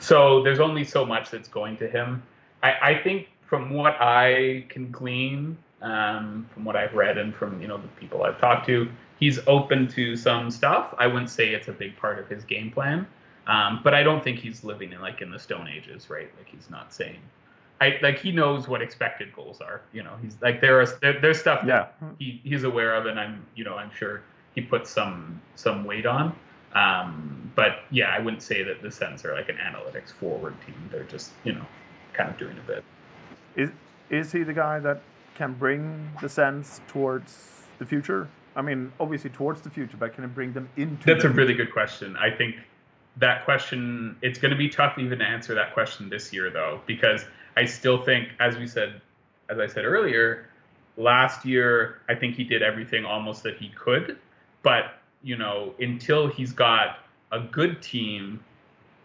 So 0.00 0.42
there's 0.42 0.60
only 0.60 0.84
so 0.84 1.04
much 1.04 1.30
that's 1.30 1.48
going 1.48 1.76
to 1.78 1.88
him. 1.88 2.22
I, 2.62 2.72
I 2.80 3.02
think 3.02 3.28
from 3.46 3.70
what 3.70 4.00
I 4.00 4.64
can 4.68 4.90
glean 4.90 5.58
um, 5.82 6.48
from 6.52 6.64
what 6.64 6.76
I've 6.76 6.94
read 6.94 7.18
and 7.18 7.34
from 7.34 7.60
you 7.60 7.68
know 7.68 7.78
the 7.78 7.88
people 7.88 8.22
I've 8.22 8.40
talked 8.40 8.66
to, 8.66 8.88
he's 9.18 9.38
open 9.46 9.88
to 9.88 10.16
some 10.16 10.50
stuff. 10.50 10.94
I 10.98 11.06
wouldn't 11.06 11.30
say 11.30 11.50
it's 11.50 11.68
a 11.68 11.72
big 11.72 11.96
part 11.96 12.18
of 12.18 12.28
his 12.28 12.44
game 12.44 12.70
plan, 12.70 13.06
um, 13.46 13.80
but 13.84 13.94
I 13.94 14.02
don't 14.02 14.22
think 14.22 14.38
he's 14.38 14.64
living 14.64 14.92
in 14.92 15.00
like 15.00 15.20
in 15.20 15.30
the 15.30 15.38
Stone 15.38 15.68
Ages, 15.68 16.10
right? 16.10 16.30
Like 16.36 16.48
he's 16.48 16.68
not 16.70 16.92
saying, 16.92 17.18
I 17.80 17.98
like 18.02 18.18
he 18.18 18.32
knows 18.32 18.68
what 18.68 18.82
expected 18.82 19.32
goals 19.34 19.60
are. 19.60 19.82
You 19.92 20.02
know, 20.02 20.14
he's 20.22 20.36
like 20.42 20.60
there 20.60 20.80
are 20.80 20.86
there, 21.00 21.20
there's 21.20 21.38
stuff 21.38 21.62
yeah. 21.66 21.88
he 22.18 22.40
he's 22.44 22.64
aware 22.64 22.94
of, 22.94 23.06
and 23.06 23.18
I'm 23.18 23.44
you 23.54 23.64
know 23.64 23.76
I'm 23.76 23.90
sure 23.96 24.22
he 24.54 24.60
puts 24.60 24.90
some 24.90 25.40
some 25.54 25.84
weight 25.84 26.06
on. 26.06 26.34
Um, 26.74 27.50
but 27.54 27.80
yeah, 27.90 28.10
I 28.10 28.18
wouldn't 28.18 28.42
say 28.42 28.62
that 28.62 28.82
the 28.82 28.90
Sens 28.90 29.24
are 29.24 29.34
like 29.34 29.48
an 29.48 29.56
analytics 29.56 30.12
forward 30.12 30.54
team. 30.66 30.88
They're 30.90 31.04
just 31.04 31.32
you 31.44 31.52
know 31.52 31.64
kind 32.12 32.30
of 32.30 32.36
doing 32.36 32.58
a 32.58 32.66
bit. 32.66 32.84
Is 33.56 33.70
is 34.10 34.32
he 34.32 34.42
the 34.42 34.52
guy 34.52 34.80
that 34.80 35.00
can 35.38 35.54
bring 35.54 36.10
the 36.20 36.28
Sens 36.28 36.80
towards 36.88 37.62
the 37.78 37.86
future? 37.86 38.28
I 38.56 38.62
mean, 38.62 38.92
obviously 38.98 39.30
towards 39.30 39.60
the 39.60 39.70
future, 39.70 39.96
but 39.96 40.12
can 40.12 40.24
it 40.24 40.34
bring 40.34 40.52
them 40.52 40.68
into? 40.76 41.06
That's 41.06 41.24
a 41.24 41.28
really 41.28 41.54
good 41.54 41.72
question. 41.72 42.16
I 42.16 42.30
think 42.30 42.56
that 43.18 43.44
question 43.44 44.16
it's 44.22 44.38
going 44.38 44.50
to 44.50 44.56
be 44.56 44.68
tough 44.68 44.98
even 44.98 45.18
to 45.18 45.24
answer 45.24 45.54
that 45.54 45.74
question 45.74 46.08
this 46.08 46.32
year 46.32 46.50
though 46.50 46.80
because 46.86 47.24
I 47.56 47.64
still 47.64 48.04
think 48.04 48.28
as 48.38 48.56
we 48.56 48.66
said 48.66 49.00
as 49.50 49.58
I 49.58 49.66
said 49.66 49.84
earlier 49.84 50.46
last 50.96 51.44
year 51.44 52.00
I 52.08 52.14
think 52.14 52.36
he 52.36 52.44
did 52.44 52.62
everything 52.62 53.04
almost 53.04 53.42
that 53.42 53.56
he 53.56 53.70
could 53.70 54.18
but 54.62 54.94
you 55.22 55.36
know 55.36 55.74
until 55.80 56.28
he's 56.28 56.52
got 56.52 56.98
a 57.32 57.40
good 57.40 57.82
team 57.82 58.38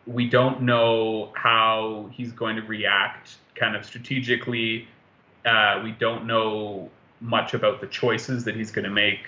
we 0.06 0.30
don't 0.30 0.62
know 0.62 1.32
how 1.34 2.08
he's 2.12 2.32
going 2.32 2.56
to 2.56 2.62
react 2.62 3.38
kind 3.56 3.76
of 3.76 3.84
strategically 3.84 4.88
uh, 5.46 5.82
we 5.84 5.92
don't 5.92 6.26
know 6.26 6.90
much 7.22 7.54
about 7.54 7.82
the 7.82 7.88
choices 7.88 8.44
that 8.44 8.56
he's 8.56 8.72
going 8.72 8.84
to 8.84 8.92
make 8.92 9.28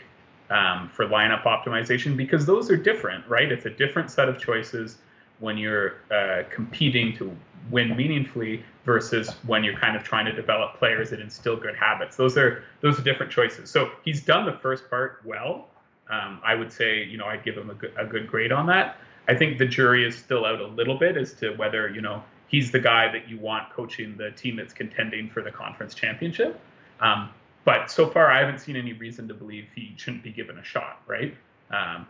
um, 0.49 0.89
for 0.89 1.06
lineup 1.06 1.43
optimization 1.43 2.15
because 2.15 2.45
those 2.45 2.69
are 2.69 2.78
different, 2.78 3.28
right? 3.28 3.51
It's 3.51 3.65
a 3.65 3.69
different 3.69 4.12
set 4.12 4.30
of 4.30 4.39
choices 4.39 4.97
when 5.39 5.58
you're 5.58 5.95
uh, 6.12 6.43
competing 6.49 7.15
to 7.17 7.36
win 7.71 7.95
meaningfully 7.95 8.63
versus 8.86 9.30
when 9.47 9.63
you're 9.63 9.78
kind 9.78 9.95
of 9.95 10.04
trying 10.04 10.25
to 10.25 10.32
develop 10.32 10.78
players 10.78 11.10
that 11.10 11.19
instill 11.19 11.58
good 11.58 11.75
habits. 11.75 12.15
Those 12.15 12.38
are 12.38 12.63
those 12.82 12.99
are 12.99 13.01
different 13.01 13.32
choices. 13.32 13.69
So 13.69 13.91
he's 14.04 14.21
done 14.21 14.45
the 14.45 14.54
first 14.54 14.89
part 14.89 15.21
well. 15.25 15.67
Um, 16.10 16.39
I 16.43 16.54
would 16.54 16.71
say, 16.71 17.04
you 17.04 17.17
know, 17.17 17.25
I'd 17.25 17.43
give 17.43 17.58
him 17.58 17.71
a 17.71 17.73
good, 17.73 17.91
a 17.97 18.06
good 18.06 18.28
grade 18.28 18.51
on 18.51 18.67
that. 18.67 18.97
I 19.28 19.34
think 19.34 19.58
the 19.58 19.65
jury 19.65 20.08
is 20.08 20.15
still 20.15 20.45
out 20.45 20.62
a 20.62 20.67
little 20.67 20.99
bit 20.99 21.17
as 21.17 21.34
to 21.36 21.56
whether, 21.56 21.89
you 21.89 22.01
know, 22.01 22.23
he's 22.48 22.72
the 22.72 22.80
guy 22.80 23.12
that 23.12 23.28
you 23.30 23.38
want 23.40 23.72
coaching 23.72 24.16
the 24.18 24.32
team 24.32 24.56
that's 24.56 24.74
contending 24.74 25.30
for 25.30 25.42
the 25.42 25.52
conference 25.52 25.94
championship. 25.94 26.60
Um, 27.00 27.30
but 27.64 27.90
so 27.90 28.08
far, 28.08 28.32
I 28.32 28.40
haven't 28.40 28.60
seen 28.60 28.76
any 28.76 28.94
reason 28.94 29.28
to 29.28 29.34
believe 29.34 29.68
he 29.76 29.94
shouldn't 29.98 30.24
be 30.24 30.32
given 30.32 30.58
a 30.58 30.64
shot. 30.64 31.02
Right? 31.08 31.36
Um, 31.72 32.06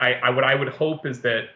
I, 0.00 0.14
I, 0.14 0.30
what 0.30 0.44
I 0.44 0.54
would 0.54 0.68
hope 0.68 1.06
is 1.06 1.20
that 1.22 1.50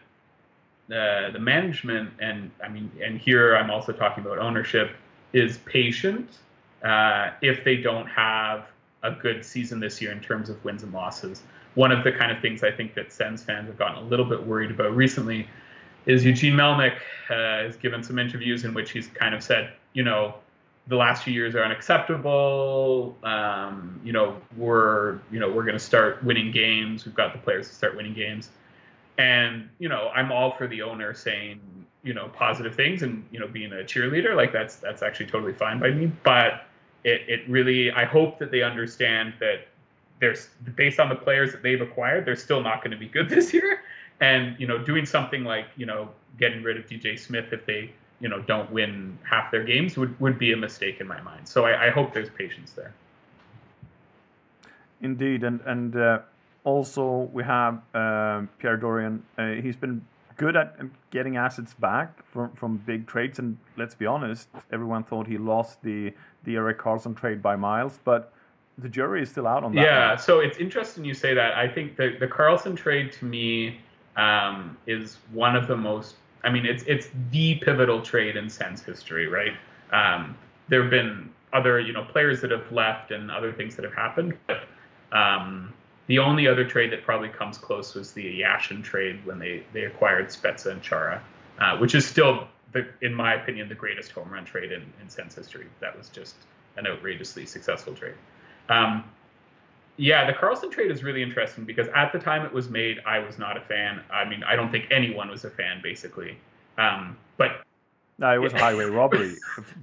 uh, 0.91 1.31
the 1.31 1.39
management 1.39 2.11
and 2.19 2.49
I 2.63 2.69
mean, 2.69 2.91
and 3.03 3.19
here 3.19 3.55
I'm 3.55 3.69
also 3.69 3.91
talking 3.91 4.25
about 4.25 4.39
ownership 4.39 4.95
is 5.33 5.57
patient 5.59 6.29
uh, 6.83 7.31
if 7.41 7.63
they 7.63 7.77
don't 7.77 8.07
have 8.07 8.67
a 9.03 9.11
good 9.11 9.45
season 9.45 9.79
this 9.79 10.01
year 10.01 10.11
in 10.11 10.19
terms 10.19 10.49
of 10.49 10.63
wins 10.63 10.83
and 10.83 10.93
losses. 10.93 11.43
One 11.75 11.91
of 11.91 12.03
the 12.03 12.11
kind 12.11 12.31
of 12.31 12.41
things 12.41 12.63
I 12.63 12.71
think 12.71 12.95
that 12.95 13.11
Sens 13.11 13.43
fans 13.43 13.67
have 13.67 13.77
gotten 13.77 14.03
a 14.03 14.07
little 14.07 14.25
bit 14.25 14.45
worried 14.45 14.71
about 14.71 14.95
recently 14.95 15.47
is 16.07 16.25
Eugene 16.25 16.55
Melnyk 16.55 16.95
uh, 17.29 17.63
has 17.63 17.75
given 17.75 18.01
some 18.01 18.17
interviews 18.17 18.63
in 18.63 18.73
which 18.73 18.91
he's 18.91 19.07
kind 19.07 19.35
of 19.35 19.43
said, 19.43 19.73
you 19.93 20.03
know, 20.03 20.35
the 20.87 20.95
last 20.95 21.23
few 21.23 21.33
years 21.33 21.53
are 21.53 21.63
unacceptable. 21.63 23.15
Um, 23.23 23.99
you 24.03 24.13
know, 24.13 24.37
we're 24.55 25.19
you 25.31 25.39
know 25.39 25.51
we're 25.51 25.65
going 25.65 25.77
to 25.77 25.83
start 25.83 26.23
winning 26.23 26.51
games. 26.51 27.05
We've 27.05 27.13
got 27.13 27.33
the 27.33 27.39
players 27.39 27.67
to 27.67 27.75
start 27.75 27.95
winning 27.95 28.13
games, 28.13 28.49
and 29.17 29.69
you 29.79 29.89
know, 29.89 30.09
I'm 30.15 30.31
all 30.31 30.51
for 30.51 30.65
the 30.65 30.81
owner 30.81 31.13
saying 31.13 31.59
you 32.03 32.13
know 32.13 32.29
positive 32.29 32.73
things 32.73 33.01
and 33.03 33.25
you 33.31 33.39
know 33.39 33.47
being 33.47 33.73
a 33.73 33.83
cheerleader. 33.83 34.33
Like 34.33 34.53
that's 34.53 34.77
that's 34.77 35.03
actually 35.03 35.27
totally 35.27 35.53
fine 35.53 35.77
by 35.79 35.91
me. 35.91 36.09
But 36.23 36.65
it 37.03 37.21
it 37.27 37.49
really 37.49 37.91
I 37.91 38.05
hope 38.05 38.39
that 38.39 38.49
they 38.49 38.63
understand 38.63 39.33
that 39.41 39.67
there's 40.21 40.47
based 40.75 41.01
on 41.01 41.09
the 41.09 41.15
players 41.15 41.51
that 41.51 41.63
they've 41.63 41.81
acquired, 41.81 42.25
they're 42.25 42.37
still 42.37 42.61
not 42.61 42.81
going 42.81 42.91
to 42.91 42.97
be 42.97 43.09
good 43.09 43.27
this 43.37 43.53
year. 43.53 43.81
And 44.19 44.59
you 44.59 44.67
know, 44.67 44.77
doing 44.77 45.05
something 45.05 45.43
like 45.43 45.67
you 45.75 45.85
know 45.85 46.09
getting 46.39 46.63
rid 46.63 46.77
of 46.77 46.87
DJ 46.87 47.17
Smith 47.17 47.51
if 47.51 47.65
they 47.65 47.91
you 48.19 48.29
know 48.29 48.41
don't 48.41 48.71
win 48.71 49.17
half 49.23 49.51
their 49.51 49.63
games 49.63 49.97
would, 49.97 50.19
would 50.19 50.39
be 50.39 50.51
a 50.53 50.57
mistake 50.57 50.99
in 50.99 51.07
my 51.07 51.21
mind. 51.21 51.47
So 51.47 51.65
I, 51.65 51.87
I 51.87 51.89
hope 51.89 52.13
there's 52.13 52.29
patience 52.29 52.71
there. 52.71 52.93
Indeed, 55.01 55.43
and 55.43 55.61
and 55.65 55.95
uh, 55.95 56.19
also 56.63 57.29
we 57.31 57.43
have 57.43 57.75
uh, 57.93 58.41
Pierre 58.59 58.77
Dorion. 58.77 59.21
Uh, 59.37 59.61
he's 59.61 59.75
been 59.75 60.03
good 60.37 60.55
at 60.55 60.75
um, 60.79 60.91
getting 61.11 61.37
assets 61.37 61.73
back 61.75 62.23
from, 62.31 62.51
from 62.53 62.77
big 62.77 63.07
trades, 63.07 63.39
and 63.39 63.57
let's 63.75 63.95
be 63.95 64.05
honest, 64.05 64.47
everyone 64.71 65.03
thought 65.03 65.27
he 65.27 65.37
lost 65.37 65.81
the 65.83 66.13
the 66.43 66.55
Erik 66.55 66.79
Karlsson 66.79 67.15
trade 67.15 67.41
by 67.41 67.55
miles, 67.55 67.99
but 68.03 68.31
the 68.77 68.87
jury 68.87 69.21
is 69.21 69.29
still 69.29 69.47
out 69.47 69.63
on 69.63 69.73
that. 69.75 69.81
Yeah, 69.81 70.09
one. 70.09 70.17
so 70.19 70.39
it's 70.39 70.57
interesting 70.57 71.03
you 71.03 71.13
say 71.13 71.33
that. 71.33 71.55
I 71.55 71.67
think 71.67 71.95
the 71.95 72.15
the 72.19 72.27
Karlsson 72.27 72.75
trade 72.75 73.11
to 73.13 73.25
me 73.25 73.79
um, 74.17 74.77
is 74.87 75.17
one 75.31 75.55
of 75.55 75.67
the 75.67 75.77
most. 75.77 76.15
I 76.43 76.49
mean, 76.49 76.65
it's 76.65 76.83
it's 76.83 77.07
the 77.31 77.55
pivotal 77.55 78.01
trade 78.01 78.35
in 78.35 78.49
Sens 78.49 78.81
history, 78.81 79.27
right? 79.27 79.53
Um, 79.91 80.37
there 80.67 80.81
have 80.81 80.91
been 80.91 81.29
other 81.53 81.79
you 81.79 81.93
know 81.93 82.03
players 82.03 82.41
that 82.41 82.51
have 82.51 82.69
left 82.71 83.11
and 83.11 83.31
other 83.31 83.53
things 83.53 83.75
that 83.75 83.85
have 83.85 83.93
happened, 83.93 84.37
but 84.47 84.63
um, 85.15 85.73
the 86.07 86.19
only 86.19 86.47
other 86.47 86.65
trade 86.65 86.91
that 86.91 87.03
probably 87.03 87.29
comes 87.29 87.57
close 87.57 87.93
was 87.93 88.11
the 88.11 88.41
Yashin 88.41 88.83
trade 88.83 89.25
when 89.25 89.39
they 89.39 89.63
they 89.73 89.83
acquired 89.83 90.27
Spezza 90.27 90.71
and 90.71 90.81
Chara, 90.81 91.23
uh, 91.59 91.77
which 91.77 91.95
is 91.95 92.05
still 92.05 92.47
the, 92.73 92.87
in 93.01 93.13
my 93.13 93.35
opinion, 93.35 93.69
the 93.69 93.75
greatest 93.75 94.11
home 94.11 94.29
run 94.29 94.45
trade 94.45 94.71
in, 94.71 94.83
in 95.01 95.09
Sens 95.09 95.35
history. 95.35 95.67
That 95.79 95.97
was 95.97 96.09
just 96.09 96.35
an 96.75 96.87
outrageously 96.87 97.45
successful 97.45 97.93
trade. 97.93 98.15
Um, 98.69 99.03
yeah, 99.97 100.25
the 100.25 100.33
Karlsson 100.33 100.71
trade 100.71 100.91
is 100.91 101.03
really 101.03 101.23
interesting 101.23 101.65
because 101.65 101.87
at 101.95 102.13
the 102.13 102.19
time 102.19 102.45
it 102.45 102.53
was 102.53 102.69
made, 102.69 102.99
I 103.05 103.19
was 103.19 103.39
not 103.39 103.57
a 103.57 103.61
fan. 103.61 104.01
I 104.11 104.27
mean, 104.29 104.43
I 104.43 104.55
don't 104.55 104.71
think 104.71 104.85
anyone 104.91 105.29
was 105.29 105.43
a 105.43 105.49
fan, 105.49 105.81
basically. 105.81 106.37
Um, 106.77 107.17
but 107.37 107.63
no, 108.19 108.33
it 108.33 108.37
was 108.37 108.53
a 108.53 108.59
highway 108.59 108.85
robbery. 108.85 109.35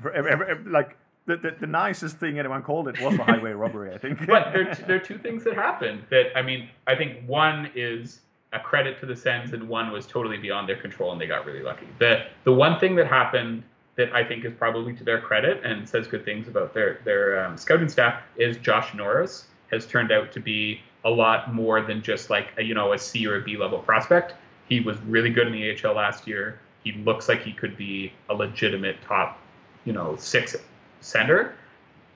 like 0.66 0.96
the, 1.26 1.36
the, 1.36 1.56
the, 1.60 1.66
nicest 1.66 2.18
thing 2.18 2.38
anyone 2.38 2.62
called 2.62 2.88
it 2.88 3.00
was 3.00 3.14
a 3.18 3.24
highway 3.24 3.52
robbery, 3.52 3.92
I 3.92 3.98
think. 3.98 4.24
but 4.26 4.52
there, 4.52 4.72
there 4.86 4.96
are 4.96 5.00
two 5.00 5.18
things 5.18 5.42
that 5.44 5.54
happened 5.54 6.04
that, 6.10 6.36
I 6.36 6.42
mean, 6.42 6.68
I 6.86 6.94
think 6.94 7.26
one 7.26 7.70
is 7.74 8.20
a 8.52 8.60
credit 8.60 9.00
to 9.00 9.06
the 9.06 9.16
Sens, 9.16 9.52
and 9.52 9.68
one 9.68 9.90
was 9.90 10.06
totally 10.06 10.38
beyond 10.38 10.68
their 10.68 10.76
control, 10.76 11.10
and 11.10 11.20
they 11.20 11.26
got 11.26 11.44
really 11.44 11.62
lucky. 11.62 11.88
The 11.98 12.26
the 12.44 12.52
one 12.52 12.78
thing 12.78 12.94
that 12.96 13.08
happened 13.08 13.64
that 13.96 14.12
I 14.14 14.24
think 14.24 14.44
is 14.44 14.52
probably 14.56 14.94
to 14.94 15.04
their 15.04 15.20
credit 15.20 15.64
and 15.64 15.88
says 15.88 16.06
good 16.06 16.24
things 16.24 16.46
about 16.46 16.72
their 16.72 17.00
their 17.04 17.44
um, 17.44 17.56
scouting 17.56 17.88
staff 17.88 18.22
is 18.36 18.56
Josh 18.58 18.94
Norris 18.94 19.46
has 19.70 19.86
turned 19.86 20.12
out 20.12 20.32
to 20.32 20.40
be 20.40 20.80
a 21.04 21.10
lot 21.10 21.52
more 21.52 21.82
than 21.82 22.02
just 22.02 22.30
like 22.30 22.48
a, 22.56 22.62
you 22.62 22.74
know 22.74 22.92
a 22.92 22.98
C 22.98 23.26
or 23.26 23.36
a 23.36 23.42
B 23.42 23.56
level 23.56 23.78
prospect. 23.78 24.34
He 24.68 24.80
was 24.80 24.96
really 25.02 25.30
good 25.30 25.46
in 25.46 25.52
the 25.52 25.76
AHL 25.76 25.94
last 25.94 26.26
year. 26.26 26.60
He 26.82 26.92
looks 26.92 27.28
like 27.28 27.42
he 27.42 27.52
could 27.52 27.76
be 27.76 28.12
a 28.28 28.34
legitimate 28.34 28.96
top, 29.02 29.38
you 29.84 29.92
know, 29.92 30.16
six 30.16 30.56
center. 31.00 31.54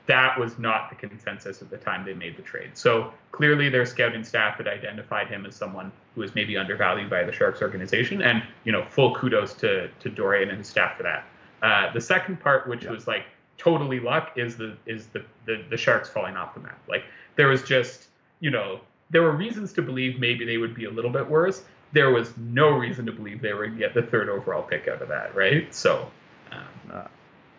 That 0.07 0.39
was 0.39 0.59
not 0.59 0.89
the 0.89 0.97
consensus 0.97 1.61
at 1.61 1.69
the 1.69 1.77
time 1.77 2.05
they 2.05 2.15
made 2.15 2.39
the 2.39 2.43
trade. 2.43 2.71
So 2.73 3.13
clearly, 3.31 3.69
their 3.69 3.85
scouting 3.85 4.25
staff 4.25 4.57
had 4.57 4.67
identified 4.67 5.29
him 5.29 5.45
as 5.45 5.55
someone 5.55 5.93
who 6.15 6.23
was 6.23 6.35
maybe 6.35 6.57
undervalued 6.57 7.11
by 7.11 7.25
the 7.25 7.33
Sharks 7.33 7.61
organization, 7.61 8.23
and 8.23 8.43
you 8.65 8.73
know, 8.73 8.85
full 8.85 9.15
kudos 9.15 9.53
to 9.55 9.89
to 9.89 10.11
Dorion 10.11 10.49
and 10.49 10.59
his 10.59 10.69
staff 10.69 10.97
for 10.97 11.03
that. 11.03 11.27
Uh, 11.63 11.93
the 11.93 12.01
second 12.01 12.41
part, 12.41 12.67
which 12.69 12.85
yeah. 12.85 12.91
was 12.91 13.07
like 13.07 13.25
totally 13.59 14.01
luck, 14.01 14.33
is 14.37 14.57
the 14.57 14.77
is 14.87 15.09
the, 15.09 15.23
the 15.45 15.63
the 15.69 15.77
Sharks 15.77 16.09
falling 16.09 16.37
off 16.37 16.55
the 16.55 16.61
map. 16.61 16.81
Like 16.89 17.05
there 17.39 17.49
was 17.49 17.63
just 17.63 18.09
you 18.41 18.51
know 18.51 18.81
there 19.09 19.23
were 19.23 19.33
reasons 19.33 19.73
to 19.73 19.81
believe 19.81 20.21
maybe 20.21 20.45
they 20.45 20.59
would 20.59 20.75
be 20.75 20.85
a 20.85 20.91
little 20.91 21.11
bit 21.11 21.27
worse. 21.27 21.63
There 21.93 22.11
was 22.11 22.37
no 22.37 22.69
reason 22.69 23.07
to 23.07 23.13
believe 23.13 23.41
they 23.41 23.55
would 23.55 23.79
get 23.79 23.95
the 23.95 24.03
third 24.03 24.29
overall 24.29 24.63
pick 24.63 24.87
out 24.89 25.01
of 25.01 25.09
that, 25.09 25.35
right? 25.35 25.75
So. 25.75 26.11
Um, 26.53 26.63
uh, 26.93 27.05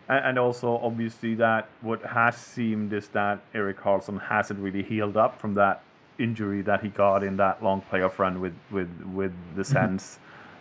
and 0.08 0.38
also 0.38 0.78
obviously 0.78 1.34
that 1.36 1.68
what 1.80 2.02
has 2.02 2.36
seemed 2.36 2.92
is 2.92 3.08
that 3.08 3.40
Erik 3.54 3.80
Karlsson 3.80 4.20
hasn't 4.20 4.60
really 4.60 4.82
healed 4.82 5.16
up 5.16 5.40
from 5.40 5.54
that 5.54 5.82
injury 6.18 6.62
that 6.62 6.82
he 6.82 6.88
got 6.88 7.22
in 7.22 7.36
that 7.38 7.62
long 7.62 7.82
playoff 7.90 8.18
run 8.18 8.40
with 8.40 8.54
with 8.70 8.90
with 9.14 9.32
the 9.56 9.62
mm-hmm. 9.62 9.72
Sens, 9.72 10.18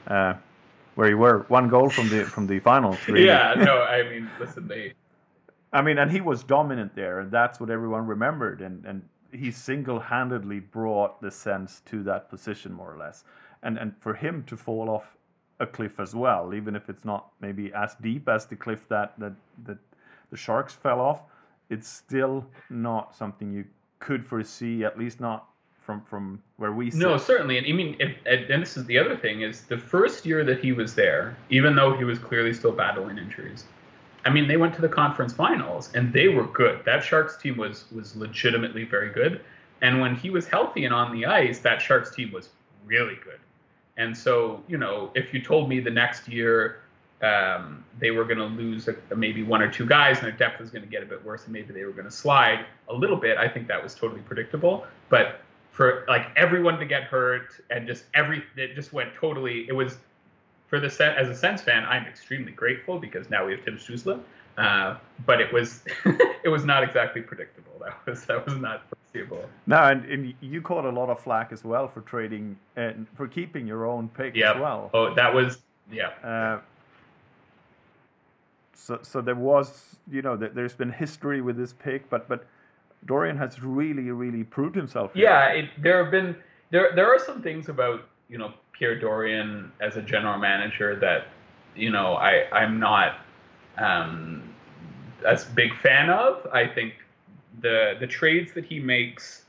uh, 0.08 0.34
where 0.96 1.08
he 1.08 1.14
were 1.14 1.46
one 1.50 1.68
goal 1.68 1.90
from 1.90 2.10
the 2.10 2.26
from 2.26 2.48
the 2.48 2.60
finals. 2.60 2.98
Really. 3.08 3.26
Yeah, 3.26 3.56
no, 3.58 3.82
I 3.82 4.04
mean, 4.10 4.30
listen, 4.40 4.68
they. 4.68 4.94
I 5.72 5.82
mean, 5.82 5.98
and 6.00 6.12
he 6.12 6.22
was 6.22 6.44
dominant 6.44 6.96
there, 6.96 7.20
and 7.20 7.32
that's 7.32 7.60
what 7.60 7.70
everyone 7.70 8.08
remembered, 8.08 8.62
and 8.62 8.86
and 8.86 9.04
he 9.32 9.52
single-handedly 9.52 10.60
brought 10.60 11.22
the 11.22 11.30
Sens 11.30 11.82
to 11.86 12.02
that 12.04 12.30
position 12.30 12.74
more 12.74 12.92
or 12.94 12.98
less, 12.98 13.24
and 13.62 13.78
and 13.78 13.96
for 14.00 14.14
him 14.14 14.44
to 14.46 14.58
fall 14.58 14.90
off 14.90 15.16
a 15.60 15.68
cliff 15.68 16.00
as 16.00 16.16
well, 16.16 16.54
even 16.54 16.76
if 16.76 16.90
it's 16.90 17.06
not 17.06 17.32
maybe 17.42 17.72
as 17.74 17.96
deep 18.02 18.28
as 18.30 18.46
the 18.46 18.56
cliff 18.56 18.88
that 18.90 19.14
that 19.20 19.34
that 19.66 19.78
the 20.32 20.38
sharks 20.38 20.74
fell 20.74 21.00
off. 21.00 21.22
It's 21.70 21.88
still 21.88 22.46
not 22.72 23.16
something 23.16 23.52
you 23.52 23.66
could 24.00 24.26
foresee, 24.26 24.84
at 24.84 24.98
least 24.98 25.20
not 25.20 25.50
from 25.82 26.02
from 26.02 26.42
where 26.58 26.72
we 26.72 26.90
sit. 26.90 27.00
No, 27.00 27.18
certainly, 27.18 27.60
and 27.60 27.68
I 27.68 27.74
mean, 27.74 27.96
if, 28.00 28.16
and 28.26 28.62
this 28.62 28.76
is 28.76 28.86
the 28.86 28.98
other 28.98 29.16
thing 29.16 29.42
is 29.42 29.66
the 29.66 29.78
first 29.78 30.26
year 30.26 30.44
that 30.46 30.60
he 30.60 30.72
was 30.72 30.96
there, 30.96 31.38
even 31.52 31.76
though 31.76 31.96
he 31.96 32.04
was 32.04 32.18
clearly 32.18 32.54
still 32.54 32.72
battling 32.72 33.20
injuries. 33.20 33.66
I 34.26 34.30
mean, 34.30 34.48
they 34.48 34.58
went 34.58 34.74
to 34.76 34.82
the 34.82 34.90
conference 34.90 35.34
finals 35.34 35.90
and 35.94 36.12
they 36.12 36.28
were 36.28 36.48
good. 36.48 36.84
That 36.86 37.04
Sharks 37.04 37.38
team 37.38 37.58
was 37.58 37.86
was 37.92 38.16
legitimately 38.16 38.84
very 38.84 39.12
good. 39.12 39.42
And 39.82 40.02
when 40.02 40.16
he 40.16 40.30
was 40.30 40.48
healthy 40.48 40.86
and 40.86 40.94
on 40.94 41.14
the 41.14 41.26
ice, 41.26 41.60
that 41.60 41.82
Sharks 41.82 42.14
team 42.14 42.32
was 42.32 42.50
really 42.86 43.18
good. 43.24 43.40
And 43.98 44.18
so, 44.18 44.62
you 44.68 44.78
know, 44.78 45.12
if 45.16 45.34
you 45.34 45.42
told 45.42 45.70
me 45.70 45.80
the 45.80 45.92
next 45.92 46.28
year 46.28 46.82
um, 47.22 47.84
they 48.00 48.12
were 48.12 48.24
going 48.24 48.38
to 48.38 48.46
lose 48.46 48.88
a, 48.88 48.96
a 49.12 49.16
maybe 49.16 49.44
one 49.44 49.62
or 49.62 49.70
two 49.70 49.86
guys 49.86 50.18
and 50.18 50.26
their 50.26 50.32
depth 50.32 50.60
was 50.60 50.70
going 50.70 50.84
to 50.84 50.90
get 50.90 51.04
a 51.04 51.06
bit 51.06 51.24
worse 51.26 51.44
and 51.44 51.54
maybe 51.54 51.74
they 51.74 51.84
were 51.84 51.92
going 51.92 52.06
to 52.06 52.12
slide 52.12 52.66
a 52.88 52.94
little 52.94 53.18
bit, 53.18 53.38
I 53.38 53.48
think 53.48 53.68
that 53.68 53.82
was 53.82 53.94
totally 53.94 54.22
predictable. 54.22 54.86
But 55.10 55.42
for 55.72 56.06
like 56.08 56.28
everyone 56.36 56.78
to 56.80 56.86
get 56.86 57.04
hurt 57.04 57.62
and 57.70 57.88
just 57.88 58.06
every 58.14 58.44
it 58.58 58.76
just 58.76 58.92
went 58.92 59.14
totally. 59.14 59.66
It 59.68 59.74
was 59.74 59.98
for 60.70 60.80
the 60.80 60.90
set 60.90 61.18
as 61.18 61.28
a 61.30 61.36
Sens 61.36 61.62
fan, 61.62 61.84
I'm 61.86 62.06
extremely 62.06 62.52
grateful 62.52 63.00
because 63.00 63.30
now 63.30 63.46
we 63.46 63.54
have 63.54 63.66
Tim 63.66 63.78
Stützle. 63.78 64.22
Uh, 64.58 64.98
but 65.26 65.40
it 65.40 65.52
was 65.54 65.84
it 66.44 66.50
was 66.50 66.66
not 66.66 66.84
exactly 66.84 67.22
predictable. 67.22 67.72
That 67.80 68.06
was 68.06 68.26
that 68.26 68.46
was 68.46 68.56
not 68.58 68.84
foreseeable. 68.90 69.46
No, 69.68 69.84
and, 69.84 70.04
and 70.06 70.34
you 70.42 70.62
caught 70.62 70.86
a 70.86 70.90
lot 70.90 71.10
of 71.10 71.20
flack 71.20 71.52
as 71.52 71.64
well 71.64 71.88
for 71.88 72.02
trading 72.02 72.58
and 72.76 73.08
for 73.16 73.28
keeping 73.28 73.66
your 73.66 73.86
own 73.86 74.10
pick 74.10 74.36
yep. 74.36 74.56
as 74.56 74.62
well. 74.62 74.90
Oh, 74.94 75.14
that 75.16 75.34
was 75.34 75.60
yeah. 75.90 76.10
Uh, 76.24 76.60
so 78.74 79.00
so 79.02 79.22
there 79.22 79.36
was 79.36 79.96
you 80.12 80.22
know 80.22 80.36
there's 80.36 80.76
been 80.76 80.92
history 80.92 81.42
with 81.42 81.56
this 81.56 81.74
pick, 81.74 82.10
but 82.10 82.28
but 82.28 82.46
Dorion 83.06 83.38
has 83.38 83.64
really 83.64 84.12
really 84.12 84.44
proved 84.44 84.76
himself. 84.76 85.14
Here. 85.14 85.24
Yeah, 85.24 85.48
it, 85.50 85.70
there 85.78 86.04
have 86.04 86.12
been 86.12 86.36
there 86.70 86.92
there 86.96 87.08
are 87.08 87.20
some 87.20 87.42
things 87.42 87.70
about 87.70 88.10
you 88.28 88.38
know 88.38 88.54
Pierre 88.80 88.98
Dorion 88.98 89.72
as 89.82 89.98
a 89.98 90.02
general 90.02 90.40
manager 90.40 90.96
that 90.96 91.28
you 91.76 91.92
know 91.92 92.16
I 92.16 92.48
I'm 92.52 92.80
not 92.80 93.18
um, 93.78 94.42
as 95.28 95.44
big 95.46 95.76
fan 95.76 96.10
of. 96.10 96.48
I 96.52 96.66
think 96.66 96.94
the 97.62 97.96
the 98.00 98.08
trades 98.08 98.54
that 98.54 98.66
he 98.66 98.80
makes 98.80 99.44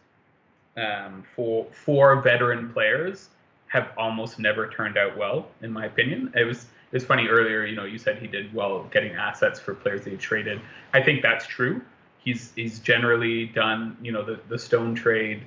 um, 0.77 1.25
for 1.35 1.67
for 1.73 2.21
veteran 2.21 2.73
players 2.73 3.29
have 3.69 3.93
almost 3.97 4.41
never 4.41 4.69
turned 4.69 4.99
out 4.99 5.17
well, 5.17 5.47
in 5.63 5.73
my 5.73 5.87
opinion. 5.87 6.33
It 6.35 6.45
was 6.45 6.65
it 6.65 6.95
was 6.95 7.05
funny 7.05 7.29
earlier. 7.29 7.65
You 7.65 7.77
know, 7.77 7.85
you 7.85 7.99
said 7.99 8.19
he 8.19 8.27
did 8.27 8.53
well 8.53 8.83
getting 8.91 9.13
assets 9.13 9.61
for 9.61 9.75
players 9.75 10.03
that 10.05 10.11
he 10.11 10.17
traded. 10.17 10.61
I 10.93 11.03
think 11.03 11.23
that's 11.23 11.47
true. 11.47 11.81
He's 12.19 12.53
he's 12.57 12.81
generally 12.81 13.47
done 13.47 13.97
you 14.03 14.11
know 14.11 14.25
the 14.25 14.41
the 14.49 14.59
Stone 14.59 14.97
trade, 14.97 15.43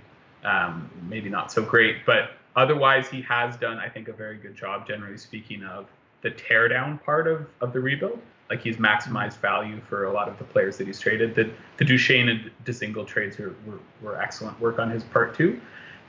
um, 0.45 0.89
maybe 1.09 1.29
not 1.29 1.51
so 1.51 1.61
great, 1.61 2.05
but 2.05 2.31
otherwise 2.55 3.07
he 3.07 3.21
has 3.21 3.55
done 3.57 3.77
I 3.77 3.89
think 3.89 4.07
a 4.07 4.13
very 4.13 4.37
good 4.37 4.55
job, 4.55 4.87
generally 4.87 5.17
speaking, 5.17 5.63
of 5.63 5.87
the 6.21 6.31
teardown 6.31 7.01
part 7.03 7.27
of 7.27 7.47
of 7.61 7.73
the 7.73 7.79
rebuild. 7.79 8.19
Like 8.49 8.61
he's 8.61 8.77
maximized 8.77 9.37
value 9.37 9.79
for 9.87 10.05
a 10.05 10.11
lot 10.11 10.27
of 10.27 10.37
the 10.37 10.43
players 10.43 10.77
that 10.77 10.87
he's 10.87 10.99
traded. 10.99 11.35
The 11.35 11.49
the 11.77 11.85
Duchene 11.85 12.29
and 12.29 12.51
Dzingel 12.65 13.07
trades 13.07 13.37
were, 13.37 13.55
were, 13.65 13.79
were 14.01 14.21
excellent 14.21 14.59
work 14.59 14.79
on 14.79 14.89
his 14.89 15.03
part 15.03 15.35
too. 15.35 15.59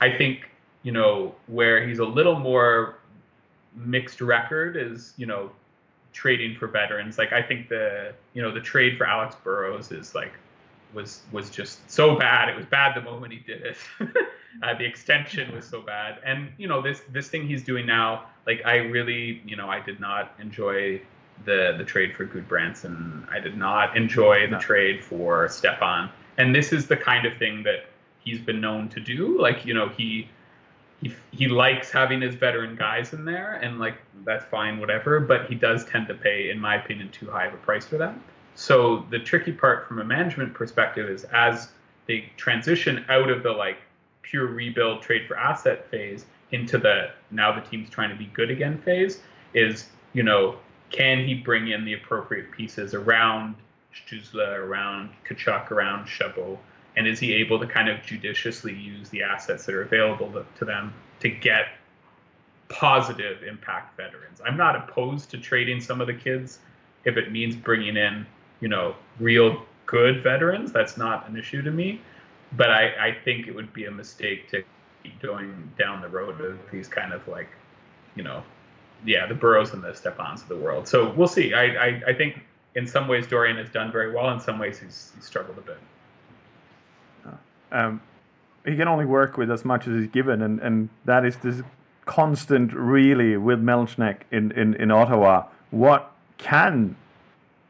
I 0.01 0.15
think 0.15 0.49
you 0.83 0.91
know 0.91 1.35
where 1.47 1.85
he's 1.87 1.99
a 1.99 2.05
little 2.05 2.37
more 2.37 2.99
mixed 3.75 4.21
record 4.21 4.77
is 4.77 5.13
you 5.17 5.25
know 5.25 5.51
trading 6.13 6.55
for 6.55 6.67
veterans. 6.67 7.17
Like 7.17 7.33
I 7.33 7.41
think 7.41 7.69
the 7.69 8.13
you 8.33 8.41
know 8.41 8.51
the 8.51 8.61
trade 8.61 8.97
for 8.97 9.05
Alex 9.05 9.35
Burrows 9.43 9.91
is 9.91 10.15
like 10.15 10.31
was 10.93 11.21
was 11.31 11.49
just 11.49 11.89
so 11.91 12.15
bad. 12.15 12.49
It 12.49 12.55
was 12.55 12.65
bad 12.65 12.95
the 12.95 13.01
moment 13.01 13.33
he 13.33 13.39
did 13.39 13.61
it. 13.61 13.77
uh, 14.63 14.77
the 14.77 14.85
extension 14.85 15.53
was 15.53 15.65
so 15.65 15.81
bad, 15.81 16.19
and 16.25 16.49
you 16.57 16.67
know 16.67 16.81
this 16.81 17.01
this 17.11 17.29
thing 17.29 17.47
he's 17.47 17.63
doing 17.63 17.85
now. 17.85 18.25
Like 18.45 18.61
I 18.65 18.77
really 18.77 19.41
you 19.45 19.55
know 19.55 19.69
I 19.69 19.79
did 19.79 19.99
not 19.99 20.33
enjoy 20.39 21.01
the 21.43 21.75
the 21.77 21.83
trade 21.83 22.15
for 22.15 22.25
Gudbranson. 22.25 23.29
I 23.29 23.39
did 23.39 23.57
not 23.57 23.97
enjoy 23.97 24.47
the 24.47 24.57
trade 24.57 25.03
for 25.03 25.49
Stepan. 25.49 26.09
And 26.37 26.53
this 26.53 26.73
is 26.73 26.87
the 26.87 26.97
kind 26.97 27.25
of 27.25 27.37
thing 27.37 27.63
that 27.63 27.85
he's 28.19 28.39
been 28.39 28.61
known 28.61 28.89
to 28.89 28.99
do. 28.99 29.39
Like 29.39 29.65
you 29.65 29.73
know 29.73 29.89
he 29.89 30.29
he 31.01 31.13
he 31.31 31.47
likes 31.47 31.91
having 31.91 32.21
his 32.21 32.35
veteran 32.35 32.75
guys 32.75 33.13
in 33.13 33.25
there, 33.25 33.55
and 33.55 33.79
like 33.79 33.97
that's 34.23 34.45
fine, 34.45 34.79
whatever. 34.79 35.19
But 35.19 35.47
he 35.47 35.55
does 35.55 35.85
tend 35.85 36.07
to 36.07 36.13
pay, 36.13 36.49
in 36.49 36.59
my 36.59 36.75
opinion, 36.75 37.09
too 37.11 37.29
high 37.29 37.45
of 37.45 37.53
a 37.53 37.57
price 37.57 37.85
for 37.85 37.97
that. 37.97 38.15
So 38.55 39.05
the 39.09 39.19
tricky 39.19 39.51
part 39.51 39.87
from 39.87 39.99
a 39.99 40.03
management 40.05 40.53
perspective 40.53 41.09
is 41.09 41.25
as 41.25 41.69
they 42.07 42.31
transition 42.37 43.05
out 43.09 43.29
of 43.29 43.43
the 43.43 43.51
like 43.51 43.77
pure 44.29 44.47
rebuild 44.47 45.01
trade 45.01 45.27
for 45.27 45.37
asset 45.37 45.89
phase 45.89 46.25
into 46.51 46.77
the 46.77 47.09
now 47.31 47.53
the 47.53 47.61
team's 47.61 47.89
trying 47.89 48.09
to 48.09 48.15
be 48.15 48.25
good 48.27 48.49
again 48.49 48.77
phase 48.79 49.19
is 49.53 49.87
you 50.13 50.23
know 50.23 50.57
can 50.89 51.25
he 51.25 51.33
bring 51.33 51.69
in 51.69 51.83
the 51.85 51.93
appropriate 51.93 52.51
pieces 52.51 52.93
around 52.93 53.55
Stützle, 53.93 54.57
around 54.57 55.09
Tkachuk, 55.25 55.71
around 55.71 56.05
Chabot, 56.05 56.57
and 56.95 57.07
is 57.07 57.19
he 57.19 57.33
able 57.33 57.59
to 57.59 57.67
kind 57.67 57.89
of 57.89 58.01
judiciously 58.03 58.73
use 58.73 59.09
the 59.09 59.23
assets 59.23 59.65
that 59.65 59.75
are 59.75 59.81
available 59.81 60.45
to 60.57 60.65
them 60.65 60.93
to 61.21 61.29
get 61.29 61.67
positive 62.69 63.43
impact 63.43 63.97
veterans? 63.97 64.41
I'm 64.45 64.57
not 64.57 64.75
opposed 64.75 65.31
to 65.31 65.37
trading 65.37 65.81
some 65.81 66.01
of 66.01 66.07
the 66.07 66.13
kids 66.13 66.59
if 67.03 67.17
it 67.17 67.31
means 67.31 67.55
bringing 67.55 67.97
in 67.97 68.25
you 68.59 68.67
know 68.67 68.95
real 69.19 69.65
good 69.85 70.23
veterans. 70.23 70.71
That's 70.71 70.97
not 70.97 71.27
an 71.29 71.37
issue 71.37 71.61
to 71.61 71.71
me, 71.71 72.01
but 72.53 72.71
I, 72.71 73.07
I 73.07 73.17
think 73.23 73.47
it 73.47 73.55
would 73.55 73.73
be 73.73 73.85
a 73.85 73.91
mistake 73.91 74.49
to 74.51 74.63
keep 75.03 75.21
going 75.21 75.71
down 75.77 76.01
the 76.01 76.07
road 76.07 76.41
of 76.41 76.59
these 76.71 76.87
kind 76.87 77.13
of 77.13 77.27
like 77.27 77.49
you 78.15 78.23
know 78.23 78.43
yeah, 79.03 79.27
the 79.27 79.35
Burrows 79.35 79.73
and 79.73 79.83
the 79.83 79.89
Stepans 79.89 80.41
of 80.41 80.47
the 80.47 80.55
world. 80.55 80.87
So 80.87 81.13
we'll 81.13 81.27
see. 81.27 81.53
I, 81.53 81.63
I, 81.63 82.01
I, 82.07 82.13
think 82.13 82.39
in 82.75 82.87
some 82.87 83.07
ways 83.07 83.27
Dorion 83.27 83.57
has 83.57 83.69
done 83.69 83.91
very 83.91 84.13
well. 84.13 84.31
In 84.31 84.39
some 84.39 84.57
ways 84.57 84.79
he's, 84.79 85.11
he's 85.15 85.25
struggled 85.25 85.57
a 85.57 85.61
bit. 85.61 85.77
Um, 87.71 88.01
he 88.65 88.75
can 88.75 88.87
only 88.87 89.05
work 89.05 89.37
with 89.37 89.51
as 89.51 89.65
much 89.65 89.87
as 89.87 89.99
he's 89.99 90.11
given, 90.11 90.41
and, 90.41 90.59
and 90.59 90.89
that 91.05 91.25
is 91.25 91.35
this 91.37 91.61
constant, 92.05 92.73
really, 92.73 93.37
with 93.37 93.61
Melnyk 93.61 94.21
in, 94.31 94.51
in, 94.53 94.75
in 94.75 94.91
Ottawa. 94.91 95.45
What 95.71 96.11
can 96.37 96.95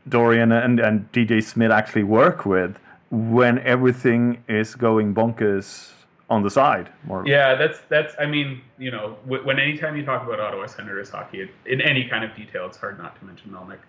Dorion 0.08 0.52
and, 0.52 0.80
and 0.80 1.12
DJ 1.12 1.44
Smith 1.44 1.72
actually 1.72 2.04
work 2.04 2.46
with 2.46 2.78
when 3.12 3.60
everything 3.60 4.44
is 4.48 4.76
going 4.76 5.14
bonkers 5.14 5.92
on 6.30 6.42
the 6.44 6.50
side. 6.50 6.90
Yeah, 7.26 7.56
that's 7.56 7.80
that's. 7.90 8.16
I 8.20 8.26
mean, 8.26 8.62
you 8.78 8.92
know, 8.92 9.18
when 9.26 9.60
anytime 9.60 9.96
you 9.96 10.04
talk 10.04 10.26
about 10.26 10.40
Ottawa 10.40 10.66
Senators 10.66 11.10
hockey 11.10 11.50
in 11.66 11.82
any 11.82 12.08
kind 12.08 12.24
of 12.24 12.36
detail, 12.36 12.66
it's 12.66 12.78
hard 12.78 12.98
not 12.98 13.18
to 13.20 13.26
mention 13.26 13.52
Melnyk. 13.52 13.80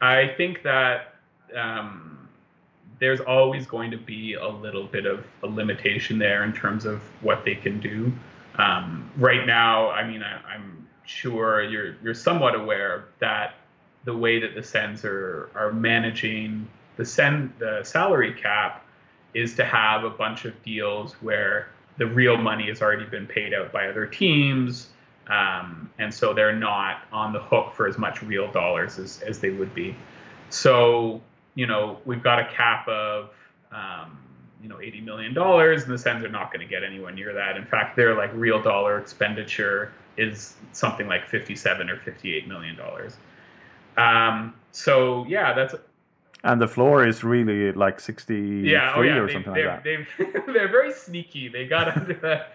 I 0.00 0.28
think 0.36 0.62
that 0.62 1.16
um, 1.54 2.28
there's 2.98 3.20
always 3.20 3.66
going 3.66 3.90
to 3.90 3.98
be 3.98 4.34
a 4.34 4.48
little 4.48 4.84
bit 4.84 5.06
of 5.06 5.26
a 5.42 5.46
limitation 5.46 6.18
there 6.18 6.44
in 6.44 6.52
terms 6.52 6.86
of 6.86 7.00
what 7.22 7.44
they 7.44 7.54
can 7.54 7.80
do. 7.80 8.12
Um, 8.56 9.10
right 9.16 9.46
now, 9.46 9.90
I 9.90 10.06
mean, 10.06 10.22
I, 10.22 10.54
am 10.54 10.86
sure 11.04 11.62
you're 11.62 11.96
you're 12.02 12.14
somewhat 12.14 12.54
aware 12.54 13.04
that 13.18 13.54
the 14.04 14.16
way 14.16 14.40
that 14.40 14.54
the 14.54 14.62
Sens 14.62 15.04
are 15.04 15.50
are 15.54 15.72
managing 15.72 16.68
the 16.96 17.04
Sen 17.04 17.52
the 17.58 17.82
salary 17.84 18.32
cap 18.32 18.84
is 19.34 19.54
to 19.56 19.64
have 19.64 20.04
a 20.04 20.10
bunch 20.10 20.44
of 20.44 20.62
deals 20.62 21.12
where 21.14 21.68
the 21.98 22.06
real 22.06 22.36
money 22.36 22.68
has 22.68 22.82
already 22.82 23.04
been 23.04 23.26
paid 23.26 23.54
out 23.54 23.72
by 23.72 23.88
other 23.88 24.06
teams. 24.06 24.88
Um, 25.28 25.90
and 25.98 26.12
so 26.12 26.32
they're 26.32 26.56
not 26.56 27.02
on 27.12 27.32
the 27.32 27.40
hook 27.40 27.74
for 27.74 27.86
as 27.86 27.98
much 27.98 28.22
real 28.22 28.50
dollars 28.50 28.98
as, 28.98 29.20
as 29.22 29.38
they 29.38 29.50
would 29.50 29.74
be. 29.74 29.94
So, 30.48 31.20
you 31.54 31.66
know, 31.66 31.98
we've 32.04 32.22
got 32.22 32.40
a 32.40 32.48
cap 32.52 32.88
of, 32.88 33.30
um, 33.70 34.18
you 34.60 34.68
know, 34.68 34.76
$80 34.76 35.04
million, 35.04 35.38
and 35.38 35.82
the 35.82 35.98
Sens 35.98 36.24
are 36.24 36.28
not 36.28 36.52
going 36.52 36.66
to 36.66 36.70
get 36.70 36.82
anywhere 36.82 37.12
near 37.12 37.32
that. 37.32 37.56
In 37.56 37.64
fact, 37.64 37.96
their 37.96 38.16
like 38.16 38.30
real 38.34 38.60
dollar 38.60 38.98
expenditure 38.98 39.92
is 40.16 40.54
something 40.72 41.06
like 41.06 41.28
57 41.28 41.88
or 41.88 41.96
58 41.98 42.48
million 42.48 42.76
dollars. 42.76 43.16
Um, 43.96 44.54
so 44.72 45.24
yeah, 45.28 45.52
that's 45.52 45.74
and 46.44 46.60
the 46.60 46.68
floor 46.68 47.06
is 47.06 47.22
really 47.22 47.72
like 47.72 48.00
63 48.00 48.70
yeah, 48.70 48.94
oh 48.96 49.02
yeah, 49.02 49.16
or 49.16 49.26
they, 49.26 49.32
something 49.32 49.52
like 49.52 49.84
that. 49.84 49.84
They're, 50.46 50.68
very 50.68 50.92
sneaky. 50.92 51.48
They 51.48 51.66
got 51.66 51.96
under 51.96 52.14
that. 52.14 52.54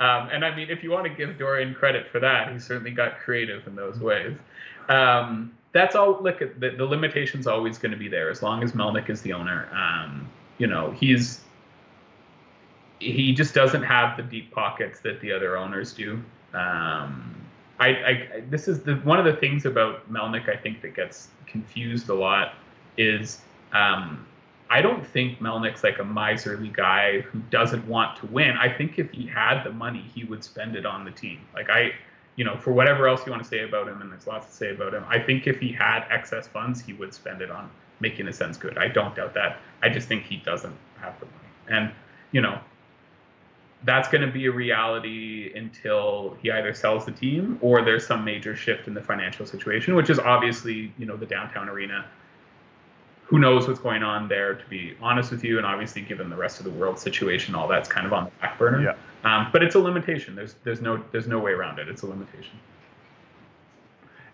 Um, 0.00 0.30
and 0.32 0.44
I 0.44 0.54
mean, 0.54 0.70
if 0.70 0.82
you 0.82 0.90
want 0.90 1.04
to 1.04 1.10
give 1.10 1.36
Dorion 1.38 1.74
credit 1.74 2.08
for 2.08 2.20
that, 2.20 2.52
he 2.52 2.58
certainly 2.58 2.90
got 2.90 3.20
creative 3.20 3.66
in 3.66 3.76
those 3.76 3.98
ways. 3.98 4.36
Um, 4.88 5.52
that's 5.72 5.94
all. 5.94 6.20
Look, 6.20 6.40
the, 6.40 6.70
the 6.70 6.84
limitation's 6.84 7.46
always 7.46 7.78
going 7.78 7.92
to 7.92 7.98
be 7.98 8.08
there 8.08 8.30
as 8.30 8.42
long 8.42 8.64
as 8.64 8.72
Melnyk 8.72 9.08
is 9.08 9.22
the 9.22 9.32
owner. 9.32 9.68
Um, 9.72 10.28
you 10.58 10.66
know, 10.66 10.90
he's 10.90 11.42
he 12.98 13.32
just 13.32 13.54
doesn't 13.54 13.82
have 13.82 14.16
the 14.16 14.22
deep 14.22 14.50
pockets 14.52 15.00
that 15.00 15.20
the 15.20 15.32
other 15.32 15.56
owners 15.56 15.92
do. 15.92 16.22
Um, 16.52 17.36
I, 17.78 17.88
I, 17.88 18.42
this 18.50 18.68
is 18.68 18.82
the 18.82 18.96
one 18.96 19.18
of 19.18 19.24
the 19.24 19.34
things 19.34 19.64
about 19.64 20.10
Melnyk 20.12 20.48
I 20.48 20.56
think 20.56 20.82
that 20.82 20.94
gets 20.94 21.28
confused 21.46 22.08
a 22.08 22.14
lot 22.14 22.54
is 23.00 23.40
um, 23.72 24.26
I 24.68 24.82
don't 24.82 25.04
think 25.04 25.40
Melnyk's 25.40 25.82
like 25.82 25.98
a 25.98 26.04
miserly 26.04 26.68
guy 26.68 27.22
who 27.22 27.40
doesn't 27.50 27.86
want 27.88 28.18
to 28.18 28.26
win. 28.26 28.56
I 28.56 28.68
think 28.68 28.98
if 28.98 29.10
he 29.10 29.26
had 29.26 29.64
the 29.64 29.72
money, 29.72 30.04
he 30.14 30.24
would 30.24 30.44
spend 30.44 30.76
it 30.76 30.86
on 30.86 31.04
the 31.04 31.10
team. 31.10 31.40
Like 31.54 31.70
I, 31.70 31.92
you 32.36 32.44
know, 32.44 32.56
for 32.56 32.72
whatever 32.72 33.08
else 33.08 33.26
you 33.26 33.32
want 33.32 33.42
to 33.42 33.48
say 33.48 33.64
about 33.64 33.88
him, 33.88 34.00
and 34.00 34.12
there's 34.12 34.26
lots 34.26 34.46
to 34.46 34.52
say 34.52 34.70
about 34.70 34.94
him. 34.94 35.04
I 35.08 35.18
think 35.18 35.46
if 35.46 35.58
he 35.58 35.72
had 35.72 36.04
excess 36.10 36.46
funds, 36.46 36.80
he 36.80 36.92
would 36.92 37.12
spend 37.12 37.42
it 37.42 37.50
on 37.50 37.70
making 38.00 38.26
the 38.26 38.32
Sens 38.32 38.56
good. 38.56 38.78
I 38.78 38.88
don't 38.88 39.14
doubt 39.14 39.34
that. 39.34 39.58
I 39.82 39.88
just 39.88 40.06
think 40.06 40.24
he 40.24 40.36
doesn't 40.36 40.74
have 41.00 41.18
the 41.18 41.26
money, 41.26 41.48
and 41.68 41.92
you 42.32 42.40
know, 42.40 42.60
that's 43.82 44.08
going 44.08 44.24
to 44.24 44.30
be 44.30 44.46
a 44.46 44.52
reality 44.52 45.52
until 45.56 46.36
he 46.40 46.50
either 46.50 46.74
sells 46.74 47.04
the 47.06 47.12
team 47.12 47.58
or 47.60 47.82
there's 47.84 48.06
some 48.06 48.24
major 48.24 48.54
shift 48.54 48.86
in 48.86 48.94
the 48.94 49.02
financial 49.02 49.46
situation, 49.46 49.96
which 49.96 50.10
is 50.10 50.18
obviously, 50.18 50.92
you 50.98 51.06
know, 51.06 51.16
the 51.16 51.26
downtown 51.26 51.68
arena 51.68 52.04
who 53.30 53.38
knows 53.38 53.68
what's 53.68 53.78
going 53.78 54.02
on 54.02 54.26
there, 54.26 54.54
to 54.54 54.64
be 54.68 54.96
honest 55.00 55.30
with 55.30 55.44
you. 55.44 55.58
And 55.58 55.64
obviously, 55.64 56.02
given 56.02 56.28
the 56.28 56.36
rest 56.36 56.58
of 56.58 56.64
the 56.64 56.72
world 56.72 56.98
situation, 56.98 57.54
all 57.54 57.68
that's 57.68 57.88
kind 57.88 58.04
of 58.04 58.12
on 58.12 58.24
the 58.24 58.30
back 58.40 58.58
burner. 58.58 58.82
Yeah. 58.82 58.94
Um, 59.22 59.50
but 59.52 59.62
it's 59.62 59.76
a 59.76 59.78
limitation. 59.78 60.34
There's 60.34 60.56
there's 60.64 60.80
no 60.80 61.00
there's 61.12 61.28
no 61.28 61.38
way 61.38 61.52
around 61.52 61.78
it. 61.78 61.88
It's 61.88 62.02
a 62.02 62.06
limitation. 62.06 62.58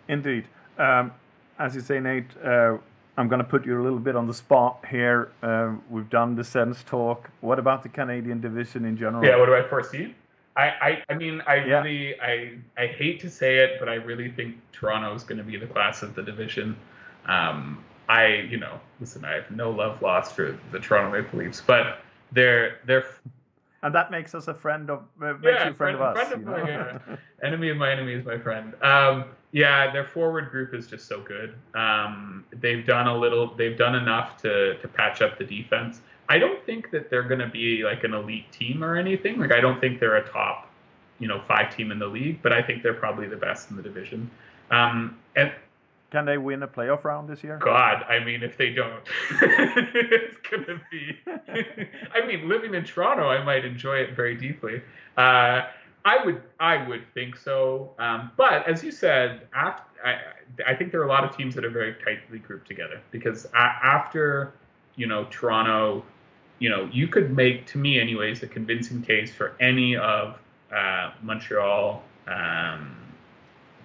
Indeed. 0.08 0.46
Um, 0.78 1.12
as 1.58 1.74
you 1.74 1.82
say, 1.82 2.00
Nate, 2.00 2.24
uh, 2.42 2.78
I'm 3.18 3.28
going 3.28 3.38
to 3.38 3.44
put 3.44 3.66
you 3.66 3.78
a 3.80 3.82
little 3.82 3.98
bit 3.98 4.16
on 4.16 4.26
the 4.26 4.34
spot 4.34 4.82
here. 4.90 5.30
Uh, 5.42 5.72
we've 5.90 6.08
done 6.08 6.34
the 6.34 6.44
Sens 6.44 6.82
talk. 6.84 7.30
What 7.42 7.58
about 7.58 7.82
the 7.82 7.90
Canadian 7.90 8.40
division 8.40 8.86
in 8.86 8.96
general? 8.96 9.24
Yeah, 9.24 9.36
what 9.36 9.46
do 9.46 9.54
I 9.54 9.62
foresee? 9.62 10.14
I, 10.56 10.68
I, 10.68 11.02
I 11.10 11.14
mean, 11.14 11.42
I 11.46 11.56
yeah. 11.56 11.82
really, 11.82 12.20
I, 12.20 12.58
I 12.78 12.86
hate 12.86 13.20
to 13.20 13.30
say 13.30 13.58
it, 13.58 13.78
but 13.78 13.90
I 13.90 13.94
really 13.94 14.30
think 14.30 14.56
Toronto 14.72 15.14
is 15.14 15.22
going 15.22 15.38
to 15.38 15.44
be 15.44 15.58
the 15.58 15.66
class 15.66 16.02
of 16.02 16.14
the 16.14 16.22
division. 16.22 16.76
Um, 17.26 17.84
I, 18.08 18.46
you 18.48 18.58
know, 18.58 18.80
listen, 19.00 19.24
I 19.24 19.34
have 19.34 19.50
no 19.50 19.70
love 19.70 20.02
lost 20.02 20.34
for 20.34 20.58
the 20.72 20.78
Toronto 20.78 21.10
Maple 21.20 21.38
Leafs, 21.38 21.60
but 21.60 21.98
they're 22.32 22.78
they're 22.86 23.06
and 23.82 23.94
that 23.94 24.10
makes 24.10 24.34
us 24.34 24.48
a 24.48 24.54
friend 24.54 24.90
of 24.90 25.04
uh, 25.22 25.34
makes 25.34 25.44
yeah, 25.44 25.64
you 25.66 25.70
a 25.70 25.74
friend, 25.74 25.76
friend 25.76 25.94
of 25.96 26.00
us. 26.00 26.28
Friend 26.28 26.32
of 26.32 26.44
my, 26.44 26.68
yeah. 26.68 26.98
enemy 27.42 27.68
of 27.68 27.76
my 27.76 27.92
enemy 27.92 28.14
is 28.14 28.24
my 28.24 28.38
friend. 28.38 28.74
Um, 28.82 29.26
yeah, 29.52 29.92
their 29.92 30.04
forward 30.04 30.50
group 30.50 30.74
is 30.74 30.86
just 30.86 31.06
so 31.06 31.20
good. 31.20 31.54
Um, 31.74 32.44
they've 32.60 32.84
done 32.84 33.06
a 33.06 33.16
little, 33.16 33.54
they've 33.54 33.78
done 33.78 33.94
enough 33.94 34.36
to 34.42 34.76
to 34.78 34.88
patch 34.88 35.22
up 35.22 35.38
the 35.38 35.44
defense. 35.44 36.00
I 36.28 36.38
don't 36.38 36.64
think 36.66 36.90
that 36.90 37.10
they're 37.10 37.22
going 37.22 37.40
to 37.40 37.48
be 37.48 37.84
like 37.84 38.02
an 38.02 38.12
elite 38.12 38.50
team 38.50 38.82
or 38.82 38.96
anything. 38.96 39.38
Like 39.38 39.52
I 39.52 39.60
don't 39.60 39.80
think 39.80 40.00
they're 40.00 40.16
a 40.16 40.28
top, 40.28 40.68
you 41.20 41.28
know, 41.28 41.40
five 41.46 41.74
team 41.74 41.92
in 41.92 41.98
the 41.98 42.08
league, 42.08 42.42
but 42.42 42.52
I 42.52 42.62
think 42.62 42.82
they're 42.82 42.94
probably 42.94 43.28
the 43.28 43.36
best 43.36 43.70
in 43.70 43.76
the 43.76 43.82
division. 43.82 44.28
Um, 44.70 45.16
and 45.36 45.52
can 46.10 46.24
they 46.24 46.38
win 46.38 46.62
a 46.62 46.68
playoff 46.68 47.04
round 47.04 47.28
this 47.28 47.42
year? 47.42 47.58
God, 47.58 48.04
I 48.04 48.22
mean, 48.22 48.42
if 48.42 48.56
they 48.56 48.70
don't, 48.70 49.02
it's 49.30 50.36
gonna 50.50 50.80
be. 50.90 51.18
I 52.14 52.26
mean, 52.26 52.48
living 52.48 52.74
in 52.74 52.84
Toronto, 52.84 53.28
I 53.28 53.42
might 53.42 53.64
enjoy 53.64 53.96
it 53.98 54.14
very 54.14 54.36
deeply. 54.36 54.82
Uh, 55.16 55.62
I 56.04 56.24
would, 56.24 56.40
I 56.60 56.86
would 56.86 57.02
think 57.14 57.36
so. 57.36 57.90
Um, 57.98 58.30
but 58.36 58.68
as 58.68 58.84
you 58.84 58.92
said, 58.92 59.48
after, 59.52 59.82
I, 60.04 60.20
I 60.64 60.74
think 60.74 60.92
there 60.92 61.00
are 61.00 61.04
a 61.04 61.08
lot 61.08 61.24
of 61.24 61.36
teams 61.36 61.56
that 61.56 61.64
are 61.64 61.70
very 61.70 61.94
tightly 61.94 62.38
grouped 62.38 62.68
together 62.68 63.00
because 63.10 63.48
after, 63.54 64.54
you 64.94 65.08
know, 65.08 65.24
Toronto, 65.30 66.04
you 66.60 66.70
know, 66.70 66.88
you 66.92 67.08
could 67.08 67.34
make, 67.34 67.66
to 67.66 67.78
me, 67.78 67.98
anyways, 68.00 68.44
a 68.44 68.46
convincing 68.46 69.02
case 69.02 69.32
for 69.32 69.56
any 69.58 69.96
of 69.96 70.38
uh, 70.72 71.10
Montreal, 71.22 72.04
um, 72.28 72.96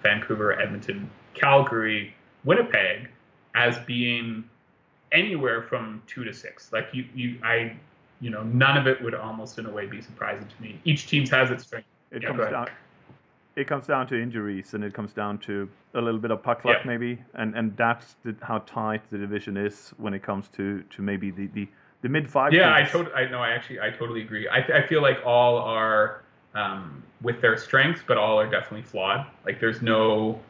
Vancouver, 0.02 0.60
Edmonton, 0.60 1.10
Calgary, 1.34 2.14
Winnipeg 2.44 3.08
as 3.54 3.78
being 3.80 4.44
anywhere 5.12 5.62
from 5.62 6.02
two 6.06 6.24
to 6.24 6.32
six. 6.32 6.72
Like 6.72 6.88
you, 6.92 7.04
you, 7.14 7.38
I, 7.44 7.76
you 8.20 8.30
know, 8.30 8.42
none 8.44 8.76
of 8.76 8.86
it 8.86 9.02
would 9.02 9.14
almost 9.14 9.58
in 9.58 9.66
a 9.66 9.70
way 9.70 9.86
be 9.86 10.00
surprising 10.00 10.46
to 10.46 10.62
me. 10.62 10.80
Each 10.84 11.06
team 11.06 11.26
has 11.26 11.50
its 11.50 11.64
strength. 11.64 11.86
It 12.10 12.22
yeah, 12.22 12.28
comes 12.28 12.50
down. 12.50 12.68
It 13.54 13.66
comes 13.66 13.86
down 13.86 14.06
to 14.06 14.20
injuries, 14.20 14.72
and 14.72 14.82
it 14.82 14.94
comes 14.94 15.12
down 15.12 15.38
to 15.40 15.68
a 15.94 16.00
little 16.00 16.20
bit 16.20 16.30
of 16.30 16.42
puck 16.42 16.64
luck, 16.64 16.78
yeah. 16.80 16.86
maybe, 16.86 17.22
and 17.34 17.54
and 17.54 17.76
that's 17.76 18.16
the, 18.24 18.34
how 18.40 18.58
tight 18.60 19.02
the 19.10 19.18
division 19.18 19.58
is 19.58 19.92
when 19.98 20.14
it 20.14 20.22
comes 20.22 20.48
to 20.56 20.82
to 20.82 21.02
maybe 21.02 21.30
the, 21.30 21.48
the 21.48 21.68
the 22.00 22.08
mid 22.08 22.30
five. 22.30 22.54
Yeah, 22.54 22.74
I 22.74 22.84
totally. 22.84 23.14
I 23.14 23.28
know. 23.28 23.40
I 23.40 23.50
actually, 23.50 23.80
I 23.80 23.90
totally 23.90 24.22
agree. 24.22 24.48
I, 24.48 24.58
I 24.58 24.86
feel 24.86 25.02
like 25.02 25.18
all 25.24 25.58
are 25.58 26.22
um, 26.54 27.02
with 27.20 27.40
their 27.40 27.56
strengths, 27.56 28.02
but 28.06 28.16
all 28.16 28.38
are 28.38 28.48
definitely 28.48 28.82
flawed. 28.82 29.26
Like 29.44 29.60
there's 29.60 29.82
no 29.82 30.40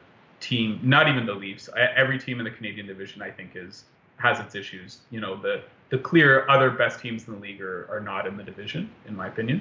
team, 0.43 0.81
not 0.83 1.09
even 1.09 1.25
the 1.25 1.35
Leafs. 1.35 1.69
Every 1.77 2.19
team 2.19 2.39
in 2.39 2.45
the 2.45 2.51
Canadian 2.51 2.87
division, 2.87 3.23
I 3.23 3.31
think, 3.31 3.53
is 3.55 3.85
has 4.19 4.39
its 4.41 4.55
issues. 4.55 4.99
You 5.11 5.21
know, 5.21 5.41
the 5.41 5.63
the 5.91 5.99
clear 5.99 6.49
other 6.49 6.71
best 6.71 7.01
teams 7.01 7.27
in 7.29 7.35
the 7.35 7.41
league 7.41 7.61
are, 7.61 7.87
are 7.91 8.01
not 8.01 8.27
in 8.27 8.37
the 8.37 8.43
division, 8.43 8.91
in 9.07 9.17
my 9.17 9.29
opinion. 9.29 9.61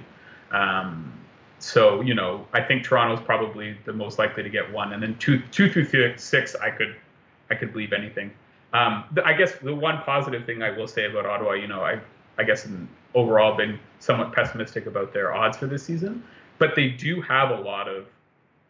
Um, 0.51 1.13
so 1.59 2.01
you 2.01 2.13
know, 2.13 2.47
I 2.53 2.61
think 2.61 2.83
Toronto's 2.83 3.23
probably 3.23 3.77
the 3.85 3.93
most 3.93 4.17
likely 4.17 4.43
to 4.43 4.49
get 4.49 4.71
one, 4.71 4.93
and 4.93 5.01
then 5.01 5.17
two 5.19 5.41
two 5.51 5.71
through 5.71 5.85
six, 5.85 6.23
six 6.23 6.55
I 6.55 6.71
could 6.71 6.95
I 7.49 7.55
could 7.55 7.71
believe 7.71 7.93
anything. 7.93 8.31
Um, 8.73 9.03
I 9.25 9.33
guess 9.33 9.53
the 9.55 9.75
one 9.75 9.97
positive 9.99 10.45
thing 10.45 10.63
I 10.63 10.71
will 10.71 10.87
say 10.87 11.05
about 11.05 11.25
Ottawa, 11.25 11.53
you 11.53 11.67
know, 11.67 11.81
I 11.81 11.99
I 12.37 12.43
guess 12.43 12.65
in 12.65 12.87
overall 13.13 13.55
been 13.55 13.79
somewhat 13.99 14.33
pessimistic 14.33 14.85
about 14.85 15.13
their 15.13 15.33
odds 15.33 15.57
for 15.57 15.67
this 15.67 15.83
season, 15.83 16.23
but 16.57 16.75
they 16.75 16.87
do 16.87 17.21
have 17.21 17.51
a 17.51 17.61
lot 17.61 17.89
of 17.89 18.07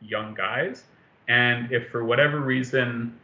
young 0.02 0.34
guys, 0.34 0.84
and 1.32 1.72
if 1.72 1.90
for 1.90 2.04
whatever 2.04 2.42
reason 2.42 3.18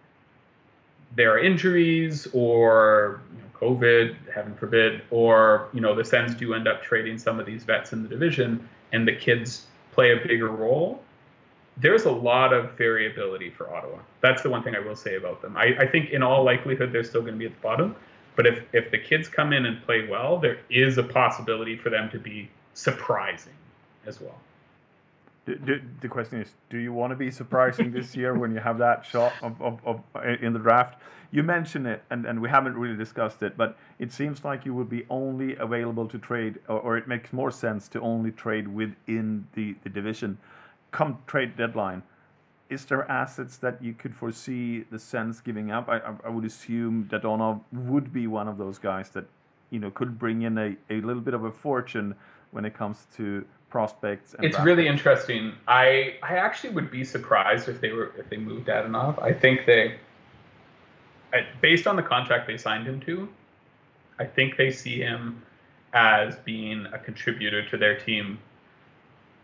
there 1.15 1.33
are 1.33 1.39
injuries 1.39 2.27
or 2.33 3.19
you 3.33 3.39
know, 3.39 3.49
COVID, 3.53 4.15
heaven 4.33 4.55
forbid, 4.55 5.01
or 5.11 5.67
you 5.73 5.81
know 5.81 5.93
the 5.93 6.05
Sens 6.05 6.33
do 6.33 6.53
end 6.53 6.67
up 6.67 6.81
trading 6.81 7.17
some 7.17 7.37
of 7.39 7.45
these 7.45 7.63
vets 7.63 7.91
in 7.91 8.03
the 8.03 8.09
division, 8.09 8.67
and 8.93 9.05
the 9.05 9.15
kids 9.15 9.65
play 9.91 10.13
a 10.13 10.27
bigger 10.27 10.47
role, 10.47 11.03
there's 11.75 12.05
a 12.05 12.11
lot 12.11 12.53
of 12.53 12.77
variability 12.77 13.49
for 13.49 13.73
Ottawa. 13.73 13.99
That's 14.21 14.41
the 14.41 14.49
one 14.49 14.63
thing 14.63 14.75
I 14.75 14.79
will 14.79 14.95
say 14.95 15.15
about 15.15 15.41
them. 15.41 15.57
I, 15.57 15.75
I 15.79 15.87
think 15.87 16.11
in 16.11 16.23
all 16.23 16.43
likelihood 16.43 16.91
they're 16.93 17.03
still 17.03 17.21
going 17.21 17.33
to 17.33 17.39
be 17.39 17.47
at 17.47 17.55
the 17.55 17.61
bottom, 17.61 17.95
but 18.37 18.45
if 18.45 18.63
if 18.71 18.89
the 18.89 18.99
kids 18.99 19.27
come 19.27 19.51
in 19.51 19.65
and 19.65 19.83
play 19.83 20.07
well, 20.07 20.37
there 20.37 20.59
is 20.69 20.97
a 20.97 21.03
possibility 21.03 21.75
for 21.75 21.89
them 21.89 22.09
to 22.11 22.19
be 22.19 22.49
surprising 22.73 23.57
as 24.05 24.21
well. 24.21 24.39
The, 25.47 25.81
the, 26.01 26.09
question 26.09 26.41
is, 26.41 26.55
do 26.69 26.77
you 26.77 26.91
want 26.91 27.11
to 27.11 27.15
be 27.15 27.31
surprising 27.31 27.89
this 27.91 28.17
year 28.17 28.37
when 28.37 28.51
you 28.51 28.59
have 28.59 28.77
that 28.79 29.05
shot 29.05 29.31
of, 29.41 29.61
of, 29.61 29.79
of, 29.85 30.01
in 30.41 30.51
the 30.51 30.59
draft? 30.59 31.01
You 31.31 31.41
mentioned 31.41 31.87
it, 31.87 32.03
and, 32.09 32.25
and 32.25 32.41
we 32.41 32.49
haven't 32.49 32.75
really 32.75 32.97
discussed 32.97 33.41
it, 33.41 33.55
but 33.55 33.77
it 33.97 34.11
seems 34.11 34.43
like 34.43 34.65
you 34.65 34.73
would 34.73 34.89
be 34.89 35.05
only 35.09 35.55
available 35.55 36.05
to 36.09 36.17
trade, 36.17 36.59
or, 36.67 36.79
or 36.81 36.97
it 36.97 37.07
makes 37.07 37.31
more 37.31 37.49
Sens 37.49 37.87
to 37.89 38.01
only 38.01 38.31
trade 38.31 38.67
within 38.67 39.47
the, 39.53 39.75
the 39.83 39.89
division. 39.89 40.37
Come 40.91 41.19
trade 41.27 41.55
deadline, 41.55 42.03
is 42.69 42.83
there 42.83 43.09
assets 43.09 43.55
that 43.57 43.81
you 43.81 43.93
could 43.93 44.13
foresee 44.13 44.81
the 44.91 44.99
sense 44.99 45.39
giving 45.39 45.71
up? 45.71 45.87
I, 45.87 45.99
I, 45.99 46.13
I 46.25 46.29
would 46.29 46.43
assume 46.43 47.07
that 47.09 47.23
Dadonov 47.23 47.61
would 47.71 48.11
be 48.11 48.27
one 48.27 48.49
of 48.49 48.57
those 48.57 48.77
guys 48.77 49.09
that 49.11 49.25
you 49.69 49.79
know 49.79 49.91
could 49.91 50.19
bring 50.19 50.41
in 50.41 50.57
a, 50.57 50.75
a 50.89 50.99
little 51.01 51.21
bit 51.21 51.33
of 51.33 51.45
a 51.45 51.51
fortune 51.51 52.15
when 52.51 52.65
it 52.65 52.73
comes 52.73 53.07
to 53.15 53.45
prospects. 53.69 54.33
And 54.33 54.45
it's 54.45 54.59
really 54.59 54.87
interesting. 54.87 55.53
I 55.67 56.15
I 56.23 56.37
actually 56.37 56.73
would 56.73 56.91
be 56.91 57.03
surprised 57.03 57.69
if 57.69 57.81
they 57.81 57.91
were 57.91 58.13
if 58.17 58.29
they 58.29 58.37
moved 58.37 58.67
Dadonov. 58.67 59.21
I 59.21 59.33
think 59.33 59.65
they, 59.65 59.99
based 61.61 61.87
on 61.87 61.95
the 61.95 62.03
contract 62.03 62.47
they 62.47 62.57
signed 62.57 62.87
him 62.87 62.99
to, 63.01 63.27
I 64.19 64.25
think 64.25 64.57
they 64.57 64.71
see 64.71 64.99
him 64.99 65.41
as 65.93 66.35
being 66.37 66.85
a 66.93 66.99
contributor 66.99 67.67
to 67.69 67.77
their 67.77 67.97
team 67.97 68.39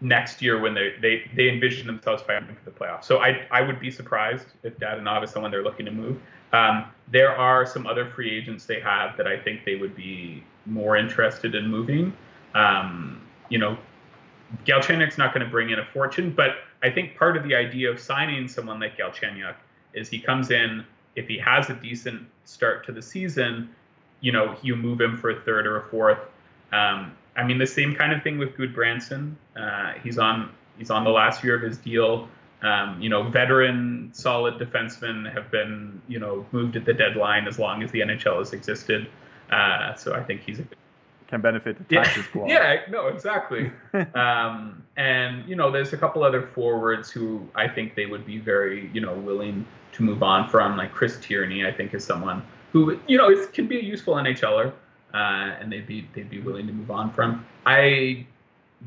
next 0.01 0.41
year 0.41 0.59
when 0.59 0.73
they 0.73 0.93
they, 1.01 1.29
they 1.35 1.49
envision 1.49 1.87
themselves 1.87 2.21
fighting 2.23 2.55
for 2.55 2.69
the 2.69 2.77
playoffs. 2.77 3.05
So 3.05 3.19
I 3.19 3.45
I 3.51 3.61
would 3.61 3.79
be 3.79 3.91
surprised 3.91 4.47
if 4.63 4.77
Dadonov 4.77 5.23
is 5.23 5.31
someone 5.31 5.51
they're 5.51 5.63
looking 5.63 5.85
to 5.85 5.91
move. 5.91 6.19
Um, 6.51 6.85
there 7.11 7.35
are 7.35 7.65
some 7.65 7.87
other 7.87 8.05
free 8.05 8.31
agents 8.37 8.65
they 8.65 8.79
have 8.79 9.17
that 9.17 9.27
I 9.27 9.37
think 9.37 9.65
they 9.65 9.75
would 9.75 9.95
be 9.95 10.43
more 10.65 10.95
interested 10.95 11.55
in 11.55 11.67
moving. 11.67 12.13
Um, 12.53 13.21
you 13.49 13.57
know, 13.57 13.77
Galchenyuk's 14.65 15.17
not 15.17 15.33
going 15.33 15.45
to 15.45 15.51
bring 15.51 15.69
in 15.69 15.79
a 15.79 15.85
fortune, 15.85 16.31
but 16.31 16.57
I 16.81 16.89
think 16.89 17.17
part 17.17 17.37
of 17.37 17.43
the 17.43 17.55
idea 17.55 17.91
of 17.91 17.99
signing 17.99 18.47
someone 18.47 18.79
like 18.79 18.97
Galchenyuk 18.97 19.55
is 19.93 20.09
he 20.09 20.19
comes 20.19 20.51
in 20.51 20.85
if 21.15 21.27
he 21.27 21.37
has 21.37 21.69
a 21.69 21.73
decent 21.73 22.27
start 22.45 22.85
to 22.85 22.91
the 22.91 23.01
season, 23.01 23.69
you 24.21 24.31
know, 24.31 24.55
you 24.61 24.75
move 24.75 24.99
him 24.99 25.17
for 25.17 25.29
a 25.29 25.41
third 25.41 25.67
or 25.67 25.77
a 25.77 25.89
fourth. 25.89 26.19
Um, 26.71 27.13
I 27.35 27.43
mean, 27.43 27.57
the 27.57 27.67
same 27.67 27.95
kind 27.95 28.13
of 28.13 28.23
thing 28.23 28.37
with 28.37 28.55
Gudbranson. 28.55 29.35
Uh, 29.55 29.93
he's 30.03 30.17
on 30.17 30.51
he's 30.77 30.89
on 30.89 31.03
the 31.03 31.09
last 31.09 31.43
year 31.43 31.55
of 31.55 31.61
his 31.61 31.77
deal. 31.77 32.29
Um, 32.61 33.01
you 33.01 33.09
know, 33.09 33.23
veteran, 33.23 34.11
solid 34.13 34.55
defensemen 34.55 35.31
have 35.33 35.51
been 35.51 36.01
you 36.07 36.19
know 36.19 36.45
moved 36.51 36.75
at 36.75 36.85
the 36.85 36.93
deadline 36.93 37.47
as 37.47 37.59
long 37.59 37.83
as 37.83 37.91
the 37.91 37.99
NHL 37.99 38.39
has 38.39 38.53
existed. 38.53 39.09
Uh, 39.51 39.93
so 39.95 40.13
I 40.13 40.23
think 40.23 40.41
he's 40.41 40.59
a 40.59 40.65
can 41.33 41.41
benefit 41.41 41.77
the 41.79 41.95
yeah, 41.95 42.03
taxes 42.03 42.25
squad. 42.29 42.47
yeah, 42.47 42.81
no, 42.89 43.07
exactly. 43.07 43.71
um, 44.13 44.83
and 44.97 45.47
you 45.49 45.55
know, 45.55 45.71
there's 45.71 45.91
a 45.91 45.97
couple 45.97 46.23
other 46.23 46.43
forwards 46.43 47.09
who 47.09 47.47
I 47.55 47.67
think 47.67 47.95
they 47.95 48.05
would 48.05 48.25
be 48.25 48.37
very, 48.37 48.91
you 48.93 49.01
know, 49.01 49.15
willing 49.15 49.65
to 49.93 50.03
move 50.03 50.21
on 50.21 50.47
from. 50.47 50.77
Like 50.77 50.91
Chris 50.93 51.17
Tierney, 51.19 51.65
I 51.65 51.71
think 51.71 51.93
is 51.95 52.05
someone 52.05 52.43
who, 52.71 52.99
you 53.07 53.17
know, 53.17 53.31
is, 53.31 53.47
can 53.47 53.67
be 53.67 53.79
a 53.79 53.83
useful 53.83 54.13
NHLer, 54.15 54.71
uh, 55.13 55.17
and 55.17 55.71
they'd 55.71 55.87
be 55.87 56.07
they'd 56.13 56.29
be 56.29 56.39
willing 56.39 56.67
to 56.67 56.73
move 56.73 56.91
on 56.91 57.11
from. 57.11 57.45
I 57.65 58.27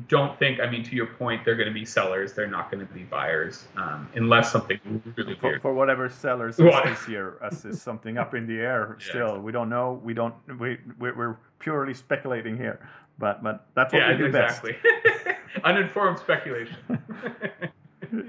don't 0.07 0.37
think. 0.39 0.61
I 0.61 0.69
mean, 0.69 0.83
to 0.83 0.95
your 0.95 1.07
point, 1.07 1.43
they're 1.43 1.55
going 1.55 1.67
to 1.67 1.73
be 1.73 1.83
sellers. 1.83 2.31
They're 2.31 2.47
not 2.47 2.71
going 2.71 2.85
to 2.85 2.93
be 2.93 3.03
buyers 3.03 3.65
um, 3.75 4.07
unless 4.15 4.51
something 4.53 4.79
really 5.17 5.35
for, 5.35 5.47
weird. 5.47 5.61
for 5.61 5.73
whatever 5.73 6.09
sellers 6.09 6.57
Well- 6.57 6.83
this 6.85 7.09
year, 7.09 7.37
as 7.41 7.65
is 7.65 7.81
something 7.81 8.17
up 8.17 8.33
in 8.35 8.47
the 8.47 8.59
air. 8.59 8.97
Yeah. 9.07 9.09
Still, 9.09 9.39
we 9.39 9.51
don't 9.51 9.69
know. 9.69 9.99
We 10.03 10.13
don't. 10.13 10.33
We 10.59 10.77
we're, 10.97 11.15
we're 11.15 11.37
purely 11.59 11.93
speculating 11.93 12.57
here, 12.57 12.79
but 13.17 13.43
but 13.43 13.67
that's 13.75 13.93
what 13.93 13.99
yeah, 13.99 14.11
we 14.11 14.17
do 14.17 14.31
best. 14.31 14.63
Yeah, 14.63 14.71
exactly. 14.71 15.33
Uninformed 15.63 16.19
speculation. 16.19 16.77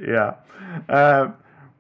Yeah. 0.05 0.35
Uh, 0.89 1.33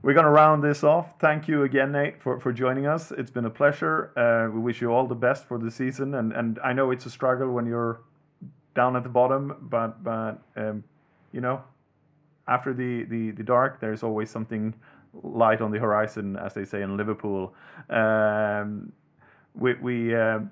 we're 0.02 0.14
gonna 0.14 0.30
round 0.30 0.62
this 0.62 0.84
off. 0.84 1.18
Thank 1.18 1.48
you 1.48 1.64
again, 1.64 1.92
Nate, 1.92 2.22
for, 2.22 2.38
for 2.38 2.52
joining 2.52 2.86
us. 2.86 3.10
It's 3.10 3.30
been 3.30 3.44
a 3.44 3.50
pleasure. 3.50 4.12
Uh, 4.16 4.52
we 4.52 4.60
wish 4.60 4.80
you 4.80 4.92
all 4.92 5.06
the 5.06 5.14
best 5.16 5.46
for 5.46 5.58
the 5.58 5.70
season, 5.70 6.14
and, 6.14 6.32
and 6.32 6.60
I 6.62 6.72
know 6.72 6.92
it's 6.92 7.06
a 7.06 7.10
struggle 7.10 7.50
when 7.50 7.66
you're 7.66 8.00
down 8.74 8.94
at 8.94 9.02
the 9.02 9.08
bottom, 9.08 9.56
but 9.62 10.04
but 10.04 10.38
um, 10.56 10.84
you 11.32 11.40
know, 11.40 11.62
after 12.46 12.72
the, 12.72 13.04
the, 13.04 13.32
the 13.32 13.42
dark, 13.42 13.80
there's 13.80 14.02
always 14.02 14.30
something 14.30 14.74
light 15.22 15.60
on 15.60 15.72
the 15.72 15.78
horizon, 15.78 16.36
as 16.36 16.54
they 16.54 16.64
say 16.64 16.82
in 16.82 16.96
Liverpool. 16.96 17.54
Um, 17.90 18.92
we 19.54 19.74
we 19.74 20.14
um 20.14 20.50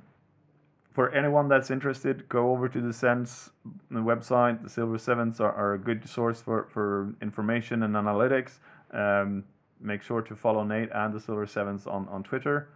for 0.97 1.13
anyone 1.13 1.47
that's 1.47 1.71
interested, 1.71 2.27
go 2.31 2.53
over 2.53 2.71
to 2.71 2.81
the 2.81 2.91
Sense 2.91 3.51
the 3.91 4.01
website. 4.01 4.63
The 4.63 4.71
Silver 4.71 4.97
Sevens 4.97 5.41
are, 5.41 5.53
are 5.53 5.75
a 5.75 5.79
good 5.79 6.09
source 6.09 6.41
for, 6.41 6.69
for 6.73 7.15
information 7.21 7.83
and 7.83 7.95
analytics. 7.95 8.53
Um, 8.93 9.45
make 9.79 10.03
sure 10.03 10.23
to 10.23 10.35
follow 10.35 10.65
Nate 10.65 10.89
and 10.95 11.13
the 11.13 11.21
Silver 11.21 11.47
Sevens 11.47 11.87
on, 11.87 12.09
on 12.09 12.23
Twitter. 12.23 12.71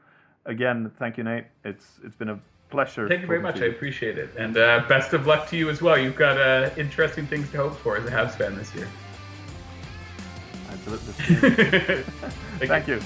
Again, 0.44 0.92
thank 0.98 1.16
you, 1.16 1.24
Nate. 1.24 1.46
It's 1.64 1.98
it's 2.04 2.14
been 2.14 2.28
a 2.28 2.38
pleasure. 2.68 3.08
Thank 3.08 3.22
you 3.22 3.26
very 3.26 3.40
much. 3.40 3.56
to 3.56 3.64
I 3.64 3.68
appreciate 3.68 4.18
it. 4.18 4.28
And 4.36 4.54
uh, 4.58 4.84
best 4.86 5.14
of 5.14 5.26
luck 5.26 5.48
to 5.48 5.56
you 5.56 5.70
as 5.70 5.80
well. 5.80 5.96
You've 5.96 6.16
got 6.16 6.36
uh, 6.36 6.68
interesting 6.76 7.26
things 7.26 7.50
to 7.52 7.56
hope 7.56 7.78
for 7.78 7.96
as 7.96 8.04
a 8.04 8.10
Habs 8.10 8.36
fan 8.36 8.54
this 8.54 8.74
year. 8.74 8.88
Absolutely. 10.70 11.12
Thank 12.58 12.68
Thank 12.68 12.86
you. 12.86 13.00